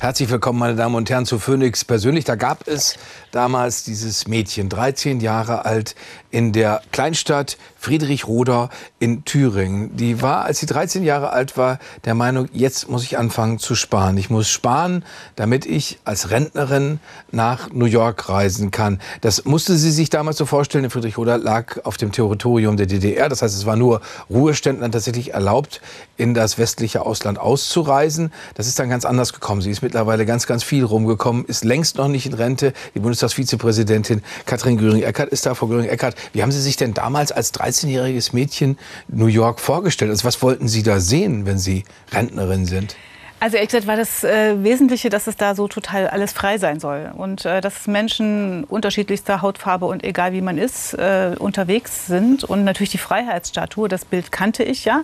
Herzlich 0.00 0.30
willkommen, 0.30 0.58
meine 0.58 0.76
Damen 0.76 0.94
und 0.94 1.10
Herren, 1.10 1.26
zu 1.26 1.38
Phoenix 1.38 1.84
persönlich. 1.84 2.24
Da 2.24 2.34
gab 2.34 2.66
es 2.66 2.96
damals 3.32 3.84
dieses 3.84 4.26
Mädchen, 4.26 4.70
13 4.70 5.20
Jahre 5.20 5.66
alt, 5.66 5.94
in 6.30 6.52
der 6.52 6.80
Kleinstadt 6.90 7.58
Friedrichroda 7.76 8.70
in 8.98 9.24
Thüringen. 9.24 9.96
Die 9.96 10.22
war, 10.22 10.44
als 10.44 10.60
sie 10.60 10.66
13 10.66 11.02
Jahre 11.02 11.30
alt 11.30 11.56
war, 11.58 11.78
der 12.04 12.14
Meinung, 12.14 12.48
jetzt 12.52 12.88
muss 12.88 13.02
ich 13.02 13.18
anfangen 13.18 13.58
zu 13.58 13.74
sparen. 13.74 14.16
Ich 14.16 14.30
muss 14.30 14.48
sparen, 14.48 15.04
damit 15.36 15.66
ich 15.66 15.98
als 16.04 16.30
Rentnerin 16.30 17.00
nach 17.30 17.70
New 17.70 17.86
York 17.86 18.28
reisen 18.28 18.70
kann. 18.70 19.00
Das 19.20 19.44
musste 19.44 19.76
sie 19.76 19.90
sich 19.90 20.08
damals 20.08 20.38
so 20.38 20.46
vorstellen. 20.46 20.84
In 20.84 20.90
Friedrichroda 20.90 21.36
lag 21.36 21.84
auf 21.84 21.98
dem 21.98 22.12
Territorium 22.12 22.76
der 22.78 22.86
DDR. 22.86 23.28
Das 23.28 23.42
heißt, 23.42 23.54
es 23.54 23.66
war 23.66 23.76
nur 23.76 24.00
Ruheständlern 24.30 24.92
tatsächlich 24.92 25.34
erlaubt, 25.34 25.82
in 26.16 26.32
das 26.32 26.56
westliche 26.56 27.04
Ausland 27.04 27.38
auszureisen. 27.38 28.32
Das 28.54 28.66
ist 28.66 28.78
dann 28.78 28.88
ganz 28.88 29.04
anders 29.04 29.32
gekommen. 29.32 29.60
Sie 29.60 29.70
ist 29.70 29.82
mittlerweile 29.90 30.24
ganz, 30.24 30.46
ganz 30.46 30.62
viel 30.62 30.84
rumgekommen, 30.84 31.44
ist 31.46 31.64
längst 31.64 31.96
noch 31.96 32.06
nicht 32.06 32.24
in 32.24 32.34
Rente. 32.34 32.72
Die 32.94 33.00
Bundestagsvizepräsidentin 33.00 34.22
Katrin 34.46 34.78
Göring-Eckardt 34.78 35.30
ist 35.30 35.46
da. 35.46 35.56
Frau 35.56 35.66
Göring-Eckardt, 35.66 36.14
wie 36.32 36.42
haben 36.42 36.52
Sie 36.52 36.60
sich 36.60 36.76
denn 36.76 36.94
damals 36.94 37.32
als 37.32 37.52
13-jähriges 37.52 38.32
Mädchen 38.32 38.78
New 39.08 39.26
York 39.26 39.58
vorgestellt? 39.58 40.12
Also 40.12 40.24
was 40.24 40.42
wollten 40.42 40.68
Sie 40.68 40.84
da 40.84 41.00
sehen, 41.00 41.44
wenn 41.44 41.58
Sie 41.58 41.82
Rentnerin 42.12 42.66
sind? 42.66 42.94
Also 43.40 43.56
ehrlich 43.56 43.70
gesagt 43.70 43.88
war 43.88 43.96
das 43.96 44.22
äh, 44.22 44.62
Wesentliche, 44.62 45.08
dass 45.08 45.26
es 45.26 45.36
da 45.36 45.54
so 45.54 45.66
total 45.66 46.06
alles 46.06 46.32
frei 46.32 46.58
sein 46.58 46.78
soll 46.78 47.10
und 47.16 47.46
äh, 47.46 47.60
dass 47.60 47.86
Menschen 47.86 48.64
unterschiedlichster 48.64 49.40
Hautfarbe 49.40 49.86
und 49.86 50.04
egal 50.04 50.34
wie 50.34 50.42
man 50.42 50.58
ist 50.58 50.92
äh, 50.92 51.34
unterwegs 51.38 52.06
sind 52.06 52.44
und 52.44 52.64
natürlich 52.64 52.90
die 52.90 52.98
Freiheitsstatue, 52.98 53.88
das 53.88 54.04
Bild 54.04 54.30
kannte 54.30 54.62
ich 54.62 54.84
ja 54.84 55.02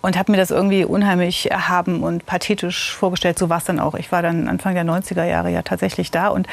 und 0.00 0.16
habe 0.16 0.30
mir 0.30 0.38
das 0.38 0.50
irgendwie 0.50 0.84
unheimlich 0.84 1.50
erhaben 1.50 2.02
und 2.02 2.24
pathetisch 2.24 2.94
vorgestellt. 2.94 3.38
So 3.38 3.48
war 3.48 3.58
es 3.58 3.64
dann 3.64 3.80
auch. 3.80 3.94
Ich 3.94 4.12
war 4.12 4.22
dann 4.22 4.46
Anfang 4.46 4.74
der 4.74 4.84
90er 4.84 5.24
Jahre 5.24 5.50
ja 5.50 5.62
tatsächlich 5.62 6.10
da. 6.10 6.28
Und 6.28 6.46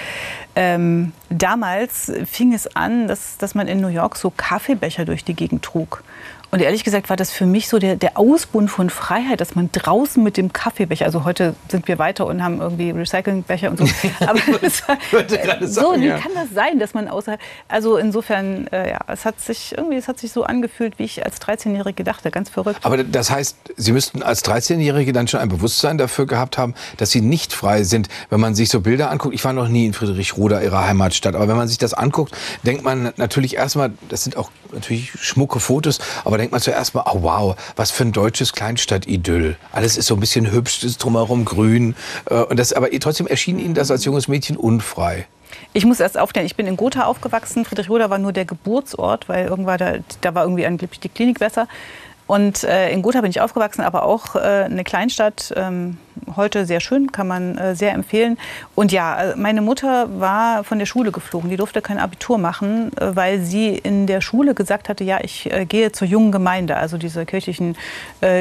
ähm, 0.56 1.12
damals 1.30 2.12
fing 2.26 2.54
es 2.54 2.76
an, 2.76 3.08
dass, 3.08 3.38
dass 3.38 3.54
man 3.54 3.68
in 3.68 3.82
New 3.82 3.88
York 3.88 4.16
so 4.16 4.32
Kaffeebecher 4.36 5.06
durch 5.06 5.24
die 5.24 5.36
Gegend 5.36 5.64
trug. 5.64 6.04
Und 6.52 6.62
ehrlich 6.62 6.84
gesagt 6.84 7.10
war 7.10 7.18
das 7.18 7.32
für 7.32 7.46
mich 7.46 7.68
so 7.68 7.80
der, 7.80 7.96
der 7.96 8.18
Ausbund 8.18 8.70
von 8.70 8.90
Freiheit, 8.90 9.42
dass 9.42 9.56
man 9.56 9.70
draußen 9.72 10.24
mit 10.24 10.38
dem 10.38 10.54
Kaffeebecher, 10.54 11.06
also 11.06 11.26
heute 11.26 11.56
sind 11.70 11.88
wir 11.88 12.00
weiter 12.00 12.26
und 12.26 12.44
haben 12.44 12.62
irgendwie 12.62 12.92
Recyclingbecher 12.92 13.70
und 13.70 13.80
so. 13.80 13.86
Aber 14.26 14.40
das 14.62 14.88
war, 14.88 14.98
sagen, 15.28 15.68
so, 15.68 15.96
wie 15.98 16.08
ja. 16.08 16.18
kann 16.18 16.32
das 16.36 16.50
sein, 16.54 16.80
dass 16.80 16.94
man 16.94 17.08
außerhalb, 17.08 17.40
also 17.68 17.98
insofern, 17.98 18.68
äh, 18.68 18.92
ja, 18.92 19.00
es 19.08 19.26
hat 19.26 19.40
sich 19.42 19.76
irgendwie, 19.78 19.98
es 19.98 20.08
hat 20.08 20.20
sich 20.20 20.32
so 20.32 20.44
angefühlt, 20.44 21.00
wie 21.00 21.04
ich 21.04 21.26
als 21.26 21.42
13-Jährige 21.42 22.04
dachte, 22.04 22.32
ganz 22.32 22.50
verrückt. 22.50 22.80
Aber 22.84 23.04
das 23.04 23.30
heißt, 23.30 23.58
Sie 23.78 23.92
müssten 23.92 24.24
als 24.24 24.44
13-Jährige 24.46 25.14
dann 25.14 25.28
schon 25.28 25.40
ein 25.40 25.50
Bewusstsein 25.50 25.98
dafür 25.98 26.26
gehabt 26.26 26.58
haben, 26.58 26.74
dass 26.98 27.12
Sie 27.12 27.22
nicht 27.22 27.54
frei 27.54 27.84
sind, 27.84 28.08
wenn 28.30 28.40
man 28.40 28.56
sich 28.56 28.70
so 28.70 28.82
Bilder 28.82 29.12
anguckt. 29.12 29.34
Ich 29.34 29.44
war 29.44 29.54
noch 29.54 29.68
nie 29.68 29.86
in 29.86 29.94
Friedrichroda, 29.94 30.62
Ihrer 30.62 30.88
Heimatstadt, 30.88 31.36
aber 31.36 31.48
wenn 31.48 31.58
man 31.58 31.68
sich 31.68 31.78
das 31.78 31.94
anguckt, 31.94 32.34
denkt 32.64 32.84
man 32.84 33.14
natürlich 33.18 33.56
erstmal, 33.56 33.92
das 34.10 34.24
sind 34.24 34.38
auch 34.38 34.52
natürlich 34.72 35.12
schmucke 35.20 35.60
Fotos, 35.60 36.00
aber 36.24 36.35
denkt 36.38 36.52
man 36.52 36.62
zuerst 36.62 36.96
mal, 36.96 37.04
oh 37.12 37.22
wow, 37.22 37.56
was 37.76 37.92
für 37.92 38.04
ein 38.04 38.12
deutsches 38.12 38.54
Kleinstadt-Idyll. 38.54 39.58
Alles 39.72 39.98
ist 39.98 40.08
so 40.08 40.16
ein 40.16 40.20
bisschen 40.20 40.52
hübsch, 40.52 40.84
ist 40.84 41.04
drumherum 41.04 41.46
grün. 41.46 41.96
Äh, 42.30 42.36
und 42.36 42.58
das, 42.58 42.74
aber 42.74 42.90
trotzdem 42.92 43.28
erschien 43.28 43.60
Ihnen 43.60 43.74
das 43.74 43.92
als 43.92 44.06
junges 44.06 44.28
Mädchen 44.28 44.58
unfrei. 44.58 45.28
Ich 45.74 45.86
muss 45.86 46.00
erst 46.00 46.18
aufklären, 46.18 46.46
ich 46.46 46.56
bin 46.56 46.68
in 46.68 46.78
Gotha 46.78 47.06
aufgewachsen. 47.06 47.66
Friedrichroda 47.66 48.10
war 48.10 48.18
nur 48.18 48.34
der 48.34 48.46
Geburtsort, 48.46 49.28
weil 49.30 49.48
irgendwann 49.48 49.78
da, 49.78 49.94
da 50.22 50.34
war 50.34 50.44
irgendwie 50.44 50.66
angeblich 50.66 51.00
die 51.00 51.10
Klinik 51.10 51.40
besser. 51.40 51.68
Und 52.28 52.64
äh, 52.64 52.92
in 52.92 53.02
Gotha 53.02 53.22
bin 53.22 53.30
ich 53.30 53.40
aufgewachsen, 53.42 53.82
aber 53.82 54.04
auch 54.04 54.36
äh, 54.36 54.40
eine 54.40 54.84
Kleinstadt. 54.84 55.54
Ähm, 55.56 55.98
heute 56.36 56.66
sehr 56.66 56.80
schön, 56.80 57.12
kann 57.12 57.28
man 57.28 57.58
äh, 57.58 57.76
sehr 57.76 57.94
empfehlen. 57.94 58.38
Und 58.74 58.92
ja, 58.92 59.32
äh, 59.32 59.36
meine 59.36 59.62
Mutter 59.62 60.20
war 60.20 60.64
von 60.64 60.80
der 60.80 60.86
Schule 60.86 61.12
geflogen. 61.12 61.50
Die 61.50 61.58
durfte 61.58 61.82
kein 61.82 62.00
Abitur 62.00 62.38
machen, 62.38 62.92
äh, 62.98 63.16
weil 63.16 63.42
sie 63.42 63.76
in 63.76 64.08
der 64.08 64.22
Schule 64.22 64.56
gesagt 64.56 64.90
hatte, 64.90 65.04
ja, 65.04 65.20
ich 65.22 65.52
äh, 65.52 65.66
gehe 65.66 65.92
zur 65.92 66.08
jungen 66.08 66.32
Gemeinde, 66.32 66.78
also 66.78 66.98
dieser 66.98 67.26
kirchlichen 67.26 67.76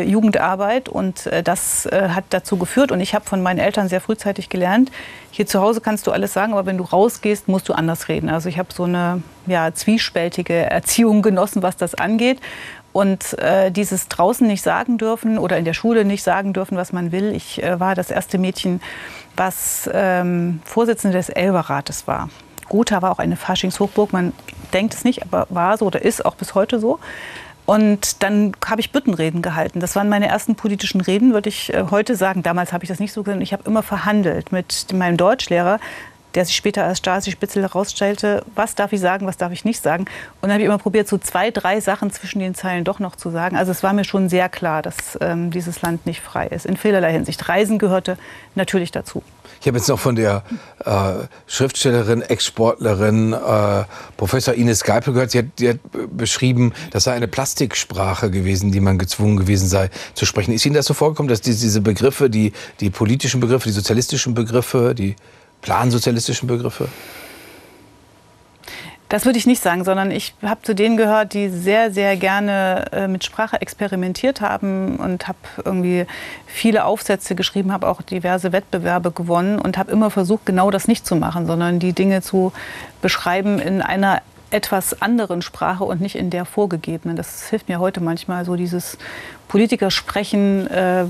Jugendarbeit. 0.05 0.89
Und 0.89 1.29
das 1.45 1.89
hat 1.91 2.25
dazu 2.31 2.57
geführt. 2.57 2.93
Und 2.93 3.01
ich 3.01 3.15
habe 3.15 3.25
von 3.25 3.43
meinen 3.43 3.59
Eltern 3.59 3.89
sehr 3.89 4.01
frühzeitig 4.01 4.49
gelernt, 4.49 4.91
hier 5.31 5.47
zu 5.47 5.61
Hause 5.61 5.81
kannst 5.81 6.07
du 6.07 6.13
alles 6.13 6.33
sagen, 6.33 6.53
aber 6.53 6.65
wenn 6.65 6.79
du 6.79 6.85
rausgehst, 6.85 7.49
musst 7.49 7.69
du 7.69 7.73
anders 7.73 8.07
reden. 8.07 8.29
Also 8.29 8.49
ich 8.49 8.57
habe 8.57 8.73
so 8.73 8.85
eine 8.85 9.21
ja, 9.47 9.75
zwiespältige 9.75 10.55
Erziehung 10.55 11.23
genossen, 11.23 11.61
was 11.61 11.77
das 11.77 11.97
angeht. 11.97 12.39
Und 12.95 13.37
äh, 13.41 13.73
dieses 13.73 14.07
draußen 14.07 14.47
nicht 14.47 14.63
sagen 14.63 14.99
dürfen 14.99 15.37
oder 15.37 15.59
in 15.59 15.65
der 15.65 15.75
Schule 15.75 16.05
nicht 16.05 16.23
sagen 16.23 16.53
dürfen, 16.53 16.77
was 16.77 16.93
man 16.93 17.11
will. 17.11 17.35
Ich 17.35 17.61
äh, 17.61 17.81
war 17.81 17.97
das 17.97 18.09
erste 18.09 18.39
Mädchen, 18.39 18.81
was 19.35 19.91
ähm, 19.93 20.61
Vorsitzende 20.65 21.19
des 21.19 21.29
Elberrates 21.29 22.07
war. 22.07 22.31
Gotha 22.69 23.03
war 23.03 23.11
auch 23.11 23.19
eine 23.19 23.35
Faschingshochburg. 23.35 24.13
Man 24.13 24.33
denkt 24.73 24.95
es 24.95 25.03
nicht, 25.03 25.25
aber 25.25 25.49
war 25.51 25.77
so 25.77 25.87
oder 25.87 26.03
ist 26.03 26.25
auch 26.25 26.37
bis 26.37 26.55
heute 26.55 26.79
so. 26.79 27.01
Und 27.67 28.23
dann 28.23 28.53
habe 28.65 28.81
ich 28.81 28.93
Büttenreden 28.93 29.43
gehalten. 29.43 29.81
Das 29.81 29.97
waren 29.97 30.09
meine 30.09 30.29
ersten 30.29 30.55
politischen 30.55 31.01
Reden, 31.01 31.33
würde 31.33 31.49
ich 31.49 31.75
äh, 31.75 31.87
heute 31.91 32.15
sagen. 32.15 32.45
Damals 32.45 32.73
habe 32.73 32.85
ich 32.85 32.89
das 32.89 33.01
nicht 33.01 33.13
so 33.13 33.25
gesehen. 33.25 33.41
Ich 33.41 33.53
habe 33.53 33.65
immer 33.67 33.83
verhandelt 33.83 34.53
mit 34.53 34.93
meinem 34.93 35.17
Deutschlehrer 35.17 35.81
der 36.35 36.45
sich 36.45 36.57
später 36.57 36.85
als 36.85 36.99
Stasi-Spitzel 36.99 37.63
herausstellte, 37.63 38.45
was 38.55 38.75
darf 38.75 38.93
ich 38.93 39.01
sagen, 39.01 39.27
was 39.27 39.37
darf 39.37 39.53
ich 39.53 39.65
nicht 39.65 39.83
sagen. 39.83 40.05
Und 40.41 40.43
dann 40.43 40.53
habe 40.53 40.63
ich 40.63 40.67
immer 40.67 40.79
probiert, 40.79 41.09
so 41.09 41.19
zwei, 41.19 41.51
drei 41.51 41.81
Sachen 41.81 42.11
zwischen 42.11 42.41
den 42.41 42.55
Zeilen 42.55 42.85
doch 42.85 42.99
noch 42.99 43.17
zu 43.17 43.31
sagen. 43.31 43.57
Also 43.57 43.71
es 43.71 43.83
war 43.83 43.93
mir 43.93 44.05
schon 44.05 44.29
sehr 44.29 44.49
klar, 44.49 44.83
dass 44.83 45.19
ähm, 45.21 45.51
dieses 45.51 45.83
Land 45.83 46.07
nicht 46.07 46.21
frei 46.21 46.47
ist, 46.49 46.67
in 46.67 46.77
vielerlei 46.77 47.13
Hinsicht. 47.13 47.49
Reisen 47.49 47.79
gehörte 47.79 48.19
natürlich 48.55 48.91
dazu. 48.91 49.23
Ich 49.61 49.69
habe 49.69 49.79
jetzt 49.79 49.89
noch 49.89 49.99
von 49.99 50.17
der 50.17 50.43
äh, 50.85 51.13
Schriftstellerin, 51.47 52.23
Ex-Sportlerin 52.23 53.33
äh, 53.33 53.85
Professor 54.17 54.55
Ines 54.55 54.85
Geipel 54.85 55.15
gehört. 55.15 55.31
Sie 55.31 55.39
hat, 55.39 55.47
die 55.59 55.71
hat 55.71 55.79
beschrieben, 56.15 56.73
das 56.91 57.05
sei 57.05 57.13
eine 57.13 57.29
Plastiksprache 57.29 58.31
gewesen, 58.31 58.73
die 58.73 58.81
man 58.81 58.99
gezwungen 58.99 59.37
gewesen 59.37 59.69
sei 59.69 59.91
zu 60.15 60.27
sprechen. 60.27 60.53
Ist 60.53 60.67
Ihnen 60.67 60.75
das 60.75 60.87
so 60.87 60.95
vorgekommen, 60.95 61.29
dass 61.29 61.41
diese 61.41 61.81
Begriffe, 61.81 62.29
die, 62.29 62.53
die 62.81 62.91
politischen 62.91 63.41
Begriffe, 63.41 63.69
die 63.69 63.75
sozialistischen 63.75 64.35
Begriffe, 64.35 64.95
die 64.95 65.17
plansozialistischen 65.65 66.47
Begriffe? 66.47 66.89
Das 69.09 69.27
würde 69.27 69.39
ich 69.39 69.47
nicht 69.47 69.63
sagen, 69.63 69.85
sondern 69.85 70.11
ich 70.11 70.35
habe 70.43 70.63
zu 70.63 70.75
denen 70.75 70.97
gehört, 70.97 71.35
die 71.35 71.49
sehr, 71.49 71.93
sehr 71.93 72.17
gerne 72.17 72.87
äh, 72.93 73.09
mit 73.09 73.25
Sprache 73.25 73.61
experimentiert 73.61 74.41
haben 74.41 74.97
und 74.97 75.29
habe 75.29 75.39
irgendwie 75.65 76.07
viele 76.47 76.85
Aufsätze 76.85 77.35
geschrieben, 77.35 77.73
habe 77.73 77.89
auch 77.89 78.03
diverse 78.03 78.53
Wettbewerbe 78.53 79.11
gewonnen 79.13 79.59
und 79.59 79.79
habe 79.79 79.93
immer 79.93 80.11
versucht, 80.11 80.47
genau 80.47 80.71
das 80.71 80.89
nicht 80.89 81.07
zu 81.07 81.17
machen, 81.17 81.47
sondern 81.47 81.79
die 81.79 81.93
Dinge 81.93 82.23
zu 82.23 82.53
beschreiben 83.03 83.59
in 83.59 83.83
einer 83.83 84.21
etwas 84.51 85.01
anderen 85.03 85.43
Sprache 85.43 85.85
und 85.85 86.01
nicht 86.01 86.17
in 86.17 86.31
der 86.31 86.45
vorgegebenen. 86.45 87.17
Das 87.17 87.49
hilft 87.49 87.69
mir 87.69 87.81
heute 87.81 88.01
manchmal, 88.01 88.45
so 88.45 88.57
dieses 88.57 88.99
Politiker 89.55 89.93
sprechen 89.93 90.67
äh, 90.67 91.05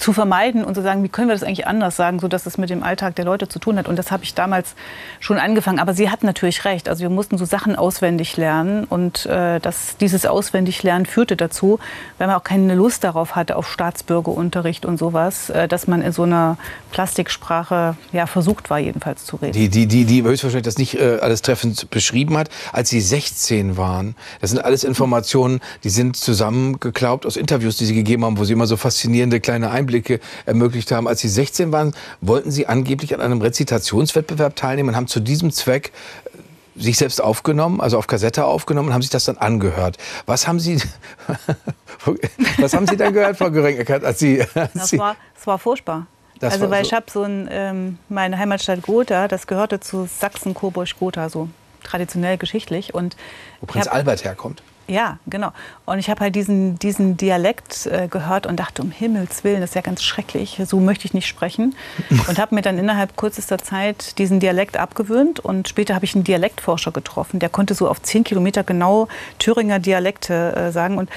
zu 0.00 0.14
vermeiden 0.14 0.64
und 0.64 0.74
zu 0.74 0.82
sagen, 0.82 1.02
wie 1.04 1.08
können 1.08 1.28
wir 1.28 1.34
das 1.34 1.42
eigentlich 1.42 1.66
anders 1.66 1.94
sagen, 1.94 2.18
sodass 2.18 2.46
es 2.46 2.56
mit 2.56 2.70
dem 2.70 2.82
Alltag 2.82 3.14
der 3.16 3.26
Leute 3.26 3.48
zu 3.48 3.58
tun 3.58 3.76
hat. 3.76 3.86
Und 3.86 3.96
das 3.96 4.10
habe 4.10 4.24
ich 4.24 4.34
damals 4.34 4.74
schon 5.20 5.36
angefangen. 5.36 5.78
Aber 5.78 5.92
sie 5.92 6.08
hat 6.08 6.24
natürlich 6.24 6.64
recht. 6.64 6.88
Also 6.88 7.02
wir 7.02 7.10
mussten 7.10 7.36
so 7.36 7.44
Sachen 7.44 7.76
auswendig 7.76 8.38
lernen. 8.38 8.84
Und 8.84 9.26
äh, 9.26 9.60
das, 9.60 9.98
dieses 9.98 10.24
Auswendiglernen 10.24 11.04
führte 11.04 11.36
dazu, 11.36 11.78
weil 12.16 12.28
man 12.28 12.36
auch 12.36 12.44
keine 12.44 12.74
Lust 12.74 13.04
darauf 13.04 13.36
hatte, 13.36 13.56
auf 13.56 13.70
Staatsbürgerunterricht 13.70 14.86
und 14.86 14.98
sowas, 14.98 15.50
äh, 15.50 15.68
dass 15.68 15.86
man 15.86 16.00
in 16.00 16.12
so 16.12 16.22
einer 16.22 16.56
Plastiksprache 16.90 17.96
ja, 18.12 18.26
versucht 18.26 18.70
war, 18.70 18.78
jedenfalls 18.78 19.26
zu 19.26 19.36
reden. 19.36 19.52
Die, 19.52 19.68
die, 19.68 19.86
die, 19.86 20.06
die 20.06 20.22
höchstwahrscheinlich 20.22 20.64
das 20.64 20.78
nicht 20.78 20.98
äh, 20.98 21.18
alles 21.20 21.42
treffend 21.42 21.90
beschrieben 21.90 22.38
hat, 22.38 22.48
als 22.72 22.88
Sie 22.88 23.02
16 23.02 23.76
waren. 23.76 24.16
Das 24.40 24.48
sind 24.48 24.64
alles 24.64 24.82
Informationen, 24.82 25.60
die 25.84 25.90
sind 25.90 26.16
zusammengeklappt 26.16 27.09
geglaubt, 27.10 27.26
aus 27.26 27.36
Interviews, 27.36 27.76
die 27.76 27.86
Sie 27.86 27.94
gegeben 27.94 28.24
haben, 28.24 28.38
wo 28.38 28.44
Sie 28.44 28.52
immer 28.52 28.66
so 28.66 28.76
faszinierende 28.76 29.40
kleine 29.40 29.70
Einblicke 29.70 30.20
ermöglicht 30.46 30.92
haben. 30.92 31.08
Als 31.08 31.20
Sie 31.20 31.28
16 31.28 31.72
waren, 31.72 31.92
wollten 32.20 32.50
Sie 32.50 32.66
angeblich 32.66 33.14
an 33.14 33.20
einem 33.20 33.40
Rezitationswettbewerb 33.40 34.54
teilnehmen 34.56 34.90
und 34.90 34.96
haben 34.96 35.08
zu 35.08 35.20
diesem 35.20 35.50
Zweck 35.50 35.92
äh, 36.76 36.80
sich 36.80 36.96
selbst 36.96 37.20
aufgenommen, 37.20 37.80
also 37.80 37.98
auf 37.98 38.06
Kassette 38.06 38.44
aufgenommen 38.44 38.88
und 38.88 38.94
haben 38.94 39.02
sich 39.02 39.10
das 39.10 39.24
dann 39.24 39.38
angehört. 39.38 39.98
Was 40.26 40.46
haben 40.46 40.60
Sie, 40.60 40.80
was 42.58 42.74
haben 42.74 42.86
Sie 42.86 42.96
dann 42.96 43.12
gehört, 43.12 43.36
Frau 43.36 43.50
göring 43.50 43.84
als 43.88 44.18
Sie, 44.18 44.40
als 44.54 44.72
das, 44.72 44.96
war, 44.96 45.16
das 45.34 45.46
war 45.46 45.58
furchtbar. 45.58 46.06
Das 46.38 46.54
also 46.54 46.70
weil 46.70 46.84
so. 46.84 46.88
ich 46.88 46.94
habe 46.94 47.06
so 47.10 47.22
ein, 47.22 47.48
ähm, 47.50 47.98
meine 48.08 48.38
Heimatstadt 48.38 48.82
Gotha, 48.82 49.28
das 49.28 49.46
gehörte 49.46 49.80
zu 49.80 50.06
Sachsen-Coburg-Gotha, 50.06 51.28
so 51.28 51.48
traditionell 51.82 52.38
geschichtlich. 52.38 52.94
Und 52.94 53.16
Wo 53.60 53.66
Prinz 53.66 53.86
hab, 53.86 53.94
Albert 53.94 54.24
herkommt? 54.24 54.62
Ja, 54.90 55.18
genau. 55.28 55.52
Und 55.86 56.00
ich 56.00 56.10
habe 56.10 56.18
halt 56.18 56.34
diesen, 56.34 56.76
diesen 56.80 57.16
Dialekt 57.16 57.86
äh, 57.86 58.08
gehört 58.08 58.44
und 58.44 58.58
dachte, 58.58 58.82
um 58.82 58.90
Himmels 58.90 59.44
Willen, 59.44 59.60
das 59.60 59.70
ist 59.70 59.74
ja 59.76 59.82
ganz 59.82 60.02
schrecklich, 60.02 60.60
so 60.66 60.80
möchte 60.80 61.04
ich 61.04 61.14
nicht 61.14 61.28
sprechen. 61.28 61.76
Und 62.28 62.40
habe 62.40 62.56
mir 62.56 62.62
dann 62.62 62.76
innerhalb 62.76 63.16
kürzester 63.16 63.58
Zeit 63.58 64.18
diesen 64.18 64.40
Dialekt 64.40 64.76
abgewöhnt. 64.76 65.38
Und 65.38 65.68
später 65.68 65.94
habe 65.94 66.04
ich 66.04 66.16
einen 66.16 66.24
Dialektforscher 66.24 66.90
getroffen, 66.90 67.38
der 67.38 67.50
konnte 67.50 67.74
so 67.74 67.88
auf 67.88 68.02
zehn 68.02 68.24
Kilometer 68.24 68.64
genau 68.64 69.06
Thüringer 69.38 69.78
Dialekte 69.78 70.56
äh, 70.56 70.72
sagen. 70.72 70.98
Und 70.98 71.08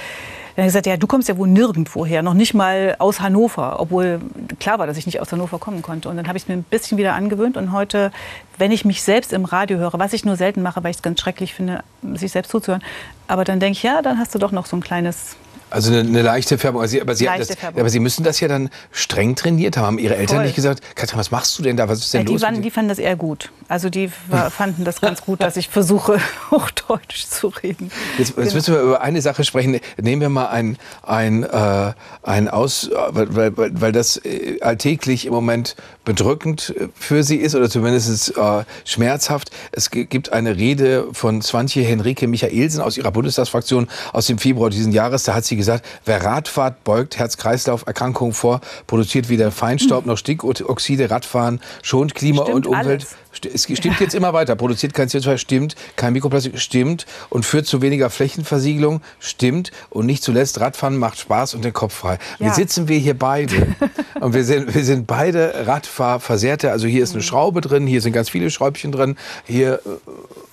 Dann 0.55 0.63
hat 0.63 0.65
er 0.65 0.65
gesagt, 0.65 0.85
ja, 0.85 0.97
du 0.97 1.07
kommst 1.07 1.29
ja 1.29 1.37
wohl 1.37 1.47
nirgendwo 1.47 2.05
her, 2.05 2.21
noch 2.21 2.35
nicht 2.35 2.53
mal 2.53 2.95
aus 2.99 3.21
Hannover, 3.21 3.79
obwohl 3.79 4.21
klar 4.59 4.77
war, 4.77 4.87
dass 4.87 4.97
ich 4.97 5.05
nicht 5.05 5.19
aus 5.19 5.31
Hannover 5.31 5.57
kommen 5.57 5.81
konnte. 5.81 6.09
Und 6.09 6.17
dann 6.17 6.27
habe 6.27 6.37
ich 6.37 6.43
es 6.43 6.47
mir 6.47 6.55
ein 6.55 6.63
bisschen 6.63 6.97
wieder 6.97 7.13
angewöhnt 7.13 7.57
und 7.57 7.71
heute, 7.71 8.11
wenn 8.57 8.71
ich 8.71 8.85
mich 8.85 9.01
selbst 9.01 9.33
im 9.33 9.45
Radio 9.45 9.77
höre, 9.77 9.97
was 9.97 10.13
ich 10.13 10.25
nur 10.25 10.35
selten 10.35 10.61
mache, 10.61 10.83
weil 10.83 10.91
ich 10.91 10.97
es 10.97 11.03
ganz 11.03 11.19
schrecklich 11.19 11.53
finde, 11.53 11.83
sich 12.13 12.31
selbst 12.31 12.51
zuzuhören, 12.51 12.83
aber 13.27 13.43
dann 13.43 13.59
denke 13.59 13.77
ich, 13.77 13.83
ja, 13.83 14.01
dann 14.01 14.19
hast 14.19 14.35
du 14.35 14.39
doch 14.39 14.51
noch 14.51 14.65
so 14.65 14.75
ein 14.77 14.81
kleines 14.81 15.37
also 15.73 15.91
eine, 15.91 16.01
eine 16.01 16.21
leichte 16.21 16.57
Färbung. 16.57 16.81
Aber 16.81 16.87
Sie, 16.87 17.01
aber, 17.01 17.15
Sie 17.15 17.25
das, 17.25 17.49
aber, 17.63 17.89
Sie, 17.89 17.99
müssen 17.99 18.23
das 18.23 18.39
ja 18.39 18.47
dann 18.47 18.69
streng 18.91 19.35
trainiert 19.35 19.75
haben. 19.75 19.83
Haben 19.83 19.99
Ihre 19.99 20.15
Eltern 20.15 20.37
Voll. 20.37 20.45
nicht 20.45 20.55
gesagt, 20.55 20.81
Katrin, 20.95 21.19
was 21.19 21.31
machst 21.31 21.57
du 21.57 21.63
denn 21.63 21.75
da? 21.75 21.89
Was 21.89 21.99
ist 21.99 22.13
denn 22.13 22.21
ja, 22.21 22.25
die 22.25 22.33
los? 22.33 22.41
Waren, 22.43 22.61
die 22.61 22.71
fanden 22.71 22.89
das 22.89 22.99
eher 22.99 23.15
gut. 23.15 23.51
Also 23.67 23.89
die 23.89 24.09
fanden 24.51 24.85
das 24.85 25.01
ganz 25.01 25.23
gut, 25.23 25.41
dass 25.41 25.57
ich 25.57 25.69
versuche, 25.69 26.19
Hochdeutsch 26.51 27.25
zu 27.25 27.47
reden. 27.47 27.91
Jetzt, 28.17 28.37
jetzt 28.37 28.53
müssen 28.53 28.73
wir 28.73 28.81
über 28.81 29.01
eine 29.01 29.21
Sache 29.21 29.43
sprechen. 29.43 29.79
Nehmen 29.99 30.21
wir 30.21 30.29
mal 30.29 30.47
ein, 30.47 30.77
ein, 31.01 31.43
äh, 31.43 31.93
ein 32.21 32.47
Aus, 32.47 32.89
weil, 33.09 33.57
weil, 33.57 33.81
weil 33.81 33.91
das 33.91 34.17
äh, 34.17 34.59
alltäglich 34.61 35.25
im 35.25 35.33
Moment 35.33 35.75
bedrückend 36.05 36.73
für 36.95 37.23
Sie 37.23 37.37
ist 37.37 37.55
oder 37.55 37.69
zumindest 37.69 38.37
äh, 38.37 38.63
schmerzhaft. 38.85 39.51
Es 39.71 39.89
gibt 39.89 40.33
eine 40.33 40.57
Rede 40.57 41.07
von 41.13 41.41
Swantje 41.41 41.83
Henrike 41.83 42.27
Michaelsen 42.27 42.81
aus 42.81 42.97
ihrer 42.97 43.11
Bundestagsfraktion 43.11 43.87
aus 44.11 44.27
dem 44.27 44.37
Februar 44.37 44.69
diesen 44.69 44.91
Jahres. 44.91 45.23
Da 45.23 45.33
hat 45.33 45.45
sie 45.45 45.55
gesagt, 45.55 45.85
wer 46.05 46.23
Radfahrt 46.23 46.83
beugt 46.83 47.17
Herz-Kreislauf-Erkrankungen 47.17 48.33
vor, 48.33 48.61
produziert 48.87 49.29
weder 49.29 49.51
Feinstaub 49.51 50.05
noch 50.05 50.17
Stickoxide, 50.17 51.09
Radfahren 51.09 51.61
schont 51.81 52.15
Klima 52.15 52.43
Stimmt 52.43 52.55
und 52.55 52.67
Umwelt. 52.67 53.01
Alles. 53.01 53.15
Es 53.53 53.63
stimmt 53.63 53.99
jetzt 53.99 54.13
immer 54.13 54.33
weiter. 54.33 54.55
Produziert 54.55 54.93
kein 54.93 55.09
CO2, 55.09 55.37
stimmt. 55.37 55.75
Kein 55.95 56.13
Mikroplastik, 56.13 56.59
stimmt. 56.59 57.05
Und 57.29 57.45
führt 57.45 57.65
zu 57.65 57.81
weniger 57.81 58.09
Flächenversiegelung, 58.11 59.01
stimmt. 59.19 59.71
Und 59.89 60.05
nicht 60.05 60.23
zuletzt, 60.23 60.59
Radfahren 60.59 60.97
macht 60.97 61.19
Spaß 61.19 61.55
und 61.55 61.65
den 61.65 61.73
Kopf 61.73 61.95
frei. 61.95 62.19
Ja. 62.37 62.47
Jetzt 62.47 62.57
sitzen 62.57 62.87
wir 62.87 62.99
hier 62.99 63.17
beide. 63.17 63.75
und 64.23 64.33
wir 64.33 64.43
sind, 64.43 64.73
wir 64.73 64.83
sind 64.83 65.07
beide 65.07 65.67
Radfahrversehrte. 65.67 66.71
Also 66.71 66.87
hier 66.87 67.03
ist 67.03 67.11
eine 67.11 67.19
mhm. 67.19 67.25
Schraube 67.25 67.61
drin, 67.61 67.87
hier 67.87 68.01
sind 68.01 68.13
ganz 68.13 68.29
viele 68.29 68.49
Schräubchen 68.49 68.91
drin. 68.91 69.17
Hier 69.45 69.75
äh, 69.75 69.79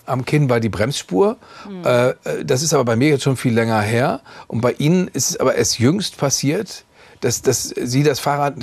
am 0.06 0.24
Kinn 0.24 0.48
war 0.48 0.60
die 0.60 0.68
Bremsspur. 0.68 1.36
Mhm. 1.68 1.84
Äh, 1.84 2.14
das 2.44 2.62
ist 2.62 2.74
aber 2.74 2.84
bei 2.84 2.96
mir 2.96 3.08
jetzt 3.08 3.22
schon 3.22 3.36
viel 3.36 3.54
länger 3.54 3.80
her. 3.80 4.20
Und 4.48 4.60
bei 4.60 4.72
Ihnen 4.72 5.08
ist 5.08 5.30
es 5.30 5.36
aber 5.38 5.54
erst 5.54 5.78
jüngst 5.78 6.16
passiert, 6.18 6.84
dass, 7.20 7.42
dass 7.42 7.68
Sie 7.68 8.02
das 8.02 8.18
Fahrrad 8.20 8.54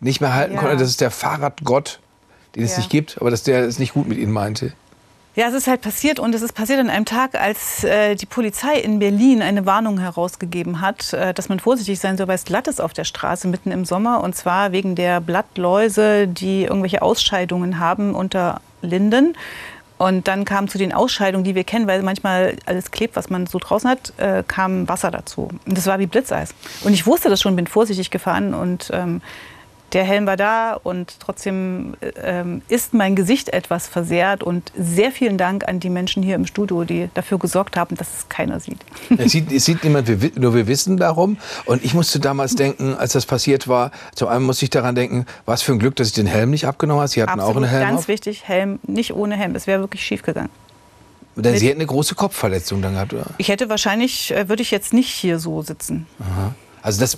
nicht 0.00 0.20
mehr 0.20 0.34
halten 0.34 0.54
ja. 0.54 0.60
konnten. 0.60 0.78
Das 0.78 0.88
ist 0.88 1.00
der 1.00 1.10
Fahrradgott 1.10 2.00
den 2.54 2.64
es 2.64 2.72
ja. 2.72 2.78
nicht 2.78 2.90
gibt, 2.90 3.16
aber 3.20 3.30
dass 3.30 3.42
der 3.42 3.64
es 3.64 3.78
nicht 3.78 3.94
gut 3.94 4.08
mit 4.08 4.18
ihnen 4.18 4.32
meinte. 4.32 4.72
Ja, 5.36 5.46
es 5.46 5.54
ist 5.54 5.68
halt 5.68 5.80
passiert 5.80 6.18
und 6.18 6.34
es 6.34 6.42
ist 6.42 6.54
passiert 6.54 6.80
an 6.80 6.90
einem 6.90 7.04
Tag, 7.04 7.40
als 7.40 7.84
äh, 7.84 8.16
die 8.16 8.26
Polizei 8.26 8.74
in 8.74 8.98
Berlin 8.98 9.42
eine 9.42 9.64
Warnung 9.64 9.98
herausgegeben 10.00 10.80
hat, 10.80 11.12
äh, 11.12 11.32
dass 11.32 11.48
man 11.48 11.60
vorsichtig 11.60 12.00
sein 12.00 12.16
soll, 12.16 12.26
weil 12.26 12.34
es 12.34 12.44
glatt 12.44 12.66
ist 12.66 12.80
auf 12.80 12.92
der 12.92 13.04
Straße 13.04 13.46
mitten 13.46 13.70
im 13.70 13.84
Sommer 13.84 14.24
und 14.24 14.34
zwar 14.34 14.72
wegen 14.72 14.96
der 14.96 15.20
Blattläuse, 15.20 16.26
die 16.26 16.64
irgendwelche 16.64 17.00
Ausscheidungen 17.00 17.78
haben 17.78 18.16
unter 18.16 18.60
Linden. 18.82 19.36
Und 19.98 20.26
dann 20.26 20.44
kam 20.46 20.66
zu 20.66 20.78
den 20.78 20.92
Ausscheidungen, 20.92 21.44
die 21.44 21.54
wir 21.54 21.62
kennen, 21.62 21.86
weil 21.86 22.02
manchmal 22.02 22.56
alles 22.66 22.90
klebt, 22.90 23.14
was 23.14 23.30
man 23.30 23.46
so 23.46 23.58
draußen 23.58 23.88
hat, 23.88 24.12
äh, 24.16 24.42
kam 24.48 24.88
Wasser 24.88 25.12
dazu. 25.12 25.50
Und 25.64 25.76
das 25.76 25.86
war 25.86 26.00
wie 26.00 26.06
Blitzeis. 26.06 26.54
Und 26.82 26.92
ich 26.92 27.06
wusste 27.06 27.28
das 27.28 27.40
schon, 27.40 27.54
bin 27.54 27.66
vorsichtig 27.68 28.10
gefahren 28.10 28.52
und 28.54 28.90
ähm, 28.92 29.20
der 29.92 30.04
Helm 30.04 30.26
war 30.26 30.36
da 30.36 30.74
und 30.74 31.16
trotzdem 31.20 31.94
ähm, 32.22 32.62
ist 32.68 32.94
mein 32.94 33.16
Gesicht 33.16 33.48
etwas 33.50 33.88
versehrt. 33.88 34.42
Und 34.42 34.72
sehr 34.76 35.12
vielen 35.12 35.38
Dank 35.38 35.68
an 35.68 35.80
die 35.80 35.90
Menschen 35.90 36.22
hier 36.22 36.34
im 36.34 36.46
Studio, 36.46 36.84
die 36.84 37.08
dafür 37.14 37.38
gesorgt 37.38 37.76
haben, 37.76 37.96
dass 37.96 38.08
es 38.18 38.28
keiner 38.28 38.60
sieht. 38.60 38.78
Es 39.18 39.32
sieht, 39.32 39.52
es 39.52 39.64
sieht 39.64 39.84
niemand, 39.84 40.08
nur 40.38 40.54
wir 40.54 40.66
wissen 40.66 40.96
darum. 40.96 41.38
Und 41.64 41.84
ich 41.84 41.94
musste 41.94 42.20
damals 42.20 42.54
denken, 42.54 42.94
als 42.94 43.12
das 43.12 43.26
passiert 43.26 43.68
war, 43.68 43.90
zum 44.14 44.28
einen 44.28 44.44
musste 44.44 44.64
ich 44.64 44.70
daran 44.70 44.94
denken, 44.94 45.26
was 45.46 45.62
für 45.62 45.72
ein 45.72 45.78
Glück, 45.78 45.96
dass 45.96 46.08
ich 46.08 46.14
den 46.14 46.26
Helm 46.26 46.50
nicht 46.50 46.66
abgenommen 46.66 47.00
habe. 47.00 47.08
Sie 47.08 47.22
hatten 47.22 47.40
Absolut, 47.40 47.52
auch 47.52 47.56
einen 47.56 47.70
Helm. 47.70 47.88
Ganz 47.88 48.00
auf. 48.00 48.08
wichtig, 48.08 48.46
Helm 48.46 48.78
nicht 48.86 49.14
ohne 49.14 49.36
Helm. 49.36 49.54
Es 49.54 49.66
wäre 49.66 49.80
wirklich 49.80 50.04
schief 50.04 50.22
gegangen. 50.22 50.50
Denn 51.36 51.56
Sie 51.56 51.68
hätten 51.68 51.78
eine 51.78 51.86
große 51.86 52.14
Kopfverletzung 52.14 52.82
dann 52.82 52.94
gehabt, 52.94 53.14
oder? 53.14 53.26
Ich 53.38 53.48
hätte 53.48 53.68
wahrscheinlich, 53.68 54.32
äh, 54.32 54.48
würde 54.48 54.62
ich 54.62 54.70
jetzt 54.70 54.92
nicht 54.92 55.10
hier 55.10 55.38
so 55.38 55.62
sitzen. 55.62 56.06
Aha. 56.20 56.54
Also 56.82 57.00
das, 57.00 57.16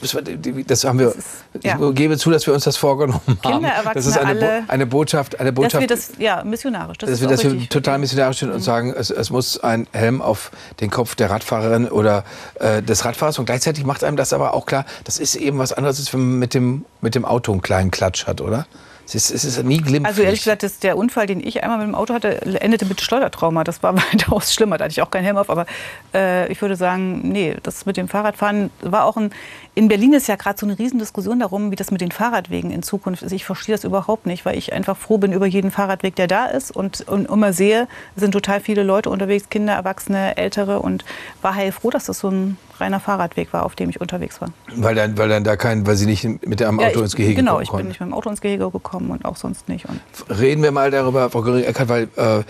das 0.67 0.85
haben 0.85 0.99
wir, 0.99 1.09
ist, 1.09 1.65
ja. 1.65 1.79
ich 1.81 1.95
gebe 1.95 2.19
zu, 2.19 2.31
dass 2.31 2.47
wir 2.47 2.55
uns 2.55 2.65
das 2.65 2.77
vorgenommen 2.77 3.21
haben. 3.45 3.61
Kinder, 3.61 3.73
das 3.95 4.07
ist 4.07 4.19
eine, 4.19 4.29
alle, 4.29 4.65
eine 4.69 4.87
Botschaft, 4.87 5.39
eine 5.39 5.53
Botschaft. 5.53 5.75
Dass 5.75 5.81
wir 5.81 5.87
das, 5.89 6.13
ja, 6.19 6.43
missionarisch. 6.45 6.99
Das 6.99 7.11
dass 7.11 7.21
wir, 7.21 7.29
dass 7.29 7.45
wir 7.45 7.69
total 7.69 7.99
missionarisch 7.99 8.39
sind 8.39 8.49
mhm. 8.49 8.57
und 8.57 8.61
sagen, 8.63 8.95
es, 8.97 9.11
es, 9.11 9.31
muss 9.31 9.61
ein 9.61 9.87
Helm 9.93 10.21
auf 10.21 10.51
den 10.81 10.91
Kopf 10.91 11.15
der 11.15 11.31
Radfahrerin 11.31 11.89
oder 11.89 12.25
äh, 12.61 12.83
des 12.83 13.05
Radfahrers 13.05 13.39
und 13.39 13.47
gleichzeitig 13.47 13.85
macht 13.85 14.05
einem 14.05 14.17
das 14.17 14.33
aber 14.33 14.55
auch 14.55 14.67
klar, 14.67 14.85
das 15.05 15.19
ist 15.19 15.37
eben 15.37 15.59
was 15.59 15.73
anderes, 15.73 15.99
als 15.99 16.13
wenn 16.13 16.21
man 16.21 16.39
mit 16.39 16.55
dem, 16.55 16.85
mit 17.01 17.15
dem 17.15 17.25
Auto 17.25 17.53
einen 17.53 17.63
kleinen 17.63 17.91
Klatsch 17.91 18.27
hat, 18.27 18.41
oder? 18.41 18.67
Es 19.07 19.15
ist, 19.15 19.31
es 19.31 19.45
ist 19.45 19.63
nie 19.65 19.79
glimpflich. 19.79 20.07
Also 20.07 20.23
ehrlich 20.23 20.41
gesagt, 20.41 20.83
der 20.83 20.97
Unfall, 20.97 21.27
den 21.27 21.47
ich 21.47 21.63
einmal 21.63 21.79
mit 21.79 21.89
dem 21.89 21.95
Auto 21.95 22.15
hatte, 22.15 22.41
endete 22.61 22.85
mit 22.85 23.01
Schleudertrauma. 23.01 23.65
Das 23.65 23.83
war 23.83 23.97
weitaus 24.13 24.55
schlimmer. 24.55 24.79
Da 24.79 24.85
hatte 24.85 24.93
ich 24.93 25.03
auch 25.03 25.11
keinen 25.11 25.25
Helm 25.25 25.37
auf. 25.37 25.51
Aber 25.51 25.67
äh, 26.15 26.51
ich 26.51 26.61
würde 26.63 26.77
sagen, 26.77 27.21
nee, 27.31 27.57
das 27.63 27.87
mit 27.87 27.97
dem 27.97 28.09
Fahrradfahren 28.09 28.71
war 28.81 29.05
auch 29.05 29.17
ein... 29.17 29.31
In 29.75 29.89
Berlin 29.89 30.13
ist 30.13 30.29
ja 30.29 30.37
gerade 30.37 30.59
so 30.59 30.67
eine 30.67 30.79
Riesendiskussion 30.79 31.41
darum, 31.41 31.71
wie 31.71 31.77
das 31.77 31.91
mit 31.91 32.03
den 32.03 32.13
Fahrradwegen 32.13 32.71
in 32.71 32.83
Zukunft 32.83 33.23
ist. 33.23 33.33
Ich 33.33 33.45
verstehe 33.45 33.75
das 33.75 33.85
überhaupt 33.85 34.27
nicht, 34.27 34.45
weil 34.45 34.59
ich 34.59 34.73
einfach 34.73 34.97
froh 34.97 35.17
bin 35.17 35.33
über 35.33 35.47
jeden 35.47 35.71
Fahrradweg, 35.71 36.15
der 36.15 36.27
da 36.27 36.47
ist. 36.47 36.71
Und, 36.71 37.09
und 37.09 37.29
immer 37.29 37.53
sehe, 37.53 37.89
sind 38.15 38.33
total 38.33 38.61
viele 38.61 38.83
Leute 38.83 39.09
unterwegs, 39.09 39.49
Kinder, 39.49 39.73
Erwachsene, 39.73 40.37
Ältere. 40.37 40.81
Und 40.81 41.05
war 41.41 41.55
heilfroh, 41.55 41.91
dass 41.91 42.05
das 42.05 42.19
so 42.19 42.29
ein 42.29 42.59
reiner 42.83 43.01
Fahrradweg 43.01 43.53
war, 43.53 43.65
auf 43.65 43.75
dem 43.75 43.91
ich 43.91 44.01
unterwegs 44.01 44.41
war. 44.41 44.51
Weil 44.77 44.95
dann, 44.95 45.17
weil 45.17 45.29
dann 45.29 45.45
da 45.45 45.57
kein, 45.57 45.87
weil 45.87 45.97
Sie 45.97 46.07
nicht 46.07 46.25
mit 46.25 46.61
dem 46.61 46.79
Auto 46.79 46.83
ja, 46.83 46.91
ich, 46.91 46.97
ins 46.97 47.17
Gehege 47.17 47.35
genau, 47.37 47.55
kommen 47.55 47.65
Genau, 47.65 47.73
ich 47.73 47.79
bin 47.79 47.89
nicht 47.89 48.01
mit 48.01 48.09
dem 48.11 48.15
Auto 48.15 48.31
ins 48.31 48.41
Gehege 48.41 48.71
gekommen 48.71 49.11
und 49.11 49.25
auch 49.25 49.37
sonst 49.37 49.69
nicht. 49.69 49.87
Und 49.87 50.01
Reden 50.29 50.63
wir 50.63 50.73
mal 50.73 50.91
darüber, 50.91 51.31
Frau 51.31 51.43
Göring-Eckert, 51.43 51.89
weil 51.89 52.09
äh, 52.17 52.43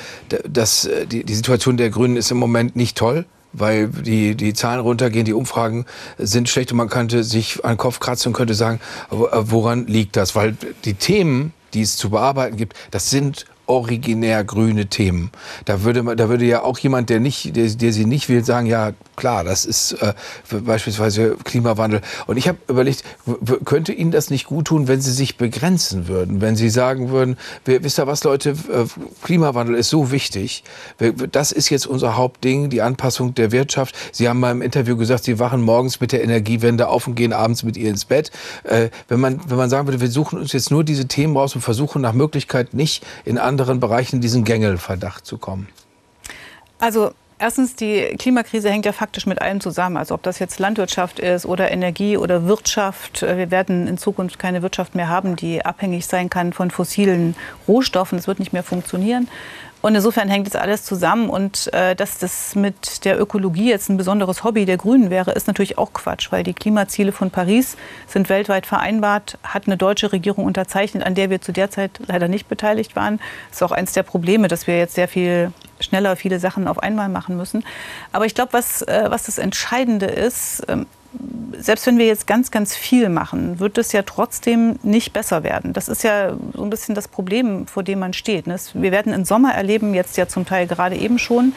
das, 0.48 0.86
äh, 0.86 1.06
die, 1.06 1.24
die 1.24 1.34
Situation 1.34 1.76
der 1.76 1.90
Grünen 1.90 2.16
ist 2.16 2.30
im 2.30 2.38
Moment 2.38 2.76
nicht 2.76 2.96
toll 2.96 3.26
weil 3.52 3.88
die, 3.88 4.34
die 4.34 4.54
Zahlen 4.54 4.80
runtergehen, 4.80 5.26
die 5.26 5.34
Umfragen 5.34 5.84
sind 6.16 6.48
schlecht 6.48 6.72
und 6.72 6.78
man 6.78 6.88
könnte 6.88 7.22
sich 7.22 7.62
an 7.64 7.72
den 7.72 7.76
Kopf 7.76 8.00
kratzen 8.00 8.30
und 8.30 8.32
könnte 8.32 8.54
sagen, 8.54 8.80
woran 9.10 9.86
liegt 9.86 10.16
das? 10.16 10.34
Weil 10.34 10.56
die 10.86 10.94
Themen, 10.94 11.52
die 11.74 11.82
es 11.82 11.98
zu 11.98 12.08
bearbeiten 12.08 12.56
gibt, 12.56 12.76
das 12.90 13.10
sind 13.10 13.44
originär 13.72 14.44
grüne 14.44 14.86
Themen. 14.86 15.30
Da 15.64 15.82
würde, 15.82 16.04
da 16.14 16.28
würde 16.28 16.44
ja 16.44 16.62
auch 16.62 16.78
jemand, 16.78 17.08
der, 17.08 17.20
nicht, 17.20 17.56
der, 17.56 17.68
der 17.68 17.92
sie 17.92 18.04
nicht 18.04 18.28
will, 18.28 18.44
sagen, 18.44 18.66
ja 18.66 18.92
klar, 19.16 19.44
das 19.44 19.64
ist 19.64 19.92
äh, 19.92 20.12
beispielsweise 20.50 21.36
Klimawandel. 21.42 22.02
Und 22.26 22.36
ich 22.36 22.48
habe 22.48 22.58
überlegt, 22.68 23.04
könnte 23.64 23.92
Ihnen 23.92 24.10
das 24.10 24.30
nicht 24.30 24.46
gut 24.46 24.66
tun, 24.66 24.88
wenn 24.88 25.00
Sie 25.00 25.12
sich 25.12 25.36
begrenzen 25.38 26.06
würden, 26.06 26.40
wenn 26.40 26.54
Sie 26.54 26.68
sagen 26.68 27.10
würden, 27.10 27.36
wisst 27.64 27.98
ihr 27.98 28.06
was 28.06 28.24
Leute, 28.24 28.50
äh, 28.50 28.84
Klimawandel 29.22 29.74
ist 29.76 29.88
so 29.88 30.10
wichtig, 30.10 30.64
das 31.30 31.52
ist 31.52 31.70
jetzt 31.70 31.86
unser 31.86 32.16
Hauptding, 32.16 32.68
die 32.68 32.82
Anpassung 32.82 33.34
der 33.34 33.52
Wirtschaft. 33.52 33.94
Sie 34.12 34.28
haben 34.28 34.40
mal 34.40 34.50
im 34.50 34.60
Interview 34.62 34.96
gesagt, 34.96 35.24
Sie 35.24 35.38
wachen 35.38 35.62
morgens 35.62 36.00
mit 36.00 36.12
der 36.12 36.22
Energiewende 36.22 36.88
auf 36.88 37.06
und 37.06 37.14
gehen 37.14 37.32
abends 37.32 37.62
mit 37.62 37.76
ihr 37.76 37.88
ins 37.88 38.04
Bett. 38.04 38.30
Äh, 38.64 38.90
wenn, 39.08 39.20
man, 39.20 39.40
wenn 39.48 39.56
man 39.56 39.70
sagen 39.70 39.86
würde, 39.86 40.00
wir 40.00 40.10
suchen 40.10 40.38
uns 40.38 40.52
jetzt 40.52 40.70
nur 40.70 40.84
diese 40.84 41.08
Themen 41.08 41.36
raus 41.36 41.54
und 41.54 41.62
versuchen 41.62 42.02
nach 42.02 42.12
Möglichkeit 42.12 42.74
nicht 42.74 43.04
in 43.24 43.38
anderen 43.62 43.80
Bereichen 43.80 44.20
diesen 44.20 44.44
Gängelverdacht 44.44 45.24
zu 45.24 45.38
kommen? 45.38 45.68
Also 46.78 47.12
Erstens, 47.38 47.74
die 47.74 48.14
Klimakrise 48.20 48.70
hängt 48.70 48.86
ja 48.86 48.92
faktisch 48.92 49.26
mit 49.26 49.42
allem 49.42 49.60
zusammen. 49.60 49.96
Also 49.96 50.14
ob 50.14 50.22
das 50.22 50.38
jetzt 50.38 50.60
Landwirtschaft 50.60 51.18
ist 51.18 51.44
oder 51.44 51.72
Energie 51.72 52.16
oder 52.16 52.46
Wirtschaft. 52.46 53.22
Wir 53.22 53.50
werden 53.50 53.88
in 53.88 53.98
Zukunft 53.98 54.38
keine 54.38 54.62
Wirtschaft 54.62 54.94
mehr 54.94 55.08
haben, 55.08 55.34
die 55.34 55.64
abhängig 55.64 56.06
sein 56.06 56.30
kann 56.30 56.52
von 56.52 56.70
fossilen 56.70 57.34
Rohstoffen. 57.66 58.16
Das 58.16 58.28
wird 58.28 58.38
nicht 58.38 58.52
mehr 58.52 58.62
funktionieren. 58.62 59.26
Und 59.82 59.94
insofern 59.96 60.28
hängt 60.28 60.46
das 60.46 60.56
alles 60.56 60.84
zusammen. 60.84 61.28
Und 61.28 61.72
äh, 61.74 61.94
dass 61.94 62.18
das 62.18 62.54
mit 62.54 63.04
der 63.04 63.20
Ökologie 63.20 63.68
jetzt 63.68 63.90
ein 63.90 63.96
besonderes 63.96 64.44
Hobby 64.44 64.64
der 64.64 64.76
Grünen 64.76 65.10
wäre, 65.10 65.32
ist 65.32 65.48
natürlich 65.48 65.76
auch 65.76 65.92
Quatsch, 65.92 66.30
weil 66.30 66.44
die 66.44 66.54
Klimaziele 66.54 67.12
von 67.12 67.30
Paris 67.30 67.76
sind 68.06 68.28
weltweit 68.28 68.64
vereinbart, 68.64 69.38
hat 69.42 69.66
eine 69.66 69.76
deutsche 69.76 70.12
Regierung 70.12 70.44
unterzeichnet, 70.44 71.04
an 71.04 71.14
der 71.14 71.30
wir 71.30 71.40
zu 71.40 71.52
der 71.52 71.70
Zeit 71.70 72.00
leider 72.06 72.28
nicht 72.28 72.48
beteiligt 72.48 72.96
waren. 72.96 73.18
Das 73.50 73.58
ist 73.58 73.62
auch 73.62 73.72
eines 73.72 73.92
der 73.92 74.04
Probleme, 74.04 74.48
dass 74.48 74.66
wir 74.66 74.78
jetzt 74.78 74.94
sehr 74.94 75.08
viel 75.08 75.52
schneller 75.80 76.14
viele 76.14 76.38
Sachen 76.38 76.68
auf 76.68 76.78
einmal 76.78 77.08
machen 77.08 77.36
müssen. 77.36 77.64
Aber 78.12 78.24
ich 78.24 78.34
glaube, 78.34 78.52
was, 78.52 78.82
äh, 78.82 79.06
was 79.08 79.24
das 79.24 79.38
Entscheidende 79.38 80.06
ist, 80.06 80.62
ähm, 80.68 80.86
selbst 81.58 81.86
wenn 81.86 81.98
wir 81.98 82.06
jetzt 82.06 82.26
ganz, 82.26 82.50
ganz 82.50 82.74
viel 82.74 83.08
machen, 83.08 83.60
wird 83.60 83.78
es 83.78 83.92
ja 83.92 84.02
trotzdem 84.02 84.78
nicht 84.82 85.12
besser 85.12 85.42
werden. 85.42 85.72
Das 85.72 85.88
ist 85.88 86.02
ja 86.02 86.32
so 86.54 86.62
ein 86.62 86.70
bisschen 86.70 86.94
das 86.94 87.08
Problem, 87.08 87.66
vor 87.66 87.82
dem 87.82 87.98
man 87.98 88.12
steht. 88.12 88.46
Ne? 88.46 88.56
Wir 88.74 88.92
werden 88.92 89.12
im 89.12 89.24
Sommer 89.24 89.54
erleben, 89.54 89.94
jetzt 89.94 90.16
ja 90.16 90.26
zum 90.26 90.46
Teil 90.46 90.66
gerade 90.66 90.96
eben 90.96 91.18
schon, 91.18 91.54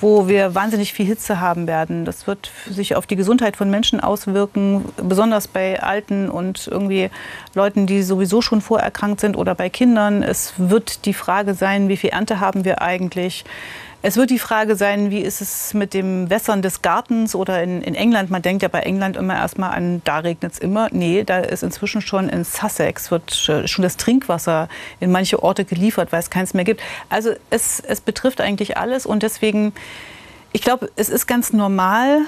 wo 0.00 0.28
wir 0.28 0.54
wahnsinnig 0.54 0.92
viel 0.92 1.06
Hitze 1.06 1.40
haben 1.40 1.66
werden. 1.66 2.04
Das 2.04 2.26
wird 2.26 2.50
sich 2.68 2.96
auf 2.96 3.06
die 3.06 3.16
Gesundheit 3.16 3.56
von 3.56 3.70
Menschen 3.70 4.00
auswirken, 4.00 4.84
besonders 4.96 5.48
bei 5.48 5.82
Alten 5.82 6.28
und 6.28 6.66
irgendwie 6.66 7.10
Leuten, 7.54 7.86
die 7.86 8.02
sowieso 8.02 8.42
schon 8.42 8.60
vorerkrankt 8.60 9.20
sind 9.20 9.36
oder 9.36 9.54
bei 9.54 9.68
Kindern. 9.68 10.22
Es 10.22 10.54
wird 10.56 11.04
die 11.06 11.14
Frage 11.14 11.54
sein, 11.54 11.88
wie 11.88 11.96
viel 11.96 12.10
Ernte 12.10 12.40
haben 12.40 12.64
wir 12.64 12.82
eigentlich? 12.82 13.44
Es 14.00 14.16
wird 14.16 14.30
die 14.30 14.38
Frage 14.38 14.76
sein, 14.76 15.10
wie 15.10 15.18
ist 15.18 15.40
es 15.40 15.74
mit 15.74 15.92
dem 15.92 16.30
Wässern 16.30 16.62
des 16.62 16.82
Gartens 16.82 17.34
oder 17.34 17.64
in, 17.64 17.82
in 17.82 17.96
England. 17.96 18.30
Man 18.30 18.42
denkt 18.42 18.62
ja 18.62 18.68
bei 18.68 18.80
England 18.80 19.16
immer 19.16 19.34
erstmal 19.34 19.72
an, 19.72 20.02
da 20.04 20.18
regnet 20.18 20.52
es 20.52 20.58
immer. 20.60 20.88
Nee, 20.92 21.24
da 21.24 21.40
ist 21.40 21.64
inzwischen 21.64 22.00
schon 22.00 22.28
in 22.28 22.44
Sussex 22.44 23.10
wird 23.10 23.34
schon 23.34 23.82
das 23.82 23.96
Trinkwasser 23.96 24.68
in 25.00 25.10
manche 25.10 25.42
Orte 25.42 25.64
geliefert, 25.64 26.12
weil 26.12 26.20
es 26.20 26.30
keins 26.30 26.54
mehr 26.54 26.64
gibt. 26.64 26.80
Also 27.08 27.32
es, 27.50 27.80
es 27.80 28.00
betrifft 28.00 28.40
eigentlich 28.40 28.76
alles 28.76 29.04
und 29.04 29.24
deswegen 29.24 29.72
ich 30.52 30.62
glaube, 30.62 30.90
es 30.96 31.08
ist 31.08 31.26
ganz 31.26 31.52
normal, 31.52 32.20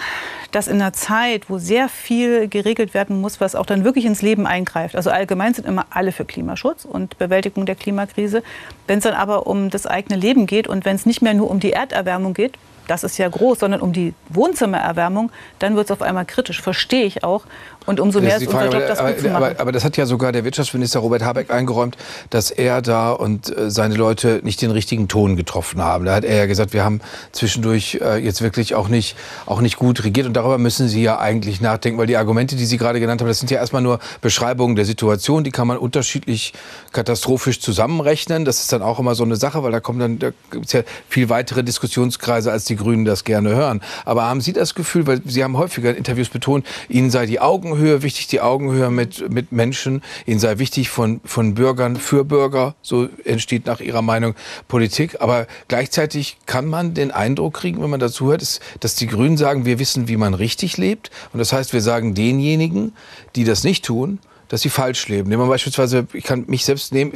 dass 0.50 0.68
in 0.68 0.80
einer 0.80 0.92
Zeit, 0.92 1.48
wo 1.48 1.58
sehr 1.58 1.88
viel 1.88 2.48
geregelt 2.48 2.92
werden 2.92 3.20
muss, 3.20 3.40
was 3.40 3.54
auch 3.54 3.66
dann 3.66 3.84
wirklich 3.84 4.04
ins 4.04 4.20
Leben 4.20 4.46
eingreift, 4.46 4.96
also 4.96 5.10
allgemein 5.10 5.54
sind 5.54 5.66
immer 5.66 5.86
alle 5.90 6.12
für 6.12 6.24
Klimaschutz 6.24 6.84
und 6.84 7.18
Bewältigung 7.18 7.66
der 7.66 7.76
Klimakrise, 7.76 8.42
wenn 8.86 8.98
es 8.98 9.04
dann 9.04 9.14
aber 9.14 9.46
um 9.46 9.70
das 9.70 9.86
eigene 9.86 10.18
Leben 10.18 10.46
geht 10.46 10.66
und 10.66 10.84
wenn 10.84 10.96
es 10.96 11.06
nicht 11.06 11.22
mehr 11.22 11.34
nur 11.34 11.50
um 11.50 11.60
die 11.60 11.72
Erderwärmung 11.72 12.34
geht, 12.34 12.58
das 12.90 13.04
ist 13.04 13.18
ja 13.18 13.28
groß, 13.28 13.60
sondern 13.60 13.80
um 13.80 13.92
die 13.92 14.14
Wohnzimmererwärmung, 14.30 15.30
dann 15.60 15.76
wird 15.76 15.86
es 15.86 15.90
auf 15.92 16.02
einmal 16.02 16.24
kritisch. 16.24 16.60
Verstehe 16.60 17.04
ich 17.04 17.22
auch. 17.22 17.44
Und 17.86 17.98
umso 17.98 18.20
mehr 18.20 18.36
ist 18.36 18.46
unser 18.46 18.70
Job, 18.70 18.82
das 18.86 18.98
aber, 18.98 19.12
gut 19.12 19.20
zu 19.20 19.28
machen. 19.28 19.36
Aber, 19.36 19.60
aber, 19.60 19.72
das 19.72 19.84
hat 19.84 19.96
ja 19.96 20.06
sogar 20.06 20.32
der 20.32 20.44
Wirtschaftsminister 20.44 21.00
Robert 21.00 21.22
Habeck 21.22 21.50
eingeräumt, 21.50 21.96
dass 22.28 22.50
er 22.50 22.82
da 22.82 23.10
und 23.10 23.56
äh, 23.56 23.70
seine 23.70 23.94
Leute 23.94 24.40
nicht 24.44 24.60
den 24.62 24.70
richtigen 24.70 25.08
Ton 25.08 25.36
getroffen 25.36 25.82
haben. 25.82 26.04
Da 26.04 26.14
hat 26.14 26.24
er 26.24 26.36
ja 26.36 26.46
gesagt, 26.46 26.72
wir 26.72 26.84
haben 26.84 27.00
zwischendurch 27.32 27.98
äh, 28.02 28.18
jetzt 28.18 28.42
wirklich 28.42 28.74
auch 28.74 28.88
nicht, 28.88 29.16
auch 29.46 29.60
nicht 29.60 29.76
gut 29.76 30.04
regiert. 30.04 30.26
Und 30.26 30.34
darüber 30.34 30.58
müssen 30.58 30.88
Sie 30.88 31.02
ja 31.02 31.18
eigentlich 31.18 31.60
nachdenken, 31.60 31.98
weil 31.98 32.06
die 32.06 32.16
Argumente, 32.16 32.54
die 32.56 32.66
Sie 32.66 32.76
gerade 32.76 33.00
genannt 33.00 33.20
haben, 33.20 33.28
das 33.28 33.38
sind 33.38 33.50
ja 33.50 33.58
erstmal 33.58 33.82
nur 33.82 33.98
Beschreibungen 34.20 34.76
der 34.76 34.84
Situation. 34.84 35.42
Die 35.42 35.50
kann 35.50 35.66
man 35.66 35.78
unterschiedlich 35.78 36.52
katastrophisch 36.92 37.60
zusammenrechnen. 37.60 38.44
Das 38.44 38.60
ist 38.60 38.72
dann 38.72 38.82
auch 38.82 38.98
immer 38.98 39.14
so 39.14 39.24
eine 39.24 39.36
Sache, 39.36 39.62
weil 39.62 39.72
da 39.72 39.80
kommen 39.80 39.98
dann 39.98 40.18
da 40.18 40.30
gibt's 40.50 40.72
ja 40.72 40.82
viel 41.08 41.28
weitere 41.28 41.64
Diskussionskreise, 41.64 42.52
als 42.52 42.64
die 42.64 42.76
Grünen 42.76 43.04
das 43.04 43.24
gerne 43.24 43.50
hören. 43.50 43.80
Aber 44.04 44.24
haben 44.24 44.40
Sie 44.40 44.52
das 44.52 44.74
Gefühl, 44.74 45.06
weil 45.06 45.20
Sie 45.24 45.42
haben 45.42 45.56
häufiger 45.56 45.90
in 45.90 45.96
Interviews 45.96 46.28
betont, 46.28 46.66
Ihnen 46.88 47.10
sei 47.10 47.26
die 47.26 47.40
Augenhöhe 47.70 48.02
wichtig, 48.02 48.26
die 48.26 48.40
Augenhöhe 48.40 48.90
mit, 48.90 49.30
mit 49.30 49.52
Menschen, 49.52 50.02
Ihnen 50.26 50.40
sei 50.40 50.58
wichtig 50.58 50.90
von, 50.90 51.20
von 51.24 51.54
Bürgern 51.54 51.94
für 51.94 52.24
Bürger, 52.24 52.74
so 52.82 53.08
entsteht 53.24 53.66
nach 53.66 53.80
Ihrer 53.80 54.02
Meinung 54.02 54.34
Politik. 54.66 55.20
Aber 55.20 55.46
gleichzeitig 55.68 56.38
kann 56.46 56.66
man 56.66 56.94
den 56.94 57.12
Eindruck 57.12 57.54
kriegen, 57.54 57.80
wenn 57.80 57.90
man 57.90 58.00
dazu 58.00 58.28
hört, 58.28 58.42
ist, 58.42 58.60
dass 58.80 58.96
die 58.96 59.06
Grünen 59.06 59.36
sagen, 59.36 59.66
wir 59.66 59.78
wissen, 59.78 60.08
wie 60.08 60.16
man 60.16 60.34
richtig 60.34 60.78
lebt. 60.78 61.12
Und 61.32 61.38
das 61.38 61.52
heißt, 61.52 61.72
wir 61.72 61.80
sagen 61.80 62.14
denjenigen, 62.14 62.92
die 63.36 63.44
das 63.44 63.62
nicht 63.62 63.84
tun, 63.84 64.18
dass 64.48 64.62
sie 64.62 64.70
falsch 64.70 65.06
leben. 65.06 65.28
Nehmen 65.28 65.44
wir 65.44 65.48
beispielsweise, 65.48 66.08
ich 66.12 66.24
kann 66.24 66.46
mich 66.48 66.64
selbst 66.64 66.92
nehmen, 66.92 67.12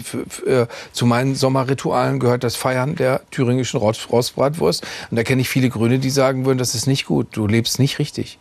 äh, 0.47 0.67
zu 0.93 1.05
meinen 1.05 1.35
Sommerritualen 1.35 2.21
gehört 2.21 2.45
das 2.45 2.55
Feiern 2.55 2.95
der 2.95 3.23
thüringischen 3.33 3.81
Rostbratwurst. 3.81 4.87
Und 5.11 5.17
da 5.17 5.25
kenne 5.25 5.43
ich 5.43 5.49
viele 5.49 5.69
Grüne, 5.69 5.99
die 5.99 6.11
sagen 6.11 6.47
würden, 6.47 6.59
das 6.59 6.77
ist 6.77 6.87
nicht 6.87 7.07
gut, 7.07 7.27
du 7.33 7.49
lebst 7.49 7.81
nicht 7.81 7.99
richtig. 7.99 8.39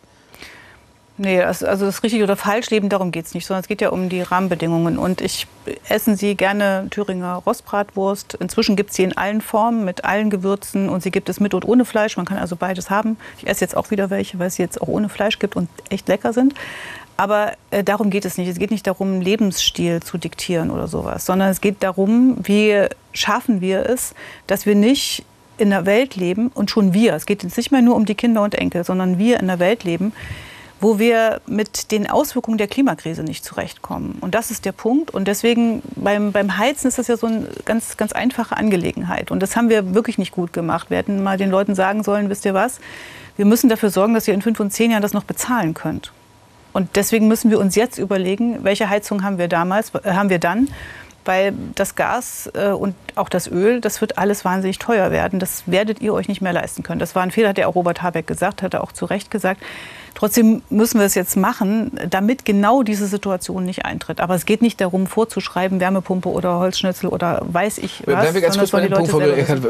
Nee, 1.16 1.40
also 1.40 1.64
das 1.66 2.02
richtig 2.02 2.24
oder 2.24 2.34
falsch 2.34 2.70
leben, 2.70 2.88
darum 2.88 3.12
geht 3.12 3.26
es 3.26 3.34
nicht, 3.34 3.46
sondern 3.46 3.60
es 3.60 3.68
geht 3.68 3.80
ja 3.80 3.90
um 3.90 4.08
die 4.08 4.20
Rahmenbedingungen. 4.20 4.98
Und 4.98 5.20
ich 5.20 5.46
essen 5.88 6.16
Sie 6.16 6.34
gerne 6.34 6.88
Thüringer 6.90 7.34
Rostbratwurst. 7.46 8.34
Inzwischen 8.34 8.74
gibt 8.74 8.90
es 8.90 8.96
sie 8.96 9.04
in 9.04 9.16
allen 9.16 9.40
Formen, 9.40 9.84
mit 9.84 10.04
allen 10.04 10.28
Gewürzen 10.28 10.88
und 10.88 11.04
sie 11.04 11.12
gibt 11.12 11.28
es 11.28 11.38
mit 11.38 11.54
und 11.54 11.64
ohne 11.64 11.84
Fleisch. 11.84 12.16
Man 12.16 12.26
kann 12.26 12.38
also 12.38 12.56
beides 12.56 12.90
haben. 12.90 13.16
Ich 13.38 13.46
esse 13.46 13.60
jetzt 13.60 13.76
auch 13.76 13.92
wieder 13.92 14.10
welche, 14.10 14.40
weil 14.40 14.48
es 14.48 14.58
jetzt 14.58 14.82
auch 14.82 14.88
ohne 14.88 15.08
Fleisch 15.08 15.38
gibt 15.38 15.54
und 15.54 15.68
echt 15.88 16.08
lecker 16.08 16.32
sind. 16.32 16.54
Aber 17.16 17.52
äh, 17.70 17.84
darum 17.84 18.10
geht 18.10 18.24
es 18.24 18.36
nicht. 18.36 18.48
Es 18.48 18.58
geht 18.58 18.72
nicht 18.72 18.88
darum, 18.88 19.20
Lebensstil 19.20 20.02
zu 20.02 20.18
diktieren 20.18 20.72
oder 20.72 20.88
sowas, 20.88 21.24
sondern 21.24 21.48
es 21.48 21.60
geht 21.60 21.84
darum, 21.84 22.38
wie 22.42 22.86
schaffen 23.12 23.60
wir 23.60 23.88
es, 23.88 24.14
dass 24.48 24.66
wir 24.66 24.74
nicht 24.74 25.24
in 25.58 25.72
einer 25.72 25.86
Welt 25.86 26.16
leben 26.16 26.48
und 26.48 26.70
schon 26.72 26.92
wir, 26.92 27.14
es 27.14 27.26
geht 27.26 27.44
jetzt 27.44 27.56
nicht 27.56 27.70
mehr 27.70 27.82
nur 27.82 27.94
um 27.94 28.04
die 28.04 28.16
Kinder 28.16 28.42
und 28.42 28.56
Enkel, 28.56 28.82
sondern 28.82 29.18
wir 29.18 29.36
in 29.36 29.48
einer 29.48 29.60
Welt 29.60 29.84
leben, 29.84 30.12
wo 30.80 30.98
wir 30.98 31.40
mit 31.46 31.90
den 31.92 32.10
Auswirkungen 32.10 32.58
der 32.58 32.68
Klimakrise 32.68 33.22
nicht 33.22 33.44
zurechtkommen. 33.44 34.18
Und 34.20 34.34
das 34.34 34.50
ist 34.50 34.64
der 34.64 34.72
Punkt. 34.72 35.12
Und 35.12 35.26
deswegen 35.26 35.82
beim, 35.96 36.32
beim 36.32 36.58
Heizen 36.58 36.88
ist 36.88 36.98
das 36.98 37.08
ja 37.08 37.16
so 37.16 37.26
eine 37.26 37.46
ganz, 37.64 37.96
ganz 37.96 38.12
einfache 38.12 38.56
Angelegenheit. 38.56 39.30
Und 39.30 39.40
das 39.40 39.56
haben 39.56 39.68
wir 39.68 39.94
wirklich 39.94 40.18
nicht 40.18 40.32
gut 40.32 40.52
gemacht. 40.52 40.90
Wir 40.90 40.98
hätten 40.98 41.22
mal 41.22 41.38
den 41.38 41.50
Leuten 41.50 41.74
sagen 41.74 42.02
sollen, 42.02 42.28
wisst 42.28 42.44
ihr 42.44 42.54
was, 42.54 42.80
wir 43.36 43.46
müssen 43.46 43.68
dafür 43.68 43.90
sorgen, 43.90 44.14
dass 44.14 44.28
ihr 44.28 44.34
in 44.34 44.42
fünf 44.42 44.60
und 44.60 44.72
zehn 44.72 44.90
Jahren 44.90 45.02
das 45.02 45.12
noch 45.12 45.24
bezahlen 45.24 45.74
könnt. 45.74 46.12
Und 46.72 46.96
deswegen 46.96 47.28
müssen 47.28 47.50
wir 47.50 47.60
uns 47.60 47.76
jetzt 47.76 47.98
überlegen, 47.98 48.64
welche 48.64 48.88
Heizung 48.90 49.22
haben 49.22 49.38
wir 49.38 49.48
damals, 49.48 49.92
äh, 49.94 50.12
haben 50.12 50.28
wir 50.28 50.38
dann, 50.40 50.68
weil 51.24 51.54
das 51.74 51.94
Gas 51.94 52.50
äh, 52.54 52.68
und 52.68 52.94
auch 53.14 53.28
das 53.28 53.50
Öl, 53.50 53.80
das 53.80 54.00
wird 54.00 54.18
alles 54.18 54.44
wahnsinnig 54.44 54.78
teuer 54.78 55.10
werden. 55.10 55.38
Das 55.38 55.62
werdet 55.66 56.02
ihr 56.02 56.12
euch 56.12 56.28
nicht 56.28 56.42
mehr 56.42 56.52
leisten 56.52 56.82
können. 56.82 56.98
Das 56.98 57.14
war 57.14 57.22
ein 57.22 57.30
Fehler, 57.30 57.50
hat 57.50 57.56
der 57.56 57.68
auch 57.68 57.76
Robert 57.76 58.02
Habeck 58.02 58.26
gesagt, 58.26 58.62
hat 58.62 58.74
er 58.74 58.82
auch 58.82 58.92
zu 58.92 59.06
Recht 59.06 59.30
gesagt. 59.30 59.62
Trotzdem 60.14 60.62
müssen 60.70 60.98
wir 61.00 61.06
es 61.06 61.14
jetzt 61.14 61.36
machen, 61.36 61.98
damit 62.08 62.44
genau 62.44 62.82
diese 62.82 63.06
Situation 63.06 63.64
nicht 63.64 63.84
eintritt. 63.84 64.20
Aber 64.20 64.34
es 64.34 64.46
geht 64.46 64.62
nicht 64.62 64.80
darum, 64.80 65.06
vorzuschreiben, 65.06 65.80
Wärmepumpe 65.80 66.28
oder 66.28 66.58
Holzschnitzel 66.58 67.08
oder 67.08 67.42
weiß 67.46 67.78
ich 67.78 68.02
was. 68.06 68.14
Bleiben 68.14 68.34
wir 68.34 68.40
ganz 68.40 68.56
kurz 68.56 68.70
bei 68.70 68.86
dem 68.86 68.92
Punkt, 68.92 69.12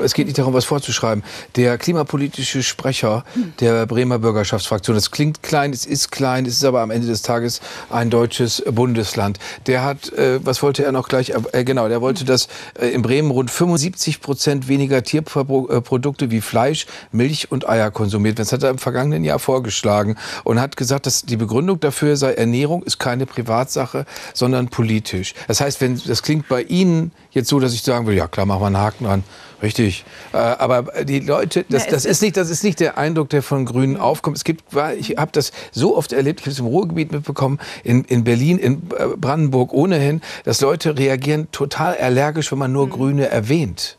es 0.04 0.14
geht 0.14 0.26
nicht 0.26 0.38
darum, 0.38 0.52
was 0.52 0.66
vorzuschreiben. 0.66 1.24
Der 1.56 1.78
klimapolitische 1.78 2.62
Sprecher 2.62 3.24
der 3.60 3.86
Bremer 3.86 4.18
Bürgerschaftsfraktion, 4.18 4.94
das 4.94 5.10
klingt 5.10 5.42
klein, 5.42 5.72
es 5.72 5.86
ist 5.86 6.12
klein, 6.12 6.44
es 6.44 6.54
ist 6.54 6.64
aber 6.64 6.82
am 6.82 6.90
Ende 6.90 7.06
des 7.06 7.22
Tages 7.22 7.60
ein 7.90 8.10
deutsches 8.10 8.62
Bundesland. 8.70 9.38
Der 9.66 9.82
hat, 9.82 10.12
äh, 10.12 10.44
was 10.44 10.62
wollte 10.62 10.84
er 10.84 10.92
noch 10.92 11.08
gleich, 11.08 11.32
äh, 11.52 11.64
genau, 11.64 11.88
der 11.88 12.00
wollte, 12.02 12.24
dass 12.24 12.48
äh, 12.78 12.88
in 12.88 13.02
Bremen 13.02 13.30
rund 13.30 13.50
75 13.50 14.20
Prozent 14.20 14.68
weniger 14.68 15.02
Tierprodukte 15.02 16.30
wie 16.30 16.40
Fleisch, 16.40 16.86
Milch 17.12 17.50
und 17.50 17.68
Eier 17.68 17.90
konsumiert 17.90 18.38
werden. 18.38 18.44
Das 18.44 18.52
hat 18.52 18.62
er 18.62 18.70
im 18.70 18.78
vergangenen 18.78 19.24
Jahr 19.24 19.38
vorgeschlagen 19.38 20.16
und 20.42 20.60
hat 20.60 20.76
gesagt, 20.76 21.06
dass 21.06 21.22
die 21.22 21.36
Begründung 21.36 21.80
dafür 21.80 22.16
sei, 22.16 22.34
Ernährung 22.34 22.82
ist 22.82 22.98
keine 22.98 23.26
Privatsache, 23.26 24.06
sondern 24.32 24.68
politisch. 24.68 25.34
Das 25.46 25.60
heißt, 25.60 25.80
wenn 25.80 26.00
das 26.04 26.22
klingt 26.22 26.48
bei 26.48 26.62
Ihnen 26.62 27.12
jetzt 27.30 27.48
so, 27.48 27.60
dass 27.60 27.74
ich 27.74 27.82
sagen 27.82 28.06
will, 28.06 28.16
ja 28.16 28.26
klar, 28.26 28.46
machen 28.46 28.62
wir 28.62 28.66
einen 28.66 28.78
Haken 28.78 29.04
dran. 29.04 29.24
Richtig. 29.62 30.04
Äh, 30.34 30.36
aber 30.36 31.04
die 31.04 31.20
Leute, 31.20 31.64
das, 31.70 31.86
das, 31.86 32.04
ist 32.04 32.20
nicht, 32.20 32.36
das 32.36 32.50
ist 32.50 32.64
nicht 32.64 32.80
der 32.80 32.98
Eindruck, 32.98 33.30
der 33.30 33.42
von 33.42 33.64
Grünen 33.64 33.96
aufkommt. 33.96 34.36
Es 34.36 34.44
gibt, 34.44 34.62
ich 34.98 35.16
habe 35.16 35.30
das 35.32 35.52
so 35.72 35.96
oft 35.96 36.12
erlebt, 36.12 36.40
ich 36.40 36.46
habe 36.46 36.52
es 36.52 36.58
im 36.58 36.66
Ruhrgebiet 36.66 37.12
mitbekommen, 37.12 37.58
in, 37.82 38.04
in 38.04 38.24
Berlin, 38.24 38.58
in 38.58 38.74
äh, 38.98 39.16
Brandenburg 39.16 39.72
ohnehin, 39.72 40.20
dass 40.44 40.60
Leute 40.60 40.98
reagieren 40.98 41.48
total 41.50 41.96
allergisch, 41.96 42.52
wenn 42.52 42.58
man 42.58 42.72
nur 42.72 42.86
mhm. 42.86 42.90
Grüne 42.90 43.28
erwähnt. 43.28 43.96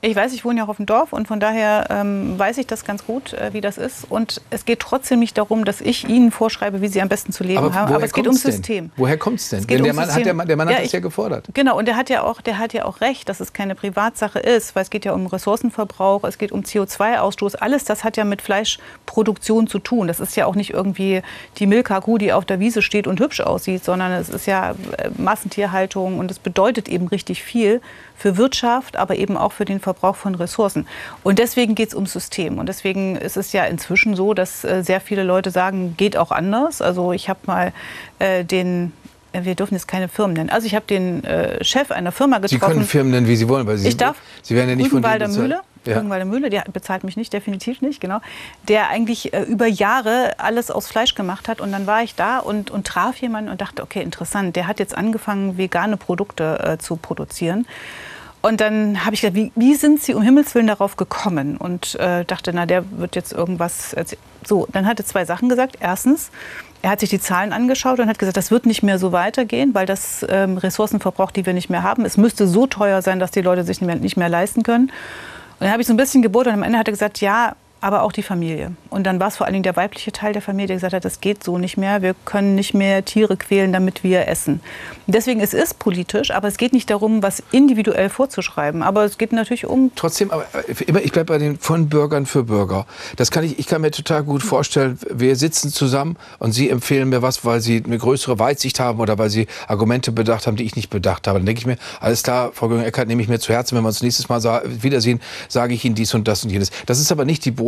Ich 0.00 0.14
weiß, 0.14 0.32
ich 0.32 0.44
wohne 0.44 0.58
ja 0.58 0.64
auch 0.64 0.68
auf 0.68 0.76
dem 0.76 0.86
Dorf 0.86 1.12
und 1.12 1.26
von 1.26 1.40
daher 1.40 1.88
ähm, 1.90 2.38
weiß 2.38 2.58
ich 2.58 2.68
das 2.68 2.84
ganz 2.84 3.04
gut, 3.04 3.32
äh, 3.32 3.52
wie 3.52 3.60
das 3.60 3.78
ist. 3.78 4.06
Und 4.08 4.40
es 4.48 4.64
geht 4.64 4.78
trotzdem 4.78 5.18
nicht 5.18 5.36
darum, 5.36 5.64
dass 5.64 5.80
ich 5.80 6.08
Ihnen 6.08 6.30
vorschreibe, 6.30 6.80
wie 6.80 6.86
Sie 6.86 7.02
am 7.02 7.08
besten 7.08 7.32
zu 7.32 7.42
leben 7.42 7.58
aber 7.58 7.74
haben. 7.74 7.92
Aber 7.92 8.04
es 8.04 8.12
geht 8.12 8.28
ums 8.28 8.42
System. 8.42 8.92
Woher 8.96 9.18
kommt 9.18 9.40
es 9.40 9.48
denn? 9.48 9.66
Denn 9.66 9.82
der, 9.82 9.94
Mann 9.94 10.14
hat, 10.14 10.24
der, 10.24 10.34
der 10.34 10.56
Mann 10.56 10.68
hat 10.68 10.76
ja, 10.76 10.82
das 10.82 10.92
ja 10.92 11.00
gefordert. 11.00 11.48
Genau, 11.52 11.76
und 11.76 11.88
der 11.88 11.96
hat, 11.96 12.10
ja 12.10 12.22
auch, 12.22 12.40
der 12.40 12.58
hat 12.58 12.72
ja 12.74 12.84
auch 12.84 13.00
recht, 13.00 13.28
dass 13.28 13.40
es 13.40 13.52
keine 13.52 13.74
Privatsache 13.74 14.38
ist, 14.38 14.76
weil 14.76 14.84
es 14.84 14.90
geht 14.90 15.04
ja 15.04 15.12
um 15.12 15.26
Ressourcenverbrauch, 15.26 16.22
es 16.22 16.38
geht 16.38 16.52
um 16.52 16.60
CO2-Ausstoß. 16.60 17.56
Alles 17.56 17.82
das 17.82 18.04
hat 18.04 18.16
ja 18.16 18.24
mit 18.24 18.40
Fleischproduktion 18.40 19.66
zu 19.66 19.80
tun. 19.80 20.06
Das 20.06 20.20
ist 20.20 20.36
ja 20.36 20.46
auch 20.46 20.54
nicht 20.54 20.70
irgendwie 20.70 21.22
die 21.58 21.66
Milka-Kuh, 21.66 22.18
die 22.18 22.32
auf 22.32 22.44
der 22.44 22.60
Wiese 22.60 22.82
steht 22.82 23.08
und 23.08 23.18
hübsch 23.18 23.40
aussieht, 23.40 23.84
sondern 23.84 24.12
es 24.12 24.28
ist 24.28 24.46
ja 24.46 24.76
äh, 24.96 25.10
Massentierhaltung 25.16 26.20
und 26.20 26.30
es 26.30 26.38
bedeutet 26.38 26.88
eben 26.88 27.08
richtig 27.08 27.42
viel 27.42 27.80
für 28.18 28.36
Wirtschaft, 28.36 28.96
aber 28.96 29.16
eben 29.16 29.36
auch 29.36 29.52
für 29.52 29.64
den 29.64 29.80
Verbrauch 29.80 30.16
von 30.16 30.34
Ressourcen. 30.34 30.86
Und 31.22 31.38
deswegen 31.38 31.74
geht 31.74 31.88
es 31.88 31.94
ums 31.94 32.12
System. 32.12 32.58
Und 32.58 32.68
deswegen 32.68 33.16
ist 33.16 33.36
es 33.36 33.52
ja 33.52 33.64
inzwischen 33.64 34.16
so, 34.16 34.34
dass 34.34 34.64
äh, 34.64 34.82
sehr 34.82 35.00
viele 35.00 35.22
Leute 35.22 35.50
sagen, 35.50 35.94
geht 35.96 36.16
auch 36.16 36.32
anders. 36.32 36.82
Also 36.82 37.12
ich 37.12 37.28
habe 37.28 37.38
mal 37.46 37.72
äh, 38.18 38.44
den 38.44 38.92
äh, 39.32 39.44
wir 39.44 39.54
dürfen 39.54 39.74
jetzt 39.74 39.86
keine 39.86 40.08
Firmen 40.08 40.34
nennen. 40.34 40.50
Also 40.50 40.66
ich 40.66 40.74
habe 40.74 40.86
den 40.86 41.22
äh, 41.24 41.62
Chef 41.64 41.90
einer 41.90 42.12
Firma 42.12 42.38
getroffen. 42.38 42.48
Sie 42.48 42.58
können 42.58 42.84
Firmen 42.84 43.12
nennen, 43.12 43.28
wie 43.28 43.36
Sie 43.36 43.48
wollen, 43.48 43.66
weil 43.66 43.78
Sie, 43.78 43.88
ich 43.88 43.96
darf, 43.96 44.16
Sie 44.42 44.56
werden 44.56 44.68
ja 44.68 44.76
nicht 44.76 44.90
von 44.90 45.02
denen 45.02 45.34
Mühle. 45.34 45.60
Ja. 45.84 46.02
Mühle, 46.02 46.50
der 46.50 46.64
bezahlt 46.70 47.02
mich 47.04 47.16
nicht, 47.16 47.32
definitiv 47.32 47.80
nicht, 47.80 48.00
genau. 48.00 48.20
Der 48.66 48.88
eigentlich 48.88 49.32
äh, 49.32 49.42
über 49.42 49.66
Jahre 49.66 50.34
alles 50.38 50.70
aus 50.70 50.86
Fleisch 50.86 51.14
gemacht 51.14 51.48
hat. 51.48 51.60
Und 51.60 51.72
dann 51.72 51.86
war 51.86 52.02
ich 52.02 52.14
da 52.14 52.40
und, 52.40 52.70
und 52.70 52.86
traf 52.86 53.16
jemanden 53.18 53.50
und 53.50 53.60
dachte, 53.60 53.82
okay, 53.82 54.02
interessant, 54.02 54.56
der 54.56 54.66
hat 54.66 54.80
jetzt 54.80 54.96
angefangen, 54.96 55.56
vegane 55.56 55.96
Produkte 55.96 56.58
äh, 56.62 56.78
zu 56.78 56.96
produzieren. 56.96 57.66
Und 58.40 58.60
dann 58.60 59.04
habe 59.04 59.14
ich 59.14 59.20
gedacht, 59.22 59.36
wie, 59.36 59.52
wie, 59.56 59.74
sind 59.74 60.00
Sie 60.00 60.14
um 60.14 60.22
Himmels 60.22 60.54
Willen 60.54 60.68
darauf 60.68 60.96
gekommen? 60.96 61.56
Und 61.56 61.96
äh, 61.96 62.24
dachte, 62.24 62.52
na, 62.52 62.66
der 62.66 62.84
wird 62.98 63.16
jetzt 63.16 63.32
irgendwas 63.32 63.92
erzählen. 63.94 64.22
So, 64.46 64.66
dann 64.72 64.86
hat 64.86 65.00
er 65.00 65.04
zwei 65.04 65.24
Sachen 65.24 65.48
gesagt. 65.48 65.76
Erstens, 65.80 66.30
er 66.80 66.90
hat 66.90 67.00
sich 67.00 67.10
die 67.10 67.20
Zahlen 67.20 67.52
angeschaut 67.52 67.98
und 67.98 68.08
hat 68.08 68.18
gesagt, 68.18 68.36
das 68.36 68.50
wird 68.50 68.64
nicht 68.64 68.82
mehr 68.82 68.98
so 68.98 69.10
weitergehen, 69.10 69.74
weil 69.74 69.86
das 69.86 70.24
ähm, 70.28 70.56
Ressourcenverbrauch, 70.56 71.32
die 71.32 71.44
wir 71.44 71.52
nicht 71.52 71.68
mehr 71.68 71.82
haben, 71.82 72.04
es 72.04 72.16
müsste 72.16 72.46
so 72.46 72.66
teuer 72.66 73.02
sein, 73.02 73.18
dass 73.18 73.32
die 73.32 73.42
Leute 73.42 73.64
sich 73.64 73.80
nicht 73.80 73.86
mehr, 73.86 73.96
nicht 73.96 74.16
mehr 74.16 74.28
leisten 74.28 74.62
können. 74.62 74.84
Und 74.84 75.64
dann 75.64 75.72
habe 75.72 75.82
ich 75.82 75.88
so 75.88 75.92
ein 75.92 75.96
bisschen 75.96 76.22
gebohrt 76.22 76.46
und 76.46 76.52
am 76.52 76.62
Ende 76.62 76.78
hat 76.78 76.86
er 76.86 76.92
gesagt, 76.92 77.20
ja, 77.20 77.56
aber 77.80 78.02
auch 78.02 78.12
die 78.12 78.22
Familie. 78.22 78.72
Und 78.90 79.06
dann 79.06 79.20
war 79.20 79.28
es 79.28 79.36
vor 79.36 79.46
allen 79.46 79.52
Dingen 79.52 79.62
der 79.62 79.76
weibliche 79.76 80.10
Teil 80.10 80.32
der 80.32 80.42
Familie, 80.42 80.68
der 80.68 80.76
gesagt 80.76 80.94
hat, 80.94 81.04
das 81.04 81.20
geht 81.20 81.44
so 81.44 81.58
nicht 81.58 81.76
mehr, 81.76 82.02
wir 82.02 82.14
können 82.24 82.54
nicht 82.54 82.74
mehr 82.74 83.04
Tiere 83.04 83.36
quälen, 83.36 83.72
damit 83.72 84.02
wir 84.02 84.26
essen. 84.26 84.60
Deswegen 85.06 85.40
es 85.40 85.54
ist 85.54 85.78
politisch, 85.78 86.30
aber 86.30 86.48
es 86.48 86.56
geht 86.56 86.72
nicht 86.72 86.90
darum, 86.90 87.22
was 87.22 87.42
individuell 87.52 88.08
vorzuschreiben, 88.08 88.82
aber 88.82 89.04
es 89.04 89.16
geht 89.16 89.32
natürlich 89.32 89.66
um... 89.66 89.92
Trotzdem, 89.94 90.30
aber 90.30 90.44
äh, 90.52 90.84
immer, 90.84 91.00
ich 91.00 91.12
bleibe 91.12 91.32
bei 91.32 91.38
den 91.38 91.58
von 91.58 91.88
Bürgern 91.88 92.26
für 92.26 92.44
Bürger. 92.44 92.86
Das 93.16 93.30
kann 93.30 93.44
ich, 93.44 93.58
ich 93.58 93.66
kann 93.66 93.80
mir 93.80 93.90
total 93.90 94.24
gut 94.24 94.42
vorstellen, 94.42 94.98
wir 95.10 95.36
sitzen 95.36 95.70
zusammen 95.70 96.16
und 96.38 96.52
Sie 96.52 96.68
empfehlen 96.68 97.08
mir 97.08 97.22
was, 97.22 97.44
weil 97.44 97.60
Sie 97.60 97.82
eine 97.84 97.98
größere 97.98 98.38
Weitsicht 98.38 98.80
haben 98.80 99.00
oder 99.00 99.18
weil 99.18 99.30
Sie 99.30 99.46
Argumente 99.68 100.10
bedacht 100.10 100.46
haben, 100.46 100.56
die 100.56 100.64
ich 100.64 100.76
nicht 100.76 100.90
bedacht 100.90 101.28
habe. 101.28 101.38
Dann 101.38 101.46
denke 101.46 101.60
ich 101.60 101.66
mir, 101.66 101.76
alles 102.00 102.22
klar, 102.22 102.50
Frau 102.52 102.68
Göring-Eckert, 102.68 103.06
nehme 103.06 103.22
ich 103.22 103.28
mir 103.28 103.38
zu 103.38 103.52
Herzen, 103.52 103.76
wenn 103.76 103.84
wir 103.84 103.88
uns 103.88 104.02
nächstes 104.02 104.28
Mal 104.28 104.42
wiedersehen, 104.64 105.20
sage 105.48 105.74
ich 105.74 105.84
Ihnen 105.84 105.94
dies 105.94 106.12
und 106.14 106.26
das 106.26 106.44
und 106.44 106.50
jenes. 106.50 106.70
Das 106.86 106.98
ist 106.98 107.12
aber 107.12 107.24
nicht 107.24 107.44
die 107.44 107.50
Botschaft, 107.50 107.67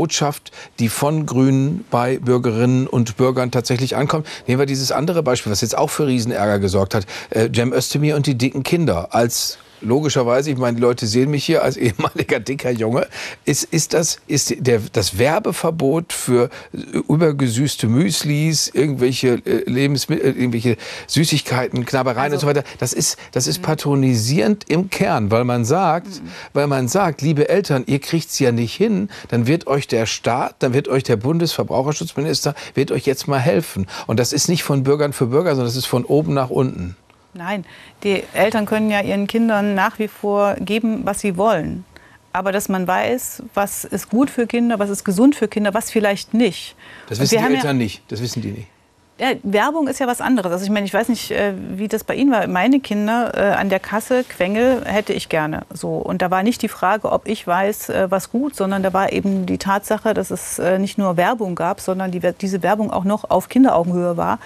die 0.79 0.89
von 0.89 1.27
Grünen 1.27 1.85
bei 1.91 2.19
Bürgerinnen 2.19 2.87
und 2.87 3.17
Bürgern 3.17 3.51
tatsächlich 3.51 3.97
ankommt. 3.97 4.27
Nehmen 4.47 4.59
wir 4.59 4.67
dieses 4.67 4.93
andere 4.93 5.23
Beispiel, 5.23 5.53
was 5.53 5.61
jetzt 5.61 5.77
auch 5.77 5.91
für 5.91 6.07
Riesenärger 6.07 6.59
gesorgt 6.59 6.95
hat. 6.95 7.07
Äh, 7.31 7.49
Cem 7.55 7.73
Özdemir 7.73 8.17
und 8.17 8.27
die 8.27 8.37
dicken 8.37 8.63
Kinder 8.63 9.15
als 9.15 9.59
logischerweise, 9.81 10.51
ich 10.51 10.59
meine, 10.59 10.77
die 10.77 10.83
Leute 10.83 11.07
sehen 11.07 11.31
mich 11.31 11.45
hier 11.45 11.63
als 11.63 11.77
ehemaliger 11.77 12.41
dicker 12.41 12.71
Junge, 12.71 13.07
ist, 13.45 13.65
ist, 13.65 13.95
das, 13.95 14.19
ist 14.27 14.55
der, 14.59 14.81
das 14.93 15.19
Werbeverbot 15.19 16.13
für 16.13 16.51
übergesüßte 16.73 17.87
Müslis, 17.87 18.69
irgendwelche 18.69 19.41
äh, 19.45 19.69
Lebensmittel, 19.71 20.27
äh, 20.27 20.39
irgendwelche 20.39 20.77
Süßigkeiten, 21.07 21.85
Knabbereien 21.85 22.33
also, 22.33 22.35
und 22.35 22.41
so 22.41 22.47
weiter, 22.47 22.65
das 22.79 22.93
ist, 22.93 23.19
das 23.33 23.47
ist 23.47 23.63
patronisierend 23.63 24.69
im 24.69 24.91
Kern, 24.91 25.31
weil 25.31 25.45
man 25.45 25.65
sagt, 25.65 26.09
mhm. 26.09 26.31
weil 26.53 26.67
man 26.67 26.89
sagt, 26.89 27.23
liebe 27.23 27.49
Eltern, 27.49 27.85
ihr 27.87 28.01
kriegt's 28.01 28.39
ja 28.39 28.53
nicht 28.53 28.75
hin, 28.75 29.09
dann 29.29 29.47
wird 29.47 29.67
euch 29.67 29.89
der 29.89 30.07
Staat, 30.07 30.57
dann 30.61 30.73
wird 30.75 30.89
euch 30.89 31.03
der 31.03 31.17
Bundesverbraucherschutzminister, 31.17 32.55
wird 32.75 32.91
euch 32.93 33.07
jetzt 33.07 33.29
mal 33.29 33.39
helfen. 33.39 33.87
Und 34.07 34.21
das 34.21 34.33
ist 34.33 34.49
nicht 34.49 34.63
von 34.63 34.83
Bürgern 34.83 35.13
für 35.13 35.27
Bürger, 35.27 35.51
sondern 35.51 35.67
das 35.67 35.77
ist 35.77 35.87
von 35.87 36.05
oben 36.05 36.35
nach 36.35 36.51
unten. 36.51 36.97
Nein, 37.33 37.65
die 38.03 38.25
Eltern 38.35 38.67
können 38.67 38.91
ja 38.91 39.01
ihren 39.01 39.27
Kindern 39.27 39.75
nach 39.75 39.99
wie 39.99 40.09
vor 40.09 40.55
geben, 40.57 41.03
was 41.05 41.21
sie 41.21 41.37
wollen. 41.37 41.85
Aber 42.33 42.53
dass 42.53 42.69
man 42.69 42.87
weiß, 42.87 43.43
was 43.55 43.85
ist 43.85 44.09
gut 44.09 44.31
für 44.31 44.47
Kinder, 44.47 44.79
was 44.79 44.91
ist 44.91 45.05
gesund 45.05 45.35
für 45.35 45.49
Kinder, 45.49 45.75
was 45.75 45.91
vielleicht 45.91 46.35
nicht. 46.35 46.77
Das 47.09 47.19
wissen 47.19 47.39
die 47.39 47.45
Eltern 47.45 47.65
ja, 47.65 47.73
nicht. 47.73 48.03
Das 48.09 48.21
wissen 48.21 48.41
die 48.41 48.53
nicht. 48.53 48.69
Ja, 49.19 49.33
Werbung 49.43 49.87
ist 49.87 50.01
ja 50.01 50.07
was 50.07 50.23
anderes. 50.23 50.51
Also 50.51 50.65
ich 50.65 50.71
meine, 50.71 50.87
ich 50.87 50.95
weiß 50.95 51.11
nicht, 51.11 51.31
äh, 51.31 51.53
wie 51.77 51.89
das 51.89 52.05
bei 52.05 52.15
Ihnen 52.15 52.33
war. 52.33 52.47
Meine 52.47 52.81
Kinder 52.81 53.33
äh, 53.35 53.55
an 53.55 53.69
der 53.69 53.79
Kasse, 53.79 54.25
Quengel, 54.25 54.83
hätte 54.87 55.13
ich 55.13 55.29
gerne. 55.29 55.63
So. 55.75 55.97
Und 55.97 56.23
da 56.23 56.31
war 56.31 56.43
nicht 56.43 56.63
die 56.63 56.69
Frage, 56.69 57.13
ob 57.13 57.29
ich 57.29 57.47
weiß, 57.47 57.91
äh, 57.91 58.11
was 58.11 58.31
gut, 58.31 58.57
sondern 58.57 58.83
da 58.83 58.95
war 58.95 59.13
eben 59.13 59.45
die 59.45 59.59
Tatsache, 59.59 60.15
dass 60.15 60.31
es 60.31 60.59
nicht 60.79 60.97
nur 60.97 61.19
Werbung 61.19 61.55
gab, 61.55 61.81
sondern 61.81 62.11
die, 62.11 62.21
diese 62.41 62.63
Werbung 62.63 62.91
auch 62.91 63.05
noch 63.05 63.29
auf 63.29 63.51
Kinderaugenhöhe 63.51 64.17
war 64.17 64.39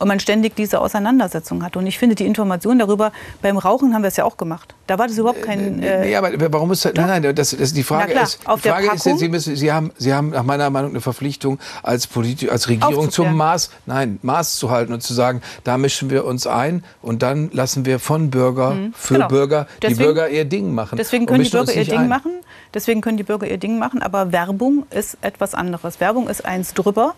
und 0.00 0.08
man 0.08 0.18
ständig 0.18 0.56
diese 0.56 0.80
Auseinandersetzung 0.80 1.62
hat. 1.62 1.76
Und 1.76 1.86
ich 1.86 1.98
finde 1.98 2.14
die 2.14 2.26
Information 2.26 2.78
darüber, 2.78 3.12
beim 3.42 3.58
Rauchen 3.58 3.94
haben 3.94 4.02
wir 4.02 4.08
es 4.08 4.16
ja 4.16 4.24
auch 4.24 4.38
gemacht. 4.38 4.74
Da 4.86 4.98
war 4.98 5.06
das 5.06 5.18
überhaupt 5.18 5.42
kein. 5.42 5.82
Äh, 5.82 6.06
nee, 6.06 6.16
aber 6.16 6.32
warum 6.52 6.72
ist 6.72 6.86
das? 6.86 6.94
Nein, 6.94 7.22
nein, 7.22 7.34
das, 7.34 7.54
das 7.56 7.74
die 7.74 7.82
Frage 7.82 8.12
klar, 8.12 8.24
ist, 8.24 8.40
die 8.42 8.68
Frage 8.68 8.90
ist, 8.94 9.18
Sie, 9.18 9.28
müssen, 9.28 9.54
Sie, 9.56 9.70
haben, 9.70 9.92
Sie 9.98 10.14
haben 10.14 10.30
nach 10.30 10.42
meiner 10.42 10.70
Meinung 10.70 10.90
eine 10.90 11.02
Verpflichtung 11.02 11.58
als, 11.82 12.06
Politi 12.06 12.48
als 12.48 12.68
Regierung 12.68 13.10
zum 13.10 13.36
Maß, 13.36 13.70
nein, 13.84 14.18
Maß 14.22 14.56
zu 14.56 14.70
halten 14.70 14.94
und 14.94 15.02
zu 15.02 15.12
sagen, 15.12 15.42
da 15.64 15.76
mischen 15.76 16.08
wir 16.08 16.24
uns 16.24 16.46
ein 16.46 16.82
und 17.02 17.22
dann 17.22 17.50
lassen 17.52 17.84
wir 17.84 17.98
von 17.98 18.30
Bürger 18.30 18.70
mhm, 18.70 18.94
für 18.96 19.14
genau. 19.14 19.28
Bürger 19.28 19.66
deswegen, 19.82 19.98
die 19.98 20.04
Bürger 20.04 20.28
ihr 20.30 20.44
Ding 20.46 20.74
machen. 20.74 20.96
Deswegen 20.96 21.26
können 21.26 21.44
die 21.44 21.50
Bürger 21.50 21.74
ihr 21.74 21.84
Ding 21.84 21.98
ein. 21.98 22.08
machen. 22.08 22.32
Deswegen 22.72 23.02
können 23.02 23.18
die 23.18 23.22
Bürger 23.22 23.46
ihr 23.46 23.58
Ding 23.58 23.78
machen. 23.78 24.00
Aber 24.00 24.32
Werbung 24.32 24.86
ist 24.90 25.18
etwas 25.20 25.54
anderes. 25.54 26.00
Werbung 26.00 26.28
ist 26.28 26.44
eins 26.44 26.72
drüber. 26.72 27.14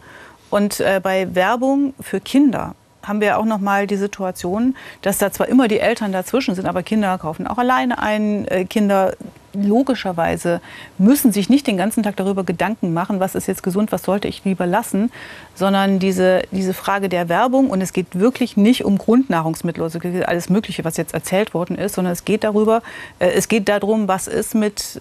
Und 0.52 0.80
äh, 0.80 1.00
bei 1.02 1.35
Werbung 1.35 1.94
für 1.99 2.21
Kinder 2.21 2.75
haben 3.02 3.23
wir 3.23 3.38
auch 3.38 3.47
noch 3.47 3.59
mal 3.59 3.87
die 3.87 3.97
Situation, 3.97 4.76
dass 5.00 5.16
da 5.16 5.32
zwar 5.32 5.49
immer 5.49 5.66
die 5.66 5.80
Eltern 5.80 6.12
dazwischen 6.12 6.54
sind, 6.54 6.66
aber 6.66 6.82
Kinder 6.82 7.16
kaufen 7.16 7.47
auch 7.47 7.56
alleine 7.56 7.99
ein. 7.99 8.47
Äh, 8.49 8.66
Kinder 8.66 9.14
logischerweise 9.54 10.61
müssen 10.99 11.32
sich 11.32 11.49
nicht 11.49 11.66
den 11.66 11.78
ganzen 11.78 12.02
Tag 12.02 12.16
darüber 12.16 12.44
Gedanken 12.44 12.92
machen, 12.92 13.18
was 13.18 13.35
ist 13.35 13.47
jetzt 13.47 13.62
gesund, 13.62 13.92
was 13.92 14.02
sollte 14.02 14.28
ich 14.28 14.44
lieber 14.44 14.66
lassen, 14.66 15.11
sondern 15.54 15.99
diese, 15.99 16.42
diese 16.50 16.75
Frage 16.75 17.09
der 17.09 17.30
Werbung 17.30 17.71
und 17.71 17.80
es 17.80 17.94
geht 17.94 18.18
wirklich 18.18 18.59
nicht 18.59 18.85
um 18.85 18.99
Grundnahrungsmittel, 18.99 19.82
also 19.82 19.99
alles 20.27 20.50
Mögliche, 20.50 20.85
was 20.85 20.98
jetzt 20.98 21.14
erzählt 21.14 21.55
worden 21.55 21.77
ist, 21.77 21.94
sondern 21.94 22.12
es 22.12 22.27
geht 22.27 22.44
darüber, 22.44 22.83
äh, 23.20 23.31
es 23.31 23.48
geht 23.48 23.70
darum, 23.70 24.07
was 24.07 24.27
ist 24.27 24.55
mit 24.55 25.00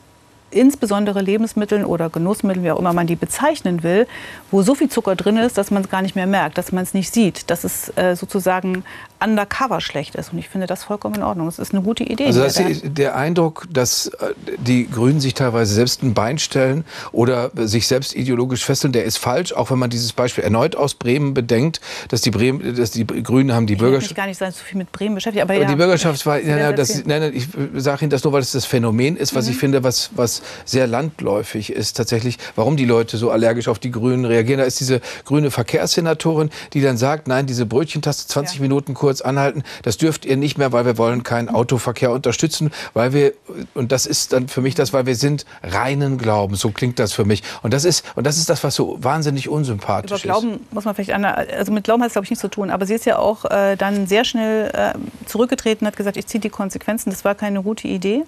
insbesondere 0.52 1.22
Lebensmitteln 1.22 1.86
oder 1.86 2.10
Genussmitteln, 2.10 2.64
wie 2.64 2.72
auch 2.72 2.80
immer 2.80 2.94
man 2.94 3.08
die 3.08 3.16
bezeichnen 3.16 3.84
will, 3.84 4.08
wo 4.52 4.62
so 4.62 4.76
viel 4.76 4.90
Zucker 4.90 5.16
drin 5.16 5.38
ist, 5.38 5.58
dass 5.58 5.72
man 5.72 5.84
es 5.84 5.90
gar 5.90 6.02
nicht 6.02 6.16
mehr 6.16 6.28
merkt, 6.28 6.58
dass 6.58 6.72
man 6.72 6.84
es 6.84 6.94
nicht 6.94 7.14
sieht, 7.14 7.50
dass 7.50 7.64
es 7.64 7.96
äh, 7.98 8.16
sozusagen 8.16 8.84
undercover 9.24 9.82
schlecht 9.82 10.16
ist. 10.16 10.34
Und 10.34 10.40
ich 10.40 10.50
finde 10.50 10.68
das 10.68 10.84
vollkommen 10.84 11.16
in 11.16 11.24
Ordnung. 11.24 11.48
Es 11.48 11.60
ist 11.60 11.74
eine 11.74 11.84
gute 11.84 12.04
Idee. 12.04 12.26
Also 12.26 12.42
das 12.42 12.58
ist 12.58 12.84
der 12.86 13.16
Eindruck, 13.16 13.68
dass 13.70 14.08
äh, 14.08 14.34
die 14.58 14.90
Grünen 14.90 15.20
sich 15.20 15.34
teilweise 15.34 15.74
selbst 15.74 16.04
ein 16.04 16.14
Bein 16.14 16.40
stellen 16.40 16.86
oder 17.12 17.52
sich 17.56 17.88
selbst 17.88 18.16
ideologisch 18.16 18.66
fesseln, 18.66 18.94
der 18.94 19.04
ist 19.04 19.18
falsch, 19.18 19.54
auch 19.54 19.72
wenn 19.72 19.80
man 19.80 19.90
dieses 19.90 20.14
Beispiel 20.14 20.44
erneut 20.44 20.76
aus 20.76 20.96
Bremen 20.96 21.34
bedenkt, 21.34 21.82
dass 22.10 22.22
die, 22.22 22.32
Bremen, 22.32 22.76
dass 22.76 22.92
die 22.92 23.06
Grünen 23.06 23.54
haben 23.54 23.68
die 23.68 23.76
Bürgerschaft... 23.76 24.12
Ich 24.12 24.18
gar 24.18 24.28
nicht 24.28 24.38
sein, 24.38 24.52
so 24.52 24.64
viel 24.64 24.78
mit 24.78 24.92
Bremen 24.92 25.16
beschäftigt, 25.16 25.44
aber, 25.44 25.54
aber 25.54 25.64
ja. 25.64 25.70
Die 25.70 25.76
Bürgerschaft 25.76 26.26
war... 26.26 26.40
Ja, 26.52 26.74
das, 26.74 27.06
nein, 27.06 27.22
nein, 27.22 27.32
ich 27.34 27.48
sage 27.82 28.04
Ihnen 28.04 28.10
das 28.10 28.24
nur, 28.24 28.34
weil 28.34 28.42
es 28.42 28.52
das 28.52 28.66
Phänomen 28.66 29.16
ist, 29.16 29.34
was 29.34 29.46
mhm. 29.46 29.52
ich 29.52 29.58
finde, 29.58 29.84
was, 29.84 30.12
was 30.16 30.42
sehr 30.66 30.86
landläufig 30.86 31.72
ist 31.72 31.96
tatsächlich, 31.96 32.38
warum 32.56 32.78
die 32.78 32.86
Leute 32.86 33.18
so 33.18 33.32
allergisch 33.32 33.68
auf 33.68 33.80
die 33.80 33.90
Grünen 33.90 34.26
reagieren. 34.26 34.60
Da 34.60 34.66
ist 34.66 34.80
diese 34.80 35.02
grüne 35.24 35.50
Verkehrssenatorin, 35.50 36.50
die 36.74 36.82
dann 36.82 36.98
sagt, 36.98 37.28
nein, 37.28 37.48
diese 37.48 37.66
Brötchentaste 37.66 38.28
20 38.28 38.58
ja. 38.58 38.62
Minuten 38.64 38.94
kurz 38.94 39.11
anhalten, 39.20 39.64
das 39.84 39.98
dürft 39.98 40.26
ihr 40.26 40.38
nicht 40.38 40.58
mehr, 40.58 40.72
weil 40.72 40.86
wir 40.86 40.98
wollen 40.98 41.24
keinen 41.24 41.50
Autoverkehr 41.50 42.12
unterstützen, 42.12 42.72
weil 42.94 43.12
wir, 43.12 43.34
und 43.74 43.92
das 43.92 44.06
ist 44.06 44.32
dann 44.32 44.48
für 44.48 44.62
mich 44.62 44.76
das, 44.76 44.94
weil 44.94 45.06
wir 45.06 45.16
sind 45.16 45.46
reinen 45.64 46.18
Glauben, 46.18 46.56
so 46.56 46.72
klingt 46.72 47.00
das 47.00 47.12
für 47.12 47.26
mich. 47.26 47.44
Und 47.64 47.74
das 47.74 47.84
ist, 47.84 48.06
und 48.16 48.26
das 48.26 48.38
ist 48.38 48.50
das, 48.50 48.64
was 48.64 48.76
so 48.76 48.98
wahnsinnig 49.02 49.50
unsympathisch 49.50 50.12
ist. 50.12 50.24
Über 50.24 50.34
Glauben 50.34 50.54
ist. 50.54 50.74
muss 50.74 50.86
man 50.86 50.96
vielleicht, 50.96 51.12
an, 51.12 51.26
also 51.26 51.72
mit 51.72 51.84
Glauben 51.84 52.02
hat 52.04 52.08
es 52.08 52.14
glaube 52.14 52.26
ich 52.26 52.30
nichts 52.30 52.42
zu 52.42 52.50
tun, 52.50 52.70
aber 52.70 52.86
sie 52.86 52.94
ist 52.94 53.06
ja 53.06 53.18
auch 53.18 53.46
äh, 53.46 53.76
dann 53.76 54.08
sehr 54.08 54.24
schnell 54.24 54.72
äh, 54.74 54.94
zurückgetreten, 55.28 55.88
hat 55.88 55.98
gesagt, 55.98 56.18
ich 56.18 56.28
ziehe 56.28 56.40
die 56.40 56.50
Konsequenzen, 56.50 57.10
das 57.10 57.26
war 57.26 57.36
keine 57.36 57.64
gute 57.64 57.88
Idee. 57.88 58.24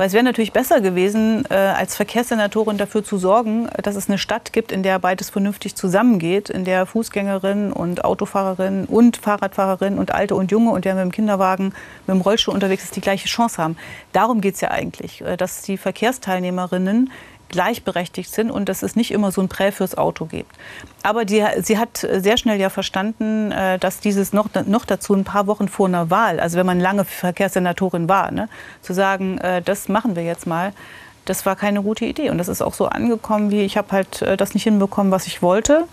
Weil 0.00 0.06
es 0.06 0.14
wäre 0.14 0.24
natürlich 0.24 0.54
besser 0.54 0.80
gewesen, 0.80 1.44
äh, 1.50 1.54
als 1.54 1.94
Verkehrssenatorin 1.94 2.78
dafür 2.78 3.04
zu 3.04 3.18
sorgen, 3.18 3.68
dass 3.82 3.96
es 3.96 4.08
eine 4.08 4.16
Stadt 4.16 4.50
gibt, 4.54 4.72
in 4.72 4.82
der 4.82 4.98
beides 4.98 5.28
vernünftig 5.28 5.76
zusammengeht, 5.76 6.48
in 6.48 6.64
der 6.64 6.86
Fußgängerinnen 6.86 7.70
und 7.70 8.02
Autofahrerinnen 8.02 8.86
und 8.86 9.18
Fahrradfahrerinnen 9.18 9.98
und 9.98 10.14
Alte 10.14 10.36
und 10.36 10.50
Junge 10.50 10.70
und 10.70 10.86
der 10.86 10.94
mit 10.94 11.04
dem 11.04 11.12
Kinderwagen, 11.12 11.74
mit 12.06 12.16
dem 12.16 12.22
Rollstuhl 12.22 12.54
unterwegs 12.54 12.84
ist, 12.84 12.96
die 12.96 13.02
gleiche 13.02 13.28
Chance 13.28 13.62
haben. 13.62 13.76
Darum 14.14 14.40
geht 14.40 14.54
es 14.54 14.62
ja 14.62 14.70
eigentlich, 14.70 15.20
äh, 15.20 15.36
dass 15.36 15.60
die 15.60 15.76
Verkehrsteilnehmerinnen 15.76 17.10
gleichberechtigt 17.50 18.32
sind 18.32 18.50
und 18.50 18.68
dass 18.68 18.82
es 18.82 18.96
nicht 18.96 19.10
immer 19.10 19.30
so 19.32 19.42
ein 19.42 19.48
Prä 19.48 19.72
fürs 19.72 19.98
Auto 19.98 20.24
gibt. 20.24 20.50
Aber 21.02 21.24
die, 21.24 21.44
sie 21.62 21.78
hat 21.78 21.98
sehr 21.98 22.36
schnell 22.36 22.58
ja 22.58 22.70
verstanden, 22.70 23.52
äh, 23.52 23.78
dass 23.78 24.00
dieses 24.00 24.32
noch, 24.32 24.48
noch 24.66 24.84
dazu 24.84 25.14
ein 25.14 25.24
paar 25.24 25.46
Wochen 25.46 25.68
vor 25.68 25.88
einer 25.88 26.10
Wahl, 26.10 26.40
also 26.40 26.56
wenn 26.56 26.66
man 26.66 26.80
lange 26.80 27.04
Verkehrssenatorin 27.04 28.08
war, 28.08 28.30
ne, 28.30 28.48
zu 28.82 28.94
sagen, 28.94 29.38
äh, 29.38 29.60
das 29.60 29.88
machen 29.88 30.16
wir 30.16 30.22
jetzt 30.22 30.46
mal, 30.46 30.72
das 31.26 31.44
war 31.44 31.56
keine 31.56 31.82
gute 31.82 32.06
Idee. 32.06 32.30
Und 32.30 32.38
das 32.38 32.48
ist 32.48 32.62
auch 32.62 32.74
so 32.74 32.86
angekommen, 32.86 33.50
wie 33.50 33.62
ich 33.62 33.76
habe 33.76 33.92
halt 33.92 34.22
äh, 34.22 34.36
das 34.36 34.54
nicht 34.54 34.64
hinbekommen, 34.64 35.12
was 35.12 35.26
ich 35.26 35.42
wollte. 35.42 35.84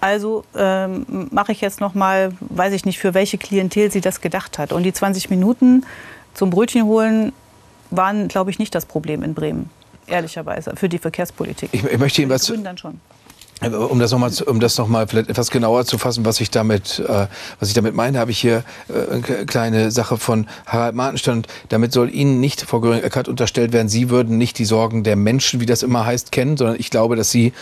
Also 0.00 0.44
ähm, 0.56 1.28
mache 1.30 1.52
ich 1.52 1.60
jetzt 1.60 1.80
noch 1.80 1.94
mal, 1.94 2.32
weiß 2.40 2.72
ich 2.72 2.84
nicht, 2.84 2.98
für 2.98 3.14
welche 3.14 3.38
Klientel 3.38 3.92
sie 3.92 4.00
das 4.00 4.20
gedacht 4.20 4.58
hat. 4.58 4.72
Und 4.72 4.82
die 4.82 4.92
20 4.92 5.30
Minuten 5.30 5.86
zum 6.34 6.50
Brötchen 6.50 6.84
holen 6.84 7.32
waren, 7.90 8.26
glaube 8.26 8.50
ich, 8.50 8.58
nicht 8.58 8.74
das 8.74 8.84
Problem 8.84 9.22
in 9.22 9.34
Bremen 9.34 9.70
ehrlicherweise, 10.06 10.74
für 10.76 10.88
die 10.88 10.98
Verkehrspolitik. 10.98 11.70
Ich, 11.72 11.84
ich 11.84 11.98
möchte 11.98 12.22
Ihnen 12.22 12.30
was. 12.30 12.46
Dann 12.46 12.78
schon. 12.78 13.00
Um 13.70 14.00
das 14.00 14.10
nochmal, 14.10 14.32
um 14.46 14.58
das 14.58 14.76
noch 14.76 14.88
mal 14.88 15.06
vielleicht 15.06 15.28
etwas 15.30 15.52
genauer 15.52 15.84
zu 15.84 15.96
fassen, 15.96 16.24
was 16.24 16.40
ich 16.40 16.50
damit, 16.50 16.98
äh, 16.98 17.28
was 17.60 17.68
ich 17.68 17.74
damit 17.74 17.94
meine, 17.94 18.18
habe 18.18 18.32
ich 18.32 18.40
hier 18.40 18.64
äh, 18.88 19.12
eine 19.12 19.46
kleine 19.46 19.92
Sache 19.92 20.16
von 20.16 20.48
Harald 20.66 20.96
Martenstein. 20.96 21.44
Damit 21.68 21.92
soll 21.92 22.12
Ihnen 22.12 22.40
nicht, 22.40 22.62
Frau 22.62 22.80
Göring-Eckert, 22.80 23.28
unterstellt 23.28 23.72
werden, 23.72 23.88
Sie 23.88 24.10
würden 24.10 24.36
nicht 24.36 24.58
die 24.58 24.64
Sorgen 24.64 25.04
der 25.04 25.14
Menschen, 25.14 25.60
wie 25.60 25.66
das 25.66 25.84
immer 25.84 26.04
heißt, 26.04 26.32
kennen, 26.32 26.56
sondern 26.56 26.76
ich 26.80 26.90
glaube, 26.90 27.14
dass 27.14 27.30
Sie 27.30 27.52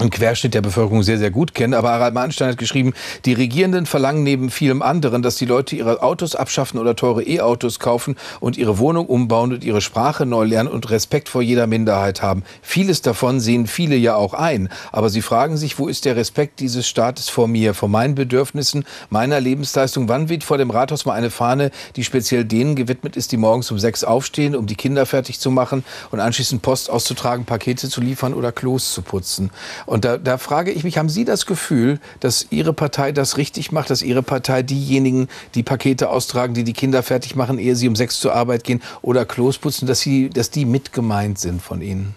einen 0.00 0.10
Querschnitt 0.10 0.54
der 0.54 0.62
Bevölkerung 0.62 1.02
sehr, 1.02 1.18
sehr 1.18 1.30
gut 1.30 1.54
kennen. 1.54 1.74
Aber 1.74 1.90
Harald 1.90 2.14
Mahnstein 2.14 2.48
hat 2.50 2.58
geschrieben, 2.58 2.92
die 3.24 3.32
Regierenden 3.32 3.86
verlangen 3.86 4.22
neben 4.22 4.50
vielem 4.50 4.82
anderen, 4.82 5.22
dass 5.22 5.36
die 5.36 5.44
Leute 5.44 5.76
ihre 5.76 6.02
Autos 6.02 6.34
abschaffen 6.34 6.78
oder 6.78 6.96
teure 6.96 7.22
E-Autos 7.22 7.78
kaufen 7.78 8.16
und 8.40 8.56
ihre 8.56 8.78
Wohnung 8.78 9.06
umbauen 9.06 9.52
und 9.52 9.64
ihre 9.64 9.80
Sprache 9.80 10.26
neu 10.26 10.44
lernen 10.44 10.70
und 10.70 10.90
Respekt 10.90 11.28
vor 11.28 11.42
jeder 11.42 11.66
Minderheit 11.66 12.22
haben. 12.22 12.42
Vieles 12.62 13.02
davon 13.02 13.40
sehen 13.40 13.66
viele 13.66 13.96
ja 13.96 14.14
auch 14.14 14.34
ein. 14.34 14.68
Aber 14.92 15.10
sie 15.10 15.22
fragen 15.22 15.56
sich, 15.56 15.78
wo 15.78 15.88
ist 15.88 16.04
der 16.04 16.16
Respekt 16.16 16.60
dieses 16.60 16.88
Staates 16.88 17.28
vor 17.28 17.48
mir, 17.48 17.74
vor 17.74 17.88
meinen 17.88 18.14
Bedürfnissen, 18.14 18.84
meiner 19.10 19.40
Lebensleistung? 19.40 20.08
Wann 20.08 20.28
weht 20.28 20.44
vor 20.44 20.58
dem 20.58 20.70
Rathaus 20.70 21.04
mal 21.04 21.14
eine 21.14 21.30
Fahne, 21.30 21.70
die 21.96 22.04
speziell 22.04 22.44
denen 22.44 22.74
gewidmet 22.74 23.16
ist, 23.16 23.32
die 23.32 23.36
morgens 23.36 23.70
um 23.70 23.78
sechs 23.78 24.04
aufstehen, 24.04 24.56
um 24.56 24.66
die 24.66 24.76
Kinder 24.76 25.06
fertig 25.06 25.38
zu 25.38 25.50
machen 25.50 25.84
und 26.10 26.20
anschließend 26.20 26.62
Post 26.62 26.90
auszutragen, 26.90 27.44
Pakete 27.44 27.88
zu 27.88 28.00
liefern 28.00 28.34
oder 28.34 28.52
Klos 28.52 28.92
zu 28.92 29.02
putzen? 29.02 29.50
Und 29.90 30.04
da, 30.04 30.18
da 30.18 30.38
frage 30.38 30.70
ich 30.70 30.84
mich, 30.84 30.98
haben 30.98 31.08
Sie 31.08 31.24
das 31.24 31.46
Gefühl, 31.46 31.98
dass 32.20 32.46
Ihre 32.50 32.72
Partei 32.72 33.10
das 33.10 33.38
richtig 33.38 33.72
macht, 33.72 33.90
dass 33.90 34.02
Ihre 34.02 34.22
Partei 34.22 34.62
diejenigen, 34.62 35.26
die 35.56 35.64
Pakete 35.64 36.10
austragen, 36.10 36.54
die 36.54 36.62
die 36.62 36.74
Kinder 36.74 37.02
fertig 37.02 37.34
machen, 37.34 37.58
ehe 37.58 37.74
sie 37.74 37.88
um 37.88 37.96
sechs 37.96 38.20
zur 38.20 38.32
Arbeit 38.32 38.62
gehen 38.62 38.82
oder 39.02 39.24
Klos 39.24 39.58
putzen, 39.58 39.88
dass, 39.88 39.98
sie, 39.98 40.30
dass 40.30 40.50
die 40.50 40.64
mitgemeint 40.64 41.40
sind 41.40 41.60
von 41.60 41.82
Ihnen? 41.82 42.14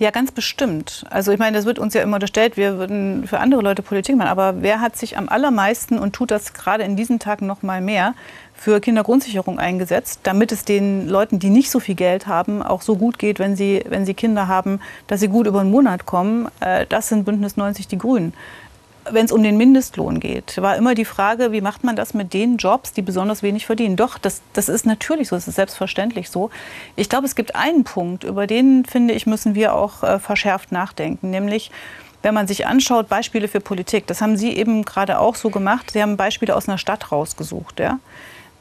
Ja, 0.00 0.10
ganz 0.10 0.32
bestimmt. 0.32 1.04
Also 1.10 1.30
ich 1.30 1.38
meine, 1.38 1.54
das 1.54 1.66
wird 1.66 1.78
uns 1.78 1.92
ja 1.92 2.00
immer 2.00 2.14
unterstellt, 2.14 2.56
wir 2.56 2.78
würden 2.78 3.26
für 3.26 3.38
andere 3.38 3.60
Leute 3.60 3.82
Politik 3.82 4.16
machen. 4.16 4.30
Aber 4.30 4.62
wer 4.62 4.80
hat 4.80 4.96
sich 4.96 5.18
am 5.18 5.28
allermeisten 5.28 5.98
und 5.98 6.14
tut 6.14 6.30
das 6.30 6.54
gerade 6.54 6.84
in 6.84 6.96
diesen 6.96 7.18
Tagen 7.18 7.46
noch 7.46 7.62
mal 7.62 7.82
mehr 7.82 8.14
für 8.54 8.80
Kindergrundsicherung 8.80 9.58
eingesetzt, 9.58 10.20
damit 10.22 10.52
es 10.52 10.64
den 10.64 11.06
Leuten, 11.06 11.38
die 11.38 11.50
nicht 11.50 11.70
so 11.70 11.80
viel 11.80 11.96
Geld 11.96 12.26
haben, 12.26 12.62
auch 12.62 12.80
so 12.80 12.96
gut 12.96 13.18
geht, 13.18 13.38
wenn 13.38 13.56
sie, 13.56 13.84
wenn 13.90 14.06
sie 14.06 14.14
Kinder 14.14 14.48
haben, 14.48 14.80
dass 15.06 15.20
sie 15.20 15.28
gut 15.28 15.46
über 15.46 15.60
einen 15.60 15.70
Monat 15.70 16.06
kommen. 16.06 16.48
Äh, 16.60 16.86
das 16.88 17.08
sind 17.08 17.26
Bündnis 17.26 17.58
90 17.58 17.86
die 17.86 17.98
Grünen 17.98 18.32
wenn 19.12 19.26
es 19.26 19.32
um 19.32 19.42
den 19.42 19.56
Mindestlohn 19.56 20.20
geht, 20.20 20.60
war 20.60 20.76
immer 20.76 20.94
die 20.94 21.04
Frage, 21.04 21.52
wie 21.52 21.60
macht 21.60 21.84
man 21.84 21.96
das 21.96 22.14
mit 22.14 22.32
den 22.32 22.56
Jobs, 22.56 22.92
die 22.92 23.02
besonders 23.02 23.42
wenig 23.42 23.66
verdienen? 23.66 23.96
Doch, 23.96 24.18
das, 24.18 24.42
das 24.52 24.68
ist 24.68 24.86
natürlich 24.86 25.28
so, 25.28 25.36
das 25.36 25.48
ist 25.48 25.56
selbstverständlich 25.56 26.30
so. 26.30 26.50
Ich 26.96 27.08
glaube, 27.08 27.26
es 27.26 27.34
gibt 27.34 27.54
einen 27.54 27.84
Punkt, 27.84 28.24
über 28.24 28.46
den, 28.46 28.84
finde 28.84 29.14
ich, 29.14 29.26
müssen 29.26 29.54
wir 29.54 29.74
auch 29.74 30.02
äh, 30.02 30.18
verschärft 30.18 30.72
nachdenken, 30.72 31.30
nämlich 31.30 31.70
wenn 32.22 32.34
man 32.34 32.46
sich 32.46 32.66
anschaut, 32.66 33.08
Beispiele 33.08 33.48
für 33.48 33.60
Politik, 33.60 34.06
das 34.06 34.20
haben 34.20 34.36
Sie 34.36 34.54
eben 34.54 34.84
gerade 34.84 35.18
auch 35.18 35.34
so 35.34 35.50
gemacht, 35.50 35.90
Sie 35.90 36.02
haben 36.02 36.16
Beispiele 36.16 36.54
aus 36.54 36.68
einer 36.68 36.78
Stadt 36.78 37.12
rausgesucht. 37.12 37.80
Ja? 37.80 37.98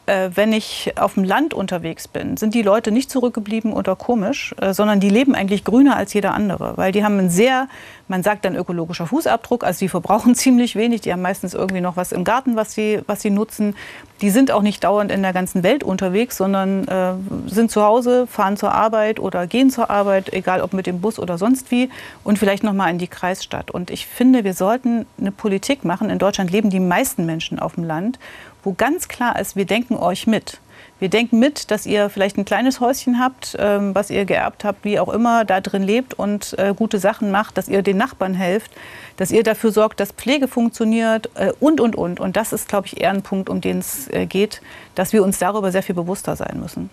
Äh, 0.09 0.31
wenn 0.35 0.53
ich 0.53 0.93
auf 0.97 1.13
dem 1.13 1.23
Land 1.23 1.53
unterwegs 1.53 2.07
bin, 2.07 2.35
sind 2.35 2.55
die 2.55 2.63
Leute 2.63 2.91
nicht 2.91 3.11
zurückgeblieben 3.11 3.71
oder 3.71 3.95
komisch, 3.95 4.55
äh, 4.59 4.73
sondern 4.73 4.99
die 4.99 5.09
leben 5.09 5.35
eigentlich 5.35 5.63
grüner 5.63 5.95
als 5.95 6.13
jeder 6.13 6.33
andere. 6.33 6.75
Weil 6.77 6.91
die 6.91 7.03
haben 7.03 7.19
einen 7.19 7.29
sehr, 7.29 7.67
man 8.07 8.23
sagt 8.23 8.43
dann 8.43 8.55
ökologischer 8.55 9.05
Fußabdruck, 9.05 9.63
also 9.63 9.79
die 9.79 9.89
verbrauchen 9.89 10.33
ziemlich 10.43 10.75
wenig, 10.75 11.01
die 11.01 11.13
haben 11.13 11.21
meistens 11.21 11.53
irgendwie 11.53 11.81
noch 11.81 11.95
was 11.95 12.11
im 12.11 12.23
Garten, 12.23 12.55
was 12.55 12.73
sie, 12.73 13.01
was 13.05 13.21
sie 13.21 13.29
nutzen. 13.29 13.75
Die 14.21 14.31
sind 14.31 14.51
auch 14.51 14.63
nicht 14.63 14.83
dauernd 14.83 15.11
in 15.11 15.21
der 15.21 15.31
ganzen 15.31 15.63
Welt 15.63 15.83
unterwegs, 15.83 16.37
sondern 16.37 16.87
äh, 16.87 17.13
sind 17.47 17.71
zu 17.71 17.83
Hause, 17.83 18.25
fahren 18.25 18.57
zur 18.57 18.73
Arbeit 18.73 19.19
oder 19.19 19.47
gehen 19.47 19.69
zur 19.69 19.89
Arbeit, 19.89 20.33
egal 20.33 20.61
ob 20.61 20.73
mit 20.73 20.87
dem 20.87 21.01
Bus 21.01 21.19
oder 21.19 21.37
sonst 21.37 21.71
wie, 21.71 21.89
und 22.23 22.39
vielleicht 22.39 22.63
noch 22.63 22.73
mal 22.73 22.89
in 22.89 22.97
die 22.97 23.07
Kreisstadt. 23.07 23.71
Und 23.71 23.91
ich 23.91 24.07
finde, 24.07 24.43
wir 24.43 24.55
sollten 24.55 25.05
eine 25.19 25.31
Politik 25.31 25.85
machen. 25.85 26.09
In 26.09 26.17
Deutschland 26.17 26.51
leben 26.51 26.69
die 26.69 26.79
meisten 26.79 27.25
Menschen 27.25 27.59
auf 27.59 27.75
dem 27.75 27.83
Land 27.83 28.19
wo 28.63 28.73
ganz 28.73 29.07
klar 29.07 29.39
ist, 29.39 29.55
wir 29.55 29.65
denken 29.65 29.95
euch 29.95 30.27
mit. 30.27 30.59
Wir 30.99 31.09
denken 31.09 31.39
mit, 31.39 31.71
dass 31.71 31.85
ihr 31.85 32.09
vielleicht 32.09 32.37
ein 32.37 32.43
kleines 32.43 32.81
Häuschen 32.81 33.19
habt, 33.19 33.55
ähm, 33.57 33.95
was 33.95 34.09
ihr 34.09 34.25
geerbt 34.25 34.65
habt, 34.65 34.83
wie 34.83 34.99
auch 34.99 35.07
immer, 35.07 35.45
da 35.45 35.61
drin 35.61 35.81
lebt 35.81 36.13
und 36.13 36.59
äh, 36.59 36.73
gute 36.75 36.99
Sachen 36.99 37.31
macht, 37.31 37.57
dass 37.57 37.69
ihr 37.69 37.81
den 37.81 37.95
Nachbarn 37.95 38.33
helft, 38.33 38.71
dass 39.15 39.31
ihr 39.31 39.43
dafür 39.43 39.71
sorgt, 39.71 40.01
dass 40.01 40.11
Pflege 40.11 40.49
funktioniert 40.49 41.29
äh, 41.35 41.53
und, 41.61 41.79
und, 41.79 41.95
und. 41.95 42.19
Und 42.19 42.35
das 42.35 42.51
ist, 42.51 42.67
glaube 42.67 42.87
ich, 42.87 42.99
eher 42.99 43.11
ein 43.11 43.21
Punkt, 43.21 43.49
um 43.49 43.61
den 43.61 43.79
es 43.79 44.09
äh, 44.09 44.25
geht, 44.25 44.61
dass 44.95 45.13
wir 45.13 45.23
uns 45.23 45.39
darüber 45.39 45.71
sehr 45.71 45.83
viel 45.83 45.95
bewusster 45.95 46.35
sein 46.35 46.59
müssen. 46.59 46.89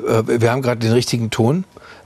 Äh, 0.00 0.40
wir 0.40 0.50
haben 0.50 0.62
gerade 0.62 0.80
den 0.80 0.92
richtigen 0.92 1.30
Ton. 1.30 1.64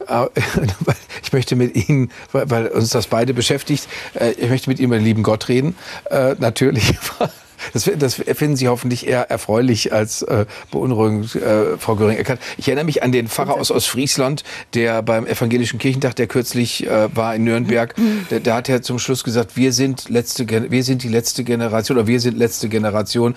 Äh, 0.09 0.27
ich 1.23 1.33
möchte 1.33 1.55
mit 1.55 1.89
Ihnen, 1.89 2.11
weil 2.33 2.67
uns 2.69 2.91
das 2.91 3.07
beide 3.07 3.35
beschäftigt, 3.35 3.87
äh, 4.15 4.33
ich 4.33 4.51
möchte 4.51 4.69
mit 4.69 4.81
Ihnen 4.81 4.87
über 4.87 4.97
den 4.97 5.05
lieben 5.05 5.23
Gott 5.23 5.49
reden. 5.49 5.77
Natürlich 6.39 6.99
Das, 7.73 7.91
das 7.99 8.15
finden 8.15 8.57
Sie 8.57 8.69
hoffentlich 8.69 9.07
eher 9.07 9.31
erfreulich 9.31 9.93
als 9.93 10.23
äh, 10.23 10.47
beunruhigend, 10.71 11.35
äh, 11.37 11.77
Frau 11.79 11.97
Göring-Eckert. 11.97 12.41
Ich 12.57 12.69
erinnere 12.69 12.85
mich 12.85 13.03
an 13.03 13.13
den 13.13 13.29
Pfarrer 13.29 13.55
aus 13.55 13.71
Ostfriesland, 13.71 14.45
der 14.75 15.03
beim 15.03 15.27
Evangelischen 15.27 15.79
Kirchentag, 15.79 16.17
der 16.17 16.27
kürzlich 16.27 16.87
äh, 16.87 17.15
war 17.15 17.35
in 17.35 17.45
Nürnberg, 17.45 17.95
der, 18.31 18.41
der 18.41 18.55
hat 18.55 18.69
ja 18.69 18.83
zum 18.83 18.99
Schluss 18.99 19.25
gesagt, 19.25 19.57
wir 19.57 19.73
sind, 19.73 20.09
letzte, 20.09 20.47
wir 20.71 20.85
sind 20.85 21.03
die 21.03 21.09
letzte 21.09 21.45
Generation 21.45 21.99
oder 21.99 22.07
wir 22.07 22.21
sind 22.21 22.37
letzte 22.37 22.69
Generation. 22.69 23.35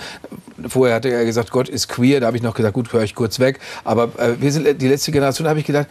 Vorher 0.68 0.96
hatte 0.96 1.10
er 1.10 1.26
gesagt, 1.26 1.52
Gott 1.52 1.70
ist 1.70 1.90
queer, 1.90 2.20
da 2.20 2.28
habe 2.28 2.38
ich 2.38 2.44
noch 2.44 2.56
gesagt, 2.56 2.74
gut, 2.74 2.92
höre 2.94 3.04
ich 3.04 3.16
kurz 3.16 3.40
weg. 3.40 3.60
Aber 3.84 4.10
äh, 4.18 4.40
wir 4.40 4.52
sind 4.52 4.82
die 4.82 4.88
letzte 4.88 5.12
Generation, 5.12 5.46
da 5.46 5.50
habe 5.50 5.60
ich 5.60 5.66
gedacht, 5.66 5.88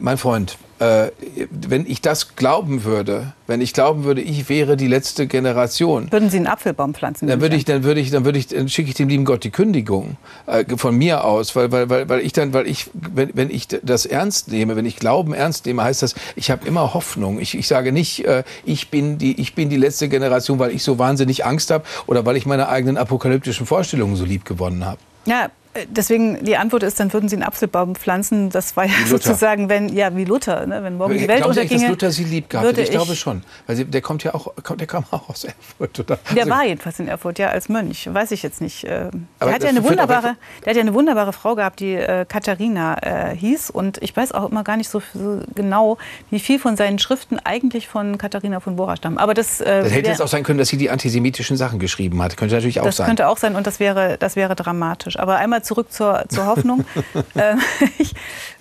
mein 0.00 0.18
Freund, 0.18 0.58
äh, 0.78 1.10
wenn 1.50 1.86
ich 1.86 2.00
das 2.00 2.36
glauben 2.36 2.84
würde, 2.84 3.32
wenn 3.46 3.60
ich 3.60 3.72
glauben 3.72 4.04
würde, 4.04 4.20
ich 4.20 4.48
wäre 4.48 4.76
die 4.76 4.86
letzte 4.86 5.26
Generation. 5.26 6.10
Würden 6.12 6.30
Sie 6.30 6.36
einen 6.36 6.46
Apfelbaum 6.46 6.94
pflanzen? 6.94 7.26
Dann 7.26 7.40
würde 7.40 7.56
ich, 7.56 7.64
dann 7.64 7.82
würde 7.82 8.00
ich, 8.00 8.10
dann 8.10 8.24
würde 8.24 8.38
ich, 8.38 8.46
dann 8.46 8.68
schicke 8.68 8.90
ich 8.90 8.94
dem 8.94 9.08
lieben 9.08 9.24
Gott 9.24 9.44
die 9.44 9.50
Kündigung 9.50 10.16
äh, 10.46 10.64
von 10.76 10.96
mir 10.96 11.24
aus, 11.24 11.56
weil, 11.56 11.72
weil, 11.72 11.90
weil, 11.90 12.08
weil 12.08 12.20
ich 12.20 12.32
dann, 12.32 12.52
weil 12.52 12.66
ich, 12.66 12.90
wenn, 12.92 13.30
wenn 13.34 13.50
ich 13.50 13.68
das 13.82 14.06
ernst 14.06 14.48
nehme, 14.48 14.76
wenn 14.76 14.86
ich 14.86 14.96
Glauben 14.96 15.34
ernst 15.34 15.66
nehme, 15.66 15.82
heißt 15.82 16.02
das, 16.02 16.14
ich 16.36 16.50
habe 16.50 16.66
immer 16.66 16.94
Hoffnung. 16.94 17.40
Ich, 17.40 17.56
ich 17.56 17.66
sage 17.66 17.90
nicht, 17.90 18.24
äh, 18.24 18.44
ich 18.64 18.90
bin 18.90 19.18
die, 19.18 19.40
ich 19.40 19.54
bin 19.54 19.70
die 19.70 19.76
letzte 19.76 20.08
Generation, 20.08 20.58
weil 20.58 20.70
ich 20.70 20.82
so 20.82 20.98
wahnsinnig 20.98 21.44
Angst 21.44 21.70
habe 21.70 21.84
oder 22.06 22.24
weil 22.24 22.36
ich 22.36 22.46
meine 22.46 22.68
eigenen 22.68 22.98
apokalyptischen 22.98 23.66
Vorstellungen 23.66 24.16
so 24.16 24.24
lieb 24.24 24.44
gewonnen 24.44 24.84
habe. 24.84 24.98
Ja, 25.26 25.48
Deswegen 25.88 26.44
die 26.44 26.56
Antwort 26.56 26.82
ist, 26.82 26.98
dann 27.00 27.12
würden 27.12 27.28
Sie 27.28 27.36
einen 27.36 27.42
Apfelbaum 27.42 27.94
pflanzen. 27.94 28.50
Das 28.50 28.76
war 28.76 28.84
ja 28.84 28.92
sozusagen, 29.06 29.68
wenn 29.68 29.88
ja 29.88 30.14
wie 30.16 30.24
Luther, 30.24 30.66
ne? 30.66 30.82
wenn 30.82 30.96
morgen 30.96 31.14
die 31.14 31.28
Welt 31.28 31.38
Glauben 31.38 31.50
unterginge. 31.50 31.80
Sie, 31.80 31.86
dass 31.86 31.90
Luther 31.90 32.10
Sie 32.10 32.24
lieb 32.24 32.50
gehabt 32.50 32.68
hätte? 32.68 32.80
Ich, 32.80 32.88
ich 32.88 32.94
glaube 32.94 33.14
schon, 33.16 33.42
weil 33.66 33.76
sie, 33.76 33.84
der 33.84 34.00
kommt 34.00 34.24
ja 34.24 34.34
auch, 34.34 34.52
der 34.76 34.86
kam 34.86 35.04
auch 35.10 35.28
aus 35.28 35.44
Erfurt, 35.44 36.00
oder? 36.00 36.18
Der 36.34 36.44
also, 36.44 36.50
war 36.50 36.64
jedenfalls 36.64 36.98
in 37.00 37.08
Erfurt, 37.08 37.38
ja, 37.38 37.48
als 37.48 37.68
Mönch. 37.68 38.08
Weiß 38.12 38.30
ich 38.30 38.42
jetzt 38.42 38.60
nicht. 38.60 38.84
Äh, 38.84 39.10
der 39.40 39.52
hat 39.52 39.62
ja 39.62 39.68
eine 39.68 39.84
wunderbare, 39.84 40.36
der 40.64 40.70
hat 40.70 40.76
ja 40.76 40.82
eine 40.82 40.94
wunderbare 40.94 41.32
Frau 41.32 41.54
gehabt, 41.54 41.80
die 41.80 41.94
äh, 41.94 42.24
Katharina 42.26 42.96
äh, 43.02 43.36
hieß, 43.36 43.70
und 43.70 43.98
ich 44.02 44.16
weiß 44.16 44.32
auch 44.32 44.50
immer 44.50 44.64
gar 44.64 44.76
nicht 44.76 44.88
so, 44.88 45.02
so, 45.14 45.40
genau, 45.54 45.98
wie 46.30 46.40
viel 46.40 46.58
von 46.58 46.76
seinen 46.76 46.98
Schriften 46.98 47.38
eigentlich 47.44 47.88
von 47.88 48.18
Katharina 48.18 48.60
von 48.60 48.76
Bora 48.76 48.96
stammen. 48.96 49.18
Aber 49.18 49.34
das, 49.34 49.60
äh, 49.60 49.82
das 49.82 49.92
hätte 49.92 50.10
jetzt 50.10 50.22
auch 50.22 50.28
sein 50.28 50.42
können, 50.42 50.58
dass 50.58 50.68
sie 50.68 50.76
die 50.76 50.90
antisemitischen 50.90 51.56
Sachen 51.56 51.78
geschrieben 51.78 52.22
hat. 52.22 52.36
Könnte 52.36 52.54
natürlich 52.54 52.80
auch 52.80 52.84
das 52.84 52.96
sein. 52.96 53.04
Das 53.04 53.08
könnte 53.08 53.28
auch 53.28 53.38
sein, 53.38 53.56
und 53.56 53.66
das 53.66 53.80
wäre, 53.80 54.16
das 54.18 54.36
wäre 54.36 54.54
dramatisch. 54.54 55.18
Aber 55.18 55.36
einmal 55.36 55.62
zurück 55.68 55.92
zur, 55.92 56.24
zur 56.28 56.46
Hoffnung. 56.46 56.84
äh, 57.34 57.54
ich, 57.98 58.14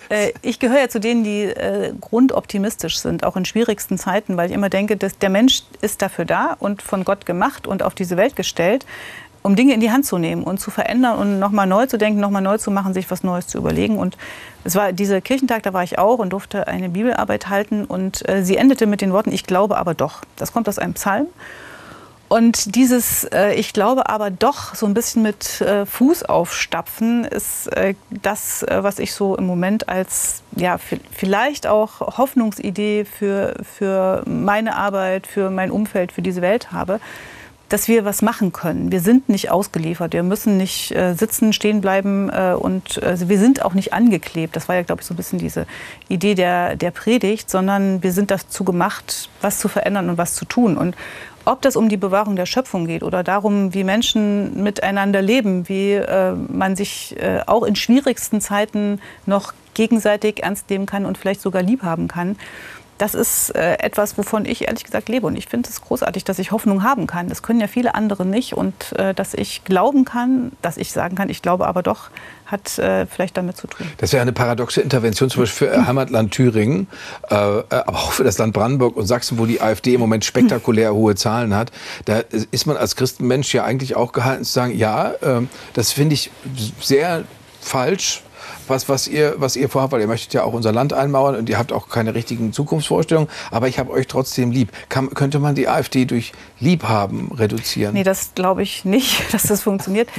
äh, 0.09 0.33
ich 0.41 0.59
gehöre 0.59 0.81
ja 0.81 0.89
zu 0.89 0.99
denen, 0.99 1.23
die 1.23 1.43
äh, 1.43 1.93
grundoptimistisch 1.99 2.99
sind, 2.99 3.23
auch 3.23 3.35
in 3.35 3.45
schwierigsten 3.45 3.97
Zeiten, 3.97 4.37
weil 4.37 4.49
ich 4.49 4.55
immer 4.55 4.69
denke, 4.69 4.97
dass 4.97 5.17
der 5.17 5.29
Mensch 5.29 5.63
ist 5.81 6.01
dafür 6.01 6.25
da 6.25 6.55
und 6.59 6.81
von 6.81 7.03
Gott 7.03 7.25
gemacht 7.25 7.65
und 7.65 7.81
auf 7.81 7.95
diese 7.95 8.17
Welt 8.17 8.35
gestellt, 8.35 8.85
um 9.41 9.55
Dinge 9.55 9.73
in 9.73 9.79
die 9.79 9.91
Hand 9.91 10.05
zu 10.05 10.17
nehmen 10.17 10.43
und 10.43 10.59
zu 10.59 10.71
verändern 10.71 11.17
und 11.17 11.39
nochmal 11.39 11.67
neu 11.67 11.85
zu 11.85 11.97
denken, 11.97 12.19
nochmal 12.19 12.41
neu 12.41 12.57
zu 12.57 12.69
machen, 12.69 12.93
sich 12.93 13.09
was 13.09 13.23
Neues 13.23 13.47
zu 13.47 13.57
überlegen. 13.57 13.97
Und 13.97 14.17
es 14.65 14.75
war 14.75 14.91
dieser 14.91 15.21
Kirchentag, 15.21 15.63
da 15.63 15.71
war 15.71 15.83
ich 15.83 15.97
auch 15.97 16.19
und 16.19 16.31
durfte 16.31 16.67
eine 16.67 16.89
Bibelarbeit 16.89 17.47
halten 17.47 17.85
und 17.85 18.27
äh, 18.27 18.43
sie 18.43 18.57
endete 18.57 18.85
mit 18.85 18.99
den 18.99 19.13
Worten, 19.13 19.31
ich 19.31 19.45
glaube 19.45 19.77
aber 19.77 19.93
doch. 19.93 20.21
Das 20.35 20.51
kommt 20.51 20.67
aus 20.67 20.79
einem 20.79 20.93
Psalm. 20.95 21.27
Und 22.29 22.75
dieses, 22.75 23.23
äh, 23.23 23.53
ich 23.53 23.71
glaube 23.71 24.09
aber 24.09 24.29
doch, 24.31 24.75
so 24.75 24.85
ein 24.85 24.93
bisschen 24.93 25.23
mit 25.23 25.61
äh, 25.61 25.85
Fuß 25.85 26.23
aufstapfen, 26.23 27.23
ist 27.23 27.67
äh, 27.67 27.95
das, 28.09 28.63
äh, 28.63 28.83
was 28.83 28.99
ich 28.99 29.13
so 29.13 29.37
im 29.37 29.45
Moment 29.45 29.87
als, 29.87 30.43
ja, 30.55 30.77
vielleicht 30.77 31.67
auch 31.67 32.17
Hoffnungsidee 32.17 33.05
für, 33.05 33.55
für 33.63 34.23
meine 34.25 34.75
Arbeit, 34.75 35.25
für 35.25 35.49
mein 35.49 35.71
Umfeld, 35.71 36.11
für 36.11 36.21
diese 36.21 36.41
Welt 36.41 36.71
habe. 36.73 36.99
Dass 37.69 37.89
wir 37.89 38.05
was 38.05 38.21
machen 38.21 38.53
können. 38.53 38.93
Wir 38.93 39.01
sind 39.01 39.27
nicht 39.27 39.51
ausgeliefert. 39.51 40.13
Wir 40.13 40.23
müssen 40.23 40.55
nicht 40.55 40.95
äh, 40.95 41.13
sitzen, 41.15 41.51
stehen 41.51 41.81
bleiben 41.81 42.29
äh, 42.29 42.53
und 42.57 43.01
wir 43.01 43.39
sind 43.39 43.61
auch 43.63 43.73
nicht 43.73 43.91
angeklebt. 43.91 44.55
Das 44.55 44.69
war 44.69 44.75
ja, 44.75 44.83
glaube 44.83 45.01
ich, 45.01 45.07
so 45.07 45.13
ein 45.13 45.17
bisschen 45.17 45.37
diese 45.37 45.67
Idee 46.07 46.33
der, 46.33 46.77
der 46.77 46.91
Predigt, 46.91 47.49
sondern 47.49 48.01
wir 48.03 48.13
sind 48.13 48.31
dazu 48.31 48.63
gemacht, 48.63 49.29
was 49.41 49.59
zu 49.59 49.67
verändern 49.67 50.09
und 50.09 50.17
was 50.17 50.33
zu 50.35 50.45
tun. 50.45 50.77
Und 50.77 50.95
ob 51.47 51.61
das 51.61 51.75
um 51.75 51.87
die 51.87 51.97
Bewahrung 51.97 52.35
der 52.35 52.45
Schöpfung 52.45 52.87
geht 52.87 53.03
oder 53.03 53.23
darum, 53.23 53.73
wie 53.73 53.83
Menschen 53.83 54.63
miteinander 54.63 55.21
leben, 55.21 55.69
wie 55.69 55.93
äh, 55.93 56.33
man 56.33 56.75
sich 56.75 57.15
äh, 57.17 57.41
auch 57.45 57.63
in 57.63 57.75
schwierigsten 57.75 58.41
Zeiten 58.41 58.99
noch 59.25 59.53
gegenseitig 59.73 60.43
ernst 60.43 60.69
nehmen 60.69 60.85
kann 60.85 61.05
und 61.05 61.17
vielleicht 61.17 61.39
sogar 61.39 61.61
lieb 61.61 61.83
haben 61.83 62.07
kann. 62.07 62.35
Das 62.97 63.13
ist 63.13 63.55
äh, 63.55 63.77
etwas, 63.79 64.17
wovon 64.17 64.45
ich 64.45 64.67
ehrlich 64.67 64.83
gesagt 64.83 65.09
lebe. 65.09 65.27
Und 65.27 65.35
ich 65.35 65.47
finde 65.47 65.69
es 65.69 65.81
großartig, 65.81 66.23
dass 66.23 66.39
ich 66.39 66.51
Hoffnung 66.51 66.83
haben 66.83 67.07
kann. 67.07 67.29
Das 67.29 67.43
können 67.43 67.59
ja 67.59 67.67
viele 67.67 67.95
andere 67.95 68.25
nicht. 68.25 68.53
Und 68.53 68.93
äh, 68.97 69.13
dass 69.13 69.33
ich 69.33 69.63
glauben 69.63 70.05
kann, 70.05 70.51
dass 70.61 70.77
ich 70.77 70.91
sagen 70.91 71.15
kann, 71.15 71.29
ich 71.29 71.41
glaube 71.41 71.67
aber 71.67 71.83
doch, 71.83 72.09
hat 72.45 72.79
äh, 72.79 73.05
vielleicht 73.05 73.37
damit 73.37 73.57
zu 73.57 73.67
tun. 73.67 73.87
Das 73.97 74.13
wäre 74.13 74.21
eine 74.21 74.31
paradoxe 74.31 74.81
Intervention 74.81 75.29
zum 75.29 75.43
Beispiel 75.43 75.67
für 75.69 75.75
äh, 75.75 75.85
Heimatland 75.85 76.31
Thüringen, 76.31 76.87
äh, 77.29 77.35
äh, 77.35 77.63
aber 77.69 77.97
auch 77.97 78.11
für 78.13 78.23
das 78.23 78.37
Land 78.37 78.53
Brandenburg 78.53 78.95
und 78.95 79.05
Sachsen, 79.05 79.37
wo 79.37 79.45
die 79.45 79.61
AfD 79.61 79.93
im 79.93 79.99
Moment 79.99 80.23
spektakulär 80.25 80.93
hohe 80.93 81.15
Zahlen 81.15 81.53
hat. 81.53 81.71
Da 82.05 82.19
ist 82.51 82.65
man 82.65 82.77
als 82.77 82.95
Christenmensch 82.95 83.53
ja 83.53 83.63
eigentlich 83.65 83.95
auch 83.95 84.13
gehalten 84.13 84.45
zu 84.45 84.51
sagen, 84.51 84.77
ja, 84.77 85.13
ähm, 85.21 85.49
das 85.73 85.91
finde 85.91 86.15
ich 86.15 86.31
sehr 86.79 87.25
falsch, 87.59 88.23
was, 88.67 88.89
was, 88.89 89.07
ihr, 89.07 89.35
was 89.37 89.55
ihr 89.55 89.69
vorhabt, 89.69 89.93
weil 89.93 90.01
ihr 90.01 90.07
möchtet 90.07 90.33
ja 90.33 90.43
auch 90.43 90.53
unser 90.53 90.71
Land 90.71 90.93
einmauern 90.93 91.35
und 91.35 91.49
ihr 91.49 91.57
habt 91.57 91.71
auch 91.71 91.89
keine 91.89 92.15
richtigen 92.15 92.53
Zukunftsvorstellungen, 92.53 93.29
aber 93.51 93.67
ich 93.67 93.79
habe 93.79 93.91
euch 93.91 94.07
trotzdem 94.07 94.51
lieb. 94.51 94.71
Kann, 94.89 95.09
könnte 95.13 95.39
man 95.39 95.55
die 95.55 95.67
AfD 95.67 96.05
durch 96.05 96.33
Liebhaben 96.59 97.31
reduzieren? 97.31 97.93
Nee, 97.93 98.03
das 98.03 98.31
glaube 98.35 98.63
ich 98.63 98.85
nicht, 98.85 99.21
dass 99.33 99.43
das 99.43 99.61
funktioniert. 99.61 100.09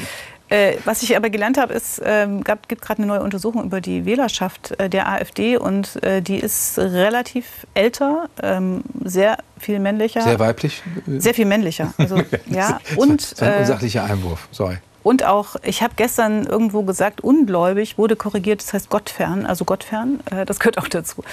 Äh, 0.50 0.76
was 0.86 1.02
ich 1.02 1.14
aber 1.14 1.28
gelernt 1.28 1.58
habe, 1.58 1.74
ist, 1.74 2.00
ähm, 2.02 2.42
gab, 2.42 2.68
gibt 2.68 2.80
gerade 2.80 3.02
eine 3.02 3.06
neue 3.06 3.22
Untersuchung 3.22 3.64
über 3.64 3.82
die 3.82 4.06
Wählerschaft 4.06 4.78
äh, 4.80 4.88
der 4.88 5.06
AfD 5.06 5.58
und 5.58 6.02
äh, 6.02 6.22
die 6.22 6.38
ist 6.38 6.78
relativ 6.78 7.66
älter, 7.74 8.30
ähm, 8.42 8.82
sehr 9.04 9.38
viel 9.58 9.78
männlicher. 9.78 10.22
Sehr 10.22 10.38
weiblich? 10.38 10.82
Sehr 11.06 11.34
viel 11.34 11.44
männlicher. 11.44 11.92
Also, 11.98 12.22
ja, 12.50 12.80
und, 12.96 13.20
das 13.20 13.32
ist 13.32 13.42
ein 13.42 13.60
unsachlicher 13.60 14.04
Einwurf, 14.04 14.48
sorry. 14.50 14.78
Und 15.08 15.24
auch, 15.24 15.56
ich 15.62 15.82
habe 15.82 15.94
gestern 15.96 16.44
irgendwo 16.44 16.82
gesagt, 16.82 17.22
ungläubig 17.22 17.96
wurde 17.96 18.14
korrigiert, 18.14 18.60
das 18.60 18.74
heißt 18.74 18.90
gottfern, 18.90 19.46
also 19.46 19.64
gottfern, 19.64 20.20
äh, 20.30 20.44
das 20.44 20.60
gehört 20.60 20.76
auch 20.76 20.86
dazu. 20.86 21.24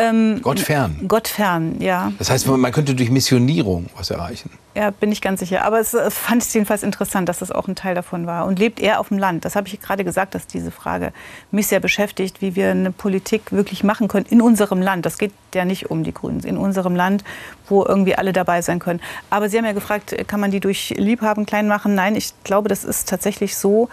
Ähm, 0.00 0.40
Gottfern. 0.40 0.96
Gottfern, 1.06 1.80
ja. 1.80 2.12
Das 2.18 2.30
heißt, 2.30 2.46
man 2.46 2.72
könnte 2.72 2.94
durch 2.94 3.10
Missionierung 3.10 3.86
was 3.96 4.10
erreichen. 4.10 4.50
Ja, 4.74 4.90
bin 4.90 5.12
ich 5.12 5.20
ganz 5.20 5.40
sicher. 5.40 5.64
Aber 5.64 5.78
es, 5.78 5.92
es 5.92 6.14
fand 6.14 6.42
ich 6.42 6.54
jedenfalls 6.54 6.82
interessant, 6.82 7.28
dass 7.28 7.40
das 7.40 7.50
auch 7.50 7.68
ein 7.68 7.74
Teil 7.74 7.94
davon 7.94 8.26
war. 8.26 8.46
Und 8.46 8.58
lebt 8.58 8.80
er 8.80 9.00
auf 9.00 9.08
dem 9.08 9.18
Land? 9.18 9.44
Das 9.44 9.56
habe 9.56 9.68
ich 9.68 9.78
gerade 9.80 10.02
gesagt, 10.02 10.34
dass 10.34 10.46
diese 10.46 10.70
Frage 10.70 11.12
mich 11.50 11.66
sehr 11.66 11.80
beschäftigt, 11.80 12.40
wie 12.40 12.56
wir 12.56 12.70
eine 12.70 12.92
Politik 12.92 13.52
wirklich 13.52 13.84
machen 13.84 14.08
können 14.08 14.26
in 14.30 14.40
unserem 14.40 14.80
Land. 14.80 15.04
Das 15.04 15.18
geht 15.18 15.32
ja 15.54 15.66
nicht 15.66 15.90
um 15.90 16.02
die 16.02 16.14
Grünen, 16.14 16.40
in 16.40 16.56
unserem 16.56 16.96
Land, 16.96 17.22
wo 17.68 17.84
irgendwie 17.84 18.14
alle 18.14 18.32
dabei 18.32 18.62
sein 18.62 18.78
können. 18.78 19.00
Aber 19.28 19.50
Sie 19.50 19.58
haben 19.58 19.66
ja 19.66 19.72
gefragt, 19.72 20.16
kann 20.26 20.40
man 20.40 20.50
die 20.50 20.60
durch 20.60 20.94
Liebhaben 20.96 21.44
klein 21.44 21.68
machen? 21.68 21.94
Nein, 21.94 22.16
ich 22.16 22.32
glaube, 22.44 22.70
das 22.70 22.84
ist 22.84 23.08
tatsächlich 23.08 23.56
so, 23.56 23.90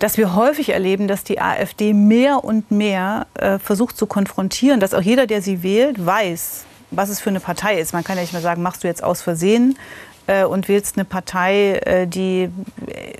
dass 0.00 0.16
wir 0.16 0.34
häufig 0.34 0.70
erleben, 0.70 1.06
dass 1.06 1.24
die 1.24 1.40
AfD 1.40 1.92
mehr 1.92 2.42
und 2.42 2.70
mehr 2.70 3.26
äh, 3.34 3.58
versucht 3.58 3.96
zu 3.96 4.06
konfrontieren, 4.06 4.80
dass 4.80 4.94
auch 4.94 5.02
jeder, 5.02 5.26
der 5.26 5.42
sie 5.42 5.62
wählt, 5.62 6.04
weiß, 6.04 6.64
was 6.90 7.10
es 7.10 7.20
für 7.20 7.30
eine 7.30 7.38
Partei 7.38 7.78
ist. 7.78 7.92
Man 7.92 8.02
kann 8.02 8.16
ja 8.16 8.22
nicht 8.22 8.32
mehr 8.32 8.42
sagen, 8.42 8.62
machst 8.62 8.82
du 8.82 8.88
jetzt 8.88 9.04
aus 9.04 9.20
Versehen 9.20 9.78
äh, 10.26 10.44
und 10.44 10.68
wählst 10.68 10.96
eine 10.96 11.04
Partei, 11.04 11.74
äh, 11.84 12.06
die 12.06 12.44
äh, 12.86 13.12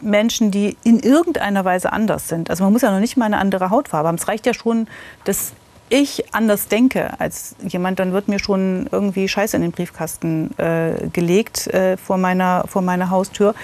Menschen, 0.00 0.52
die 0.52 0.76
in 0.84 1.00
irgendeiner 1.00 1.64
Weise 1.64 1.92
anders 1.92 2.28
sind. 2.28 2.48
Also 2.48 2.64
man 2.64 2.72
muss 2.72 2.82
ja 2.82 2.92
noch 2.92 3.00
nicht 3.00 3.16
mal 3.16 3.26
eine 3.26 3.38
andere 3.38 3.70
Hautfarbe 3.70 4.08
haben. 4.08 4.14
Es 4.14 4.28
reicht 4.28 4.46
ja 4.46 4.54
schon, 4.54 4.86
dass 5.24 5.52
ich 5.90 6.32
anders 6.32 6.68
denke 6.68 7.18
als 7.18 7.56
jemand, 7.66 7.98
dann 7.98 8.12
wird 8.12 8.28
mir 8.28 8.38
schon 8.38 8.88
irgendwie 8.92 9.28
Scheiße 9.28 9.56
in 9.56 9.62
den 9.62 9.72
Briefkasten 9.72 10.56
äh, 10.58 11.08
gelegt 11.12 11.66
äh, 11.66 11.96
vor, 11.96 12.16
meiner, 12.16 12.64
vor 12.68 12.82
meiner 12.82 13.10
Haustür. 13.10 13.54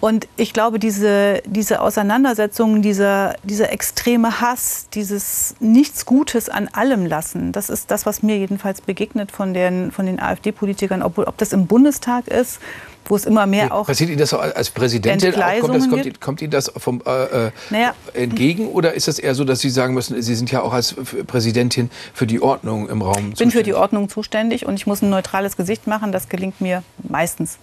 Und 0.00 0.28
ich 0.36 0.52
glaube, 0.52 0.78
diese, 0.78 1.42
diese 1.46 1.80
Auseinandersetzung, 1.80 2.82
dieser, 2.82 3.34
dieser 3.44 3.72
extreme 3.72 4.40
Hass, 4.40 4.88
dieses 4.92 5.54
Nichts 5.58 6.04
Gutes 6.04 6.48
an 6.48 6.68
allem 6.68 7.06
lassen, 7.06 7.52
das 7.52 7.70
ist 7.70 7.90
das, 7.90 8.04
was 8.04 8.22
mir 8.22 8.36
jedenfalls 8.36 8.82
begegnet 8.82 9.32
von 9.32 9.54
den, 9.54 9.90
von 9.92 10.04
den 10.04 10.20
AfD-Politikern, 10.20 11.02
ob, 11.02 11.18
ob 11.18 11.38
das 11.38 11.52
im 11.52 11.66
Bundestag 11.66 12.28
ist, 12.28 12.60
wo 13.08 13.16
es 13.16 13.24
immer 13.24 13.46
mehr 13.46 13.72
auch. 13.72 13.86
Passiert 13.86 14.10
Ihnen 14.10 14.18
das 14.18 14.34
als 14.34 14.70
Präsidentin? 14.70 15.34
Auch, 15.34 15.60
kommt, 15.60 15.74
das, 15.74 15.88
kommt, 15.88 16.20
kommt, 16.20 16.42
Ihnen 16.42 16.50
das 16.50 16.72
vom, 16.76 17.02
äh, 17.06 17.46
äh, 17.46 17.50
naja. 17.70 17.94
entgegen 18.14 18.68
oder 18.68 18.94
ist 18.94 19.08
es 19.08 19.18
eher 19.18 19.34
so, 19.34 19.44
dass 19.44 19.60
Sie 19.60 19.70
sagen 19.70 19.94
müssen, 19.94 20.20
Sie 20.20 20.34
sind 20.34 20.50
ja 20.50 20.62
auch 20.62 20.72
als 20.72 20.94
Präsidentin 21.26 21.90
für 22.12 22.26
die 22.26 22.42
Ordnung 22.42 22.88
im 22.88 23.02
Raum 23.02 23.30
Ich 23.32 23.38
bin 23.38 23.50
für 23.50 23.62
die 23.62 23.74
Ordnung 23.74 24.08
zuständig 24.08 24.66
und 24.66 24.74
ich 24.74 24.86
muss 24.86 25.02
ein 25.02 25.10
neutrales 25.10 25.56
Gesicht 25.56 25.86
machen. 25.86 26.12
Das 26.12 26.28
gelingt 26.28 26.60
mir 26.60 26.82
meistens. 27.08 27.58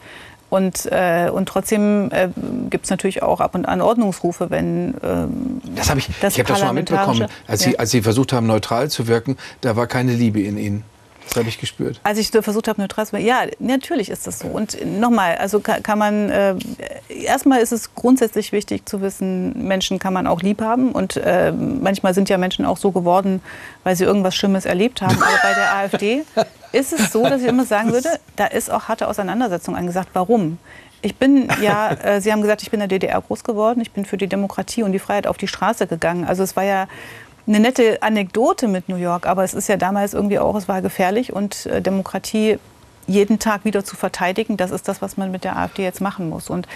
Und, 0.54 0.86
äh, 0.92 1.32
und 1.34 1.50
trotzdem 1.50 2.12
äh, 2.12 2.30
gibt 2.70 2.86
es 2.86 2.92
natürlich 2.92 3.24
auch 3.24 3.39
ab 3.39 3.56
und 3.56 3.66
an 3.66 3.82
Ordnungsrufe, 3.82 4.52
wenn 4.52 4.94
ähm, 5.02 5.62
das 5.76 5.89
habe 5.89 6.00
ich, 6.00 6.10
das 6.22 6.34
ich 6.34 6.39
habe 6.42 6.50
das 6.50 6.60
schon 6.60 6.68
mal 6.68 6.74
mitbekommen, 6.74 7.26
als, 7.48 7.66
ja. 7.66 7.72
Sie, 7.72 7.80
als 7.80 7.89
Sie 7.89 8.04
versucht 8.04 8.34
haben, 8.34 8.46
neutral 8.46 8.92
zu 8.92 9.08
wirken, 9.08 9.36
da 9.62 9.76
war 9.76 9.88
keine 9.88 10.13
Liebe 10.13 10.42
in 10.42 10.60
Ihnen. 10.60 10.84
Das 11.28 11.38
habe 11.38 11.50
ich 11.50 11.60
gespürt. 11.60 12.00
Als 12.04 12.18
ich 12.18 12.30
versucht 12.30 12.68
habe, 12.68 12.82
neutral 12.82 13.06
zu 13.06 13.14
werden, 13.14 13.26
ja, 13.26 13.46
natürlich 13.60 14.10
ist 14.10 14.28
das 14.28 14.40
so. 14.40 14.48
Und 14.48 14.86
nochmal, 14.86 15.36
also 15.38 15.60
kann, 15.60 15.98
man, 15.98 16.30
äh, 16.30 16.56
erstmal 17.10 17.62
ist 17.62 17.72
es 17.72 17.96
grundsätzlich 17.96 18.52
wichtig 18.52 18.88
zu 18.88 19.02
wissen, 19.02 19.68
Menschen 19.68 20.00
kann 20.00 20.14
man 20.14 20.28
auch 20.28 20.42
lieb 20.42 20.62
haben. 20.62 20.92
Und 20.92 21.18
äh, 21.18 21.52
manchmal 21.52 22.14
sind 22.14 22.30
ja 22.30 22.38
Menschen 22.38 22.66
auch 22.66 22.78
so 22.78 22.92
geworden, 22.92 23.42
weil 23.84 23.96
sie 23.96 24.04
irgendwas 24.04 24.36
Schlimmes 24.36 24.66
erlebt 24.66 25.02
haben. 25.02 25.16
Aber 25.16 25.40
bei 25.42 25.54
der 25.54 25.76
AfD 25.76 26.24
ist 26.72 26.94
es 26.94 27.12
so, 27.12 27.24
dass 27.24 27.42
ich 27.42 27.48
immer 27.48 27.66
sagen 27.66 27.92
würde, 27.92 28.10
da 28.36 28.46
ist 28.46 28.70
auch 28.70 28.88
harte 28.88 29.08
Auseinandersetzung 29.08 29.76
angesagt. 29.76 30.10
Warum? 30.14 30.58
Ich 31.06 31.18
bin 31.18 31.50
ja, 31.62 31.92
äh, 31.92 32.22
Sie 32.22 32.32
haben 32.32 32.42
gesagt, 32.42 32.62
ich 32.64 32.72
bin 32.72 32.80
in 32.80 32.88
der 32.88 33.00
DDR 33.00 33.22
groß 33.22 33.44
geworden. 33.44 33.82
Ich 33.82 33.92
bin 33.92 34.06
für 34.06 34.16
die 34.16 34.28
Demokratie 34.28 34.84
und 34.84 34.94
die 34.94 35.00
Freiheit 35.00 35.28
auf 35.28 35.38
die 35.38 35.50
Straße 35.50 35.86
gegangen. 35.86 36.24
Also 36.24 36.44
es 36.44 36.56
war 36.56 36.64
ja 36.64 36.88
eine 37.46 37.60
nette 37.60 38.02
Anekdote 38.02 38.68
mit 38.68 38.90
New 38.90 38.96
York, 38.96 39.26
aber 39.26 39.44
es 39.44 39.54
ist 39.54 39.68
ja 39.68 39.78
damals 39.78 40.14
irgendwie 40.14 40.40
auch, 40.40 40.56
es 40.56 40.68
war 40.68 40.82
gefährlich 40.82 41.34
und 41.34 41.66
äh, 41.66 41.82
Demokratie 41.82 42.58
jeden 43.08 43.40
Tag 43.40 43.66
wieder 43.66 43.84
zu 43.84 43.96
verteidigen, 43.96 44.58
das 44.58 44.72
ist 44.72 44.88
das, 44.88 45.02
was 45.02 45.18
man 45.18 45.32
mit 45.32 45.44
der 45.44 45.58
AfD 45.58 45.84
jetzt 45.84 46.02
machen 46.02 46.30
muss. 46.30 46.50
Und 46.50 46.68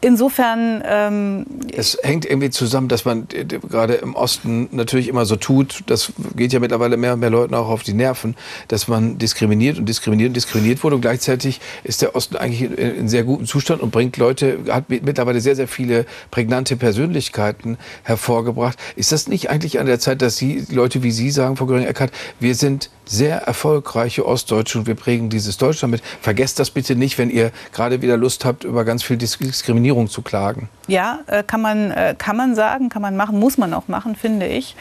insofern. 0.00 0.82
Ähm 0.86 1.46
es 1.72 1.98
hängt 2.02 2.24
irgendwie 2.24 2.50
zusammen, 2.50 2.88
dass 2.88 3.04
man 3.04 3.28
gerade 3.28 3.94
im 3.94 4.14
Osten 4.14 4.68
natürlich 4.72 5.08
immer 5.08 5.26
so 5.26 5.36
tut, 5.36 5.82
das 5.86 6.12
geht 6.36 6.52
ja 6.52 6.60
mittlerweile 6.60 6.96
mehr 6.96 7.14
und 7.14 7.20
mehr 7.20 7.30
Leuten 7.30 7.54
auch 7.54 7.68
auf 7.68 7.82
die 7.82 7.92
Nerven, 7.92 8.36
dass 8.68 8.88
man 8.88 9.18
diskriminiert 9.18 9.78
und 9.78 9.86
diskriminiert 9.86 10.28
und 10.28 10.34
diskriminiert 10.34 10.82
wurde. 10.82 10.96
Und 10.96 11.02
gleichzeitig 11.02 11.60
ist 11.84 12.02
der 12.02 12.14
Osten 12.14 12.36
eigentlich 12.36 12.62
in, 12.62 12.74
in 12.74 13.08
sehr 13.08 13.24
gutem 13.24 13.46
Zustand 13.46 13.82
und 13.82 13.90
bringt 13.90 14.16
Leute, 14.16 14.58
hat 14.68 14.88
mittlerweile 14.88 15.40
sehr, 15.40 15.56
sehr 15.56 15.68
viele 15.68 16.06
prägnante 16.30 16.76
Persönlichkeiten 16.76 17.78
hervorgebracht. 18.02 18.78
Ist 18.96 19.12
das 19.12 19.28
nicht 19.28 19.50
eigentlich 19.50 19.78
an 19.78 19.86
der 19.86 19.98
Zeit, 19.98 20.22
dass 20.22 20.36
Sie, 20.36 20.64
Leute 20.70 21.02
wie 21.02 21.10
Sie 21.10 21.30
sagen, 21.30 21.56
Frau 21.56 21.66
Göring-Eckardt, 21.66 22.12
wir 22.40 22.54
sind 22.54 22.90
sehr 23.08 23.38
erfolgreiche 23.38 24.26
Ostdeutsche 24.26 24.78
und 24.78 24.86
wir 24.86 24.94
prägen 24.94 25.30
dieses 25.30 25.56
Deutschland 25.56 25.92
mit. 25.92 26.02
Vergesst 26.20 26.58
das 26.58 26.70
bitte 26.70 26.94
nicht, 26.94 27.16
wenn 27.16 27.30
ihr 27.30 27.52
gerade 27.72 28.02
wieder 28.02 28.16
Lust 28.16 28.44
habt, 28.44 28.64
über 28.64 28.84
ganz 28.84 29.02
viel 29.02 29.16
Diskriminierung 29.16 29.87
zu 30.08 30.22
klagen. 30.22 30.68
Ja, 30.86 31.20
äh, 31.26 31.42
kann 31.42 31.60
man, 31.60 31.90
äh, 31.90 32.14
kann 32.16 32.36
man 32.36 32.54
sagen, 32.54 32.88
kann 32.88 33.02
man 33.02 33.16
machen, 33.16 33.38
muss 33.38 33.58
man 33.58 33.74
auch 33.74 33.88
machen, 33.88 34.16
finde 34.16 34.46
ich. 34.46 34.76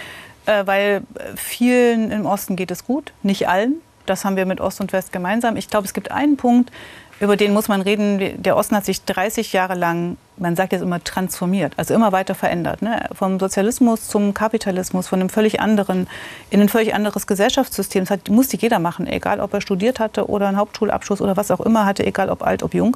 Äh, 0.46 0.66
weil 0.66 1.02
vielen 1.36 2.12
im 2.12 2.26
Osten 2.26 2.56
geht 2.56 2.72
es 2.72 2.86
gut, 2.86 3.14
nicht 3.24 3.48
allen. 3.48 3.76
Das 4.06 4.24
haben 4.24 4.38
wir 4.38 4.46
mit 4.46 4.62
Ost 4.62 4.80
und 4.80 4.94
West 4.94 5.12
gemeinsam. 5.12 5.58
Ich 5.58 5.70
glaube, 5.70 5.86
es 5.86 5.94
gibt 5.94 6.12
einen 6.12 6.38
Punkt, 6.38 6.72
über 7.20 7.36
den 7.36 7.54
muss 7.54 7.68
man 7.68 7.82
reden. 7.82 8.42
Der 8.42 8.56
Osten 8.56 8.76
hat 8.76 8.86
sich 8.86 9.04
30 9.04 9.52
Jahre 9.54 9.74
lang, 9.74 10.18
man 10.38 10.56
sagt 10.56 10.72
jetzt 10.72 10.82
immer, 10.82 11.04
transformiert, 11.04 11.74
also 11.76 11.94
immer 11.94 12.12
weiter 12.12 12.36
verändert. 12.36 12.82
Ne? 12.82 13.10
Vom 13.12 13.40
Sozialismus 13.40 14.08
zum 14.08 14.34
Kapitalismus, 14.34 15.08
von 15.08 15.20
einem 15.20 15.30
völlig 15.30 15.60
anderen, 15.60 16.08
in 16.50 16.62
ein 16.62 16.70
völlig 16.70 16.94
anderes 16.94 17.28
Gesellschaftssystem. 17.28 18.04
Das 18.04 18.12
hat, 18.12 18.30
musste 18.30 18.58
jeder 18.58 18.80
machen, 18.80 19.08
egal 19.08 19.40
ob 19.40 19.54
er 19.54 19.62
studiert 19.62 20.00
hatte 20.00 20.30
oder 20.30 20.48
einen 20.48 20.58
Hauptschulabschluss 20.58 21.22
oder 21.22 21.36
was 21.36 21.52
auch 21.52 21.62
immer 21.62 21.86
hatte, 21.86 22.06
egal 22.06 22.30
ob 22.30 22.44
alt, 22.44 22.64
ob 22.64 22.74
jung. 22.74 22.96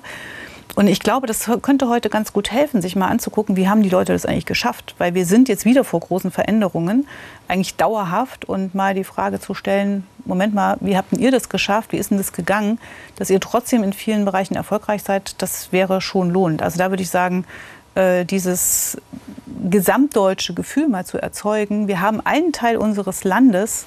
Und 0.75 0.87
ich 0.87 1.01
glaube, 1.01 1.27
das 1.27 1.49
könnte 1.61 1.89
heute 1.89 2.09
ganz 2.09 2.31
gut 2.31 2.51
helfen, 2.51 2.81
sich 2.81 2.95
mal 2.95 3.07
anzugucken, 3.07 3.55
wie 3.57 3.67
haben 3.67 3.83
die 3.83 3.89
Leute 3.89 4.13
das 4.13 4.25
eigentlich 4.25 4.45
geschafft. 4.45 4.95
Weil 4.97 5.13
wir 5.13 5.25
sind 5.25 5.49
jetzt 5.49 5.65
wieder 5.65 5.83
vor 5.83 5.99
großen 5.99 6.31
Veränderungen, 6.31 7.07
eigentlich 7.47 7.75
dauerhaft. 7.75 8.45
Und 8.45 8.73
mal 8.73 8.93
die 8.93 9.03
Frage 9.03 9.39
zu 9.39 9.53
stellen, 9.53 10.07
Moment 10.23 10.53
mal, 10.53 10.77
wie 10.79 10.95
habt 10.95 11.11
ihr 11.13 11.31
das 11.31 11.49
geschafft? 11.49 11.91
Wie 11.91 11.97
ist 11.97 12.11
denn 12.11 12.17
das 12.17 12.31
gegangen, 12.31 12.79
dass 13.17 13.29
ihr 13.29 13.39
trotzdem 13.39 13.83
in 13.83 13.91
vielen 13.91 14.23
Bereichen 14.23 14.55
erfolgreich 14.55 15.03
seid? 15.03 15.41
Das 15.41 15.71
wäre 15.71 15.99
schon 15.99 16.29
lohnend. 16.29 16.61
Also 16.61 16.77
da 16.77 16.89
würde 16.89 17.03
ich 17.03 17.09
sagen, 17.09 17.45
äh, 17.95 18.23
dieses 18.23 18.97
gesamtdeutsche 19.69 20.53
Gefühl 20.53 20.87
mal 20.87 21.05
zu 21.05 21.21
erzeugen. 21.21 21.87
Wir 21.87 21.99
haben 21.99 22.21
einen 22.21 22.53
Teil 22.53 22.77
unseres 22.77 23.23
Landes, 23.23 23.85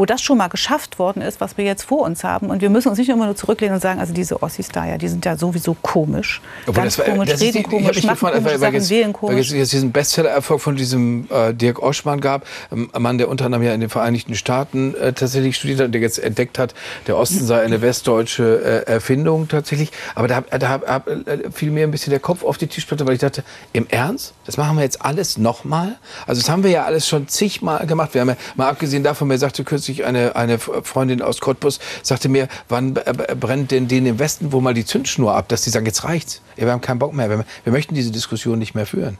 wo 0.00 0.06
das 0.06 0.22
schon 0.22 0.38
mal 0.38 0.48
geschafft 0.48 0.98
worden 0.98 1.20
ist, 1.20 1.42
was 1.42 1.58
wir 1.58 1.66
jetzt 1.66 1.82
vor 1.82 2.06
uns 2.06 2.24
haben. 2.24 2.48
Und 2.48 2.62
wir 2.62 2.70
müssen 2.70 2.88
uns 2.88 2.96
nicht 2.96 3.10
immer 3.10 3.26
nur 3.26 3.36
zurücklehnen 3.36 3.74
und 3.74 3.82
sagen, 3.82 4.00
also 4.00 4.14
diese 4.14 4.42
Ossis 4.42 4.70
da, 4.70 4.86
ja, 4.86 4.96
die 4.96 5.08
sind 5.08 5.26
ja 5.26 5.36
sowieso 5.36 5.76
komisch. 5.82 6.40
Obwohl 6.62 6.84
Ganz 6.84 6.96
das 6.96 7.06
war, 7.06 7.12
komisch, 7.12 7.28
das 7.28 7.40
reden 7.42 7.58
die, 7.58 7.62
komisch, 7.64 8.02
machen 8.02 8.14
gefragt, 8.14 8.34
komische 8.36 8.60
weil, 8.62 8.72
Sachen, 8.72 8.88
wählen 8.88 9.12
komisch. 9.12 9.34
Weil 9.34 9.42
es 9.42 9.50
jetzt 9.50 9.72
diesen 9.74 9.92
Bestseller-Erfolg 9.92 10.62
von 10.62 10.76
diesem 10.76 11.28
äh, 11.30 11.52
Dirk 11.52 11.82
Oschmann 11.82 12.22
gab, 12.22 12.46
ähm, 12.72 12.88
ein 12.94 13.02
Mann, 13.02 13.18
der 13.18 13.28
unter 13.28 13.44
anderem 13.44 13.62
ja 13.62 13.74
in 13.74 13.80
den 13.80 13.90
Vereinigten 13.90 14.34
Staaten 14.36 14.94
äh, 14.94 15.12
tatsächlich 15.12 15.56
studiert 15.56 15.80
hat 15.80 15.86
und 15.86 15.92
der 15.92 16.00
jetzt 16.00 16.18
entdeckt 16.18 16.58
hat, 16.58 16.72
der 17.06 17.18
Osten 17.18 17.44
sei 17.44 17.60
eine 17.60 17.82
westdeutsche 17.82 18.84
äh, 18.86 18.90
Erfindung 18.90 19.48
tatsächlich. 19.48 19.90
Aber 20.14 20.28
da, 20.28 20.40
da, 20.40 20.78
da 20.78 21.02
äh, 21.26 21.50
fiel 21.50 21.72
mir 21.72 21.84
ein 21.84 21.90
bisschen 21.90 22.10
der 22.10 22.20
Kopf 22.20 22.42
auf 22.42 22.56
die 22.56 22.68
Tischplatte, 22.68 23.06
weil 23.06 23.12
ich 23.12 23.20
dachte, 23.20 23.44
im 23.74 23.86
Ernst? 23.90 24.32
Das 24.50 24.56
machen 24.56 24.76
wir 24.78 24.82
jetzt 24.82 25.00
alles 25.00 25.38
nochmal? 25.38 25.96
Also 26.26 26.40
das 26.40 26.50
haben 26.50 26.64
wir 26.64 26.72
ja 26.72 26.84
alles 26.84 27.06
schon 27.06 27.28
zigmal 27.28 27.86
gemacht. 27.86 28.14
Wir 28.14 28.22
haben 28.22 28.30
ja 28.30 28.36
mal 28.56 28.68
abgesehen 28.68 29.04
davon, 29.04 29.28
wer 29.28 29.38
sagte 29.38 29.62
kürzlich, 29.62 30.04
eine, 30.04 30.34
eine 30.34 30.58
Freundin 30.58 31.22
aus 31.22 31.38
Cottbus, 31.38 31.78
sagte 32.02 32.28
mir, 32.28 32.48
wann 32.68 32.94
brennt 32.94 33.70
denn 33.70 33.86
denen 33.86 34.06
im 34.06 34.18
Westen 34.18 34.50
wo 34.50 34.60
mal 34.60 34.74
die 34.74 34.84
Zündschnur 34.84 35.36
ab, 35.36 35.46
dass 35.46 35.62
die 35.62 35.70
sagen, 35.70 35.86
jetzt 35.86 36.02
reicht's. 36.02 36.42
Wir 36.56 36.68
haben 36.68 36.80
keinen 36.80 36.98
Bock 36.98 37.14
mehr. 37.14 37.30
Wir, 37.30 37.44
wir 37.62 37.72
möchten 37.72 37.94
diese 37.94 38.10
Diskussion 38.10 38.58
nicht 38.58 38.74
mehr 38.74 38.86
führen. 38.86 39.18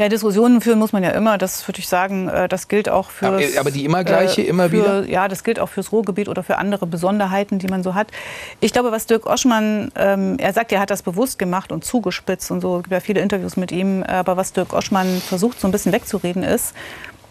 Ja, 0.00 0.08
Diskussionen 0.08 0.62
führen 0.62 0.78
muss 0.78 0.94
man 0.94 1.02
ja 1.04 1.10
immer. 1.10 1.36
Das 1.36 1.68
würde 1.68 1.78
ich 1.78 1.86
sagen, 1.86 2.30
äh, 2.30 2.48
das 2.48 2.68
gilt 2.68 2.88
auch 2.88 3.10
für. 3.10 3.26
Aber, 3.26 3.40
aber, 3.58 3.70
die 3.70 3.84
immer 3.84 4.02
gleiche, 4.02 4.40
äh, 4.40 4.46
immer 4.46 4.70
für, 4.70 4.72
wieder? 4.72 5.06
Ja, 5.06 5.28
das 5.28 5.44
gilt 5.44 5.60
auch 5.60 5.68
fürs 5.68 5.92
Ruhrgebiet 5.92 6.30
oder 6.30 6.42
für 6.42 6.56
andere 6.56 6.86
Besonderheiten, 6.86 7.58
die 7.58 7.66
man 7.66 7.82
so 7.82 7.94
hat. 7.94 8.06
Ich 8.60 8.72
glaube, 8.72 8.92
was 8.92 9.04
Dirk 9.04 9.26
Oschmann, 9.26 9.92
ähm, 9.96 10.38
er 10.38 10.54
sagt, 10.54 10.72
er 10.72 10.80
hat 10.80 10.88
das 10.88 11.02
bewusst 11.02 11.38
gemacht 11.38 11.70
und 11.70 11.84
zugespitzt 11.84 12.50
und 12.50 12.62
so. 12.62 12.78
Es 12.78 12.84
gibt 12.84 12.92
ja 12.94 13.00
viele 13.00 13.20
Interviews 13.20 13.58
mit 13.58 13.72
ihm. 13.72 14.02
Aber 14.02 14.38
was 14.38 14.54
Dirk 14.54 14.72
Oschmann 14.72 15.20
versucht, 15.20 15.60
so 15.60 15.68
ein 15.68 15.70
bisschen 15.70 15.92
wegzureden, 15.92 16.44
ist, 16.44 16.72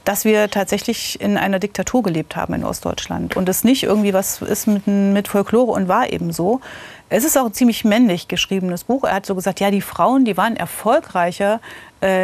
dass 0.05 0.23
wir 0.23 0.49
tatsächlich 0.49 1.19
in 1.21 1.37
einer 1.37 1.59
Diktatur 1.59 2.03
gelebt 2.03 2.35
haben 2.35 2.53
in 2.53 2.63
Ostdeutschland 2.63 3.35
und 3.35 3.49
es 3.49 3.63
nicht 3.63 3.83
irgendwie 3.83 4.13
was 4.13 4.41
ist 4.41 4.67
mit, 4.67 4.87
mit 4.87 5.27
Folklore 5.27 5.71
und 5.71 5.87
war 5.87 6.11
eben 6.11 6.31
so. 6.31 6.61
Es 7.09 7.23
ist 7.23 7.37
auch 7.37 7.45
ein 7.45 7.53
ziemlich 7.53 7.85
männlich 7.85 8.27
geschriebenes 8.27 8.83
Buch. 8.83 9.03
Er 9.03 9.15
hat 9.15 9.25
so 9.25 9.33
gesagt, 9.33 9.59
ja, 9.59 9.71
die 9.71 9.81
Frauen, 9.81 10.25
die 10.25 10.37
waren 10.37 10.55
erfolgreicher 10.55 11.55
äh, 11.55 11.59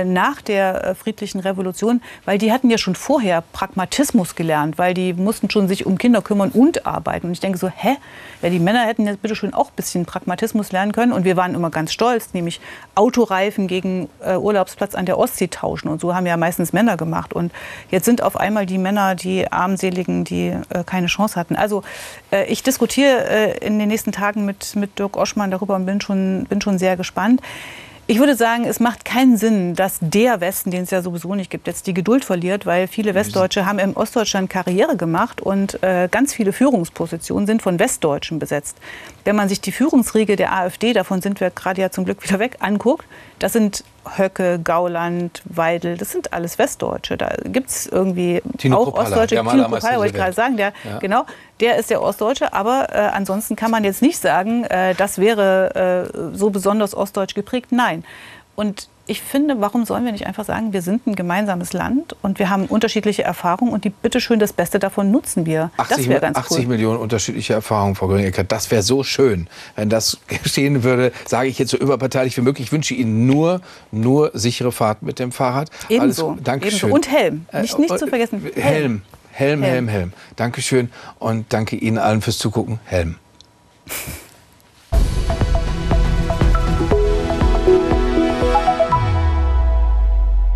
nach 0.06 0.42
der 0.42 0.84
äh, 0.84 0.96
friedlichen 0.96 1.40
Revolution, 1.40 2.02
weil 2.24 2.38
die 2.38 2.52
hatten 2.52 2.70
ja 2.70 2.78
schon 2.78 2.96
vorher 2.96 3.44
Pragmatismus 3.52 4.36
gelernt, 4.36 4.78
weil 4.78 4.94
die 4.94 5.14
mussten 5.14 5.50
schon 5.50 5.68
sich 5.68 5.86
um 5.86 5.98
Kinder 5.98 6.22
kümmern 6.22 6.50
und 6.52 6.86
arbeiten. 6.86 7.28
Und 7.28 7.34
ich 7.34 7.40
denke 7.40 7.58
so, 7.58 7.68
hä? 7.68 7.98
Ja, 8.42 8.50
die 8.50 8.60
Männer 8.60 8.86
hätten 8.86 9.06
jetzt 9.06 9.22
bitte 9.22 9.36
schon 9.36 9.54
auch 9.54 9.70
ein 9.70 9.76
bisschen 9.76 10.06
Pragmatismus 10.06 10.72
lernen 10.72 10.92
können. 10.92 11.12
Und 11.12 11.26
wir 11.26 11.36
waren 11.36 11.56
immer 11.56 11.70
ganz 11.70 11.92
stolz, 11.92 12.34
nämlich 12.34 12.62
Autoreifen 12.96 13.68
gegen 13.68 14.10
äh, 14.24 14.36
Urlaubsplatz 14.36 14.96
an 14.96 15.06
der 15.06 15.18
Ostsee 15.18 15.48
tauschen. 15.48 15.90
Und 15.90 16.00
so 16.00 16.16
haben 16.16 16.26
ja 16.26 16.38
meistens 16.38 16.72
Männer 16.72 16.96
gemacht. 16.96 17.34
Und 17.34 17.52
jetzt 17.92 18.06
sind 18.06 18.22
auf 18.22 18.38
einmal 18.38 18.66
die 18.66 18.78
Männer 18.78 19.16
die 19.16 19.52
Armseligen, 19.52 20.24
die 20.24 20.54
äh, 20.70 20.84
keine 20.86 21.08
Chance 21.08 21.40
hatten. 21.40 21.56
Also 21.56 21.84
äh, 22.32 22.46
ich 22.46 22.64
diskutiere 22.64 23.28
äh, 23.28 23.66
in 23.66 23.80
den 23.80 23.88
nächsten 23.88 24.12
Tagen 24.12 24.46
mit, 24.46 24.76
mit 24.76 25.00
Dirk 25.00 25.18
Oschmann 25.18 25.52
darüber 25.52 25.76
und 25.76 25.86
bin 25.86 26.00
schon, 26.02 26.46
bin 26.46 26.62
schon 26.62 26.78
sehr 26.78 26.98
gespannt. 26.98 27.42
Ich 28.08 28.20
würde 28.20 28.36
sagen, 28.36 28.66
es 28.66 28.80
macht 28.80 29.04
keinen 29.04 29.36
Sinn, 29.36 29.74
dass 29.74 29.98
der 30.00 30.40
Westen, 30.40 30.70
den 30.70 30.84
es 30.84 30.92
ja 30.92 31.02
sowieso 31.02 31.34
nicht 31.34 31.50
gibt, 31.50 31.66
jetzt 31.66 31.88
die 31.88 31.94
Geduld 31.96 32.24
verliert, 32.24 32.68
weil 32.68 32.88
viele 32.88 33.16
Westdeutsche 33.16 33.66
haben 33.66 33.80
im 33.80 33.98
Ostdeutschland 33.98 34.48
Karriere 34.48 34.96
gemacht 34.96 35.42
und 35.42 35.82
äh, 35.82 36.08
ganz 36.12 36.32
viele 36.32 36.54
Führungspositionen 36.54 37.48
sind 37.48 37.64
von 37.64 37.80
Westdeutschen 37.80 38.38
besetzt. 38.38 38.78
Wenn 39.24 39.36
man 39.36 39.50
sich 39.50 39.60
die 39.60 39.72
Führungsriege 39.72 40.36
der 40.36 40.54
AfD, 40.54 40.94
davon 40.94 41.24
sind 41.24 41.40
wir 41.40 41.50
gerade 41.50 41.82
ja 41.82 41.90
zum 41.90 42.06
Glück 42.06 42.22
wieder 42.24 42.38
weg, 42.38 42.58
anguckt, 42.60 43.06
das 43.40 43.54
sind 43.54 43.84
Höcke, 44.18 44.60
Gauland, 44.64 45.42
Weidel, 45.46 45.98
das 45.98 46.12
sind 46.12 46.32
alles 46.32 46.60
Westdeutsche. 46.60 47.18
Da 47.18 47.36
gibt 47.46 47.70
es 47.72 47.88
irgendwie 47.88 48.44
Tino 48.60 48.78
auch 48.78 48.86
Kopala, 48.86 49.08
Ostdeutsche. 49.08 49.36
Tino 49.38 49.64
Kopala, 49.64 49.98
wollte 49.98 50.08
ich 50.08 50.14
gerade 50.14 50.34
sagen, 50.34 50.58
der, 50.58 50.74
Ja. 50.84 51.00
genau, 51.00 51.26
der 51.60 51.78
ist 51.78 51.90
der 51.90 52.02
Ostdeutsche. 52.02 52.54
Aber 52.54 52.88
äh, 52.92 52.98
ansonsten 52.98 53.56
kann 53.56 53.72
man 53.72 53.84
jetzt 53.84 54.02
nicht 54.02 54.20
sagen, 54.20 54.64
äh, 54.66 54.96
das 54.96 55.18
wäre 55.18 56.12
äh, 56.14 56.36
so 56.38 56.50
besonders 56.50 56.96
ostdeutsch 56.96 57.36
geprägt. 57.36 57.72
Nein. 57.72 58.04
Und 58.56 58.88
ich 59.08 59.22
finde, 59.22 59.62
warum 59.62 59.86
sollen 59.86 60.04
wir 60.06 60.12
nicht 60.12 60.26
einfach 60.26 60.46
sagen, 60.46 60.74
wir 60.74 60.82
sind 60.82 61.06
ein 61.06 61.16
gemeinsames 61.16 61.74
Land 61.74 62.16
und 62.24 62.40
wir 62.40 62.50
haben 62.50 62.66
unterschiedliche 62.66 63.24
Erfahrungen 63.24 63.72
und 63.72 63.84
die 63.84 63.92
bitteschön 63.92 64.40
das 64.40 64.52
Beste 64.54 64.80
davon 64.80 65.12
nutzen 65.12 65.46
wir. 65.46 65.70
80, 65.78 65.98
das 65.98 66.08
wäre 66.08 66.22
ganz 66.22 66.38
80 66.38 66.58
cool. 66.60 66.66
Millionen 66.68 67.00
unterschiedliche 67.00 67.54
Erfahrungen, 67.54 67.96
Frau 67.96 68.08
Gröning-Eckert. 68.08 68.52
Das 68.52 68.72
wäre 68.72 68.82
so 68.82 69.04
schön. 69.04 69.48
Wenn 69.76 69.90
das 69.90 70.18
geschehen 70.44 70.84
würde, 70.84 71.12
sage 71.28 71.50
ich 71.50 71.60
jetzt 71.60 71.70
so 71.72 71.78
überparteilich 71.78 72.36
wie 72.38 72.42
möglich. 72.42 72.68
Ich 72.68 72.72
wünsche 72.72 72.96
Ihnen 72.96 73.28
nur, 73.28 73.62
nur 73.92 74.32
sichere 74.34 74.72
Fahrt 74.72 75.04
mit 75.04 75.20
dem 75.20 75.32
Fahrrad. 75.32 75.70
Ebenso. 75.90 76.32
Alles, 76.32 76.44
Dankeschön. 76.44 76.90
Ebenso. 76.90 76.96
Und 76.96 77.12
Helm. 77.12 77.46
Nicht, 77.62 77.78
nicht 77.78 77.92
Äh, 77.94 77.98
zu 77.98 78.08
vergessen. 78.08 78.42
Helm. 78.56 78.64
Helm, 78.64 79.02
Helm, 79.36 79.64
Helm. 79.64 79.88
Helm. 79.88 79.88
Helm. 79.90 80.14
Dankeschön 80.38 80.92
und 81.20 81.52
danke 81.52 81.76
Ihnen 81.76 81.98
allen 81.98 82.22
fürs 82.22 82.38
Zugucken. 82.38 82.80
Helm. 82.86 83.18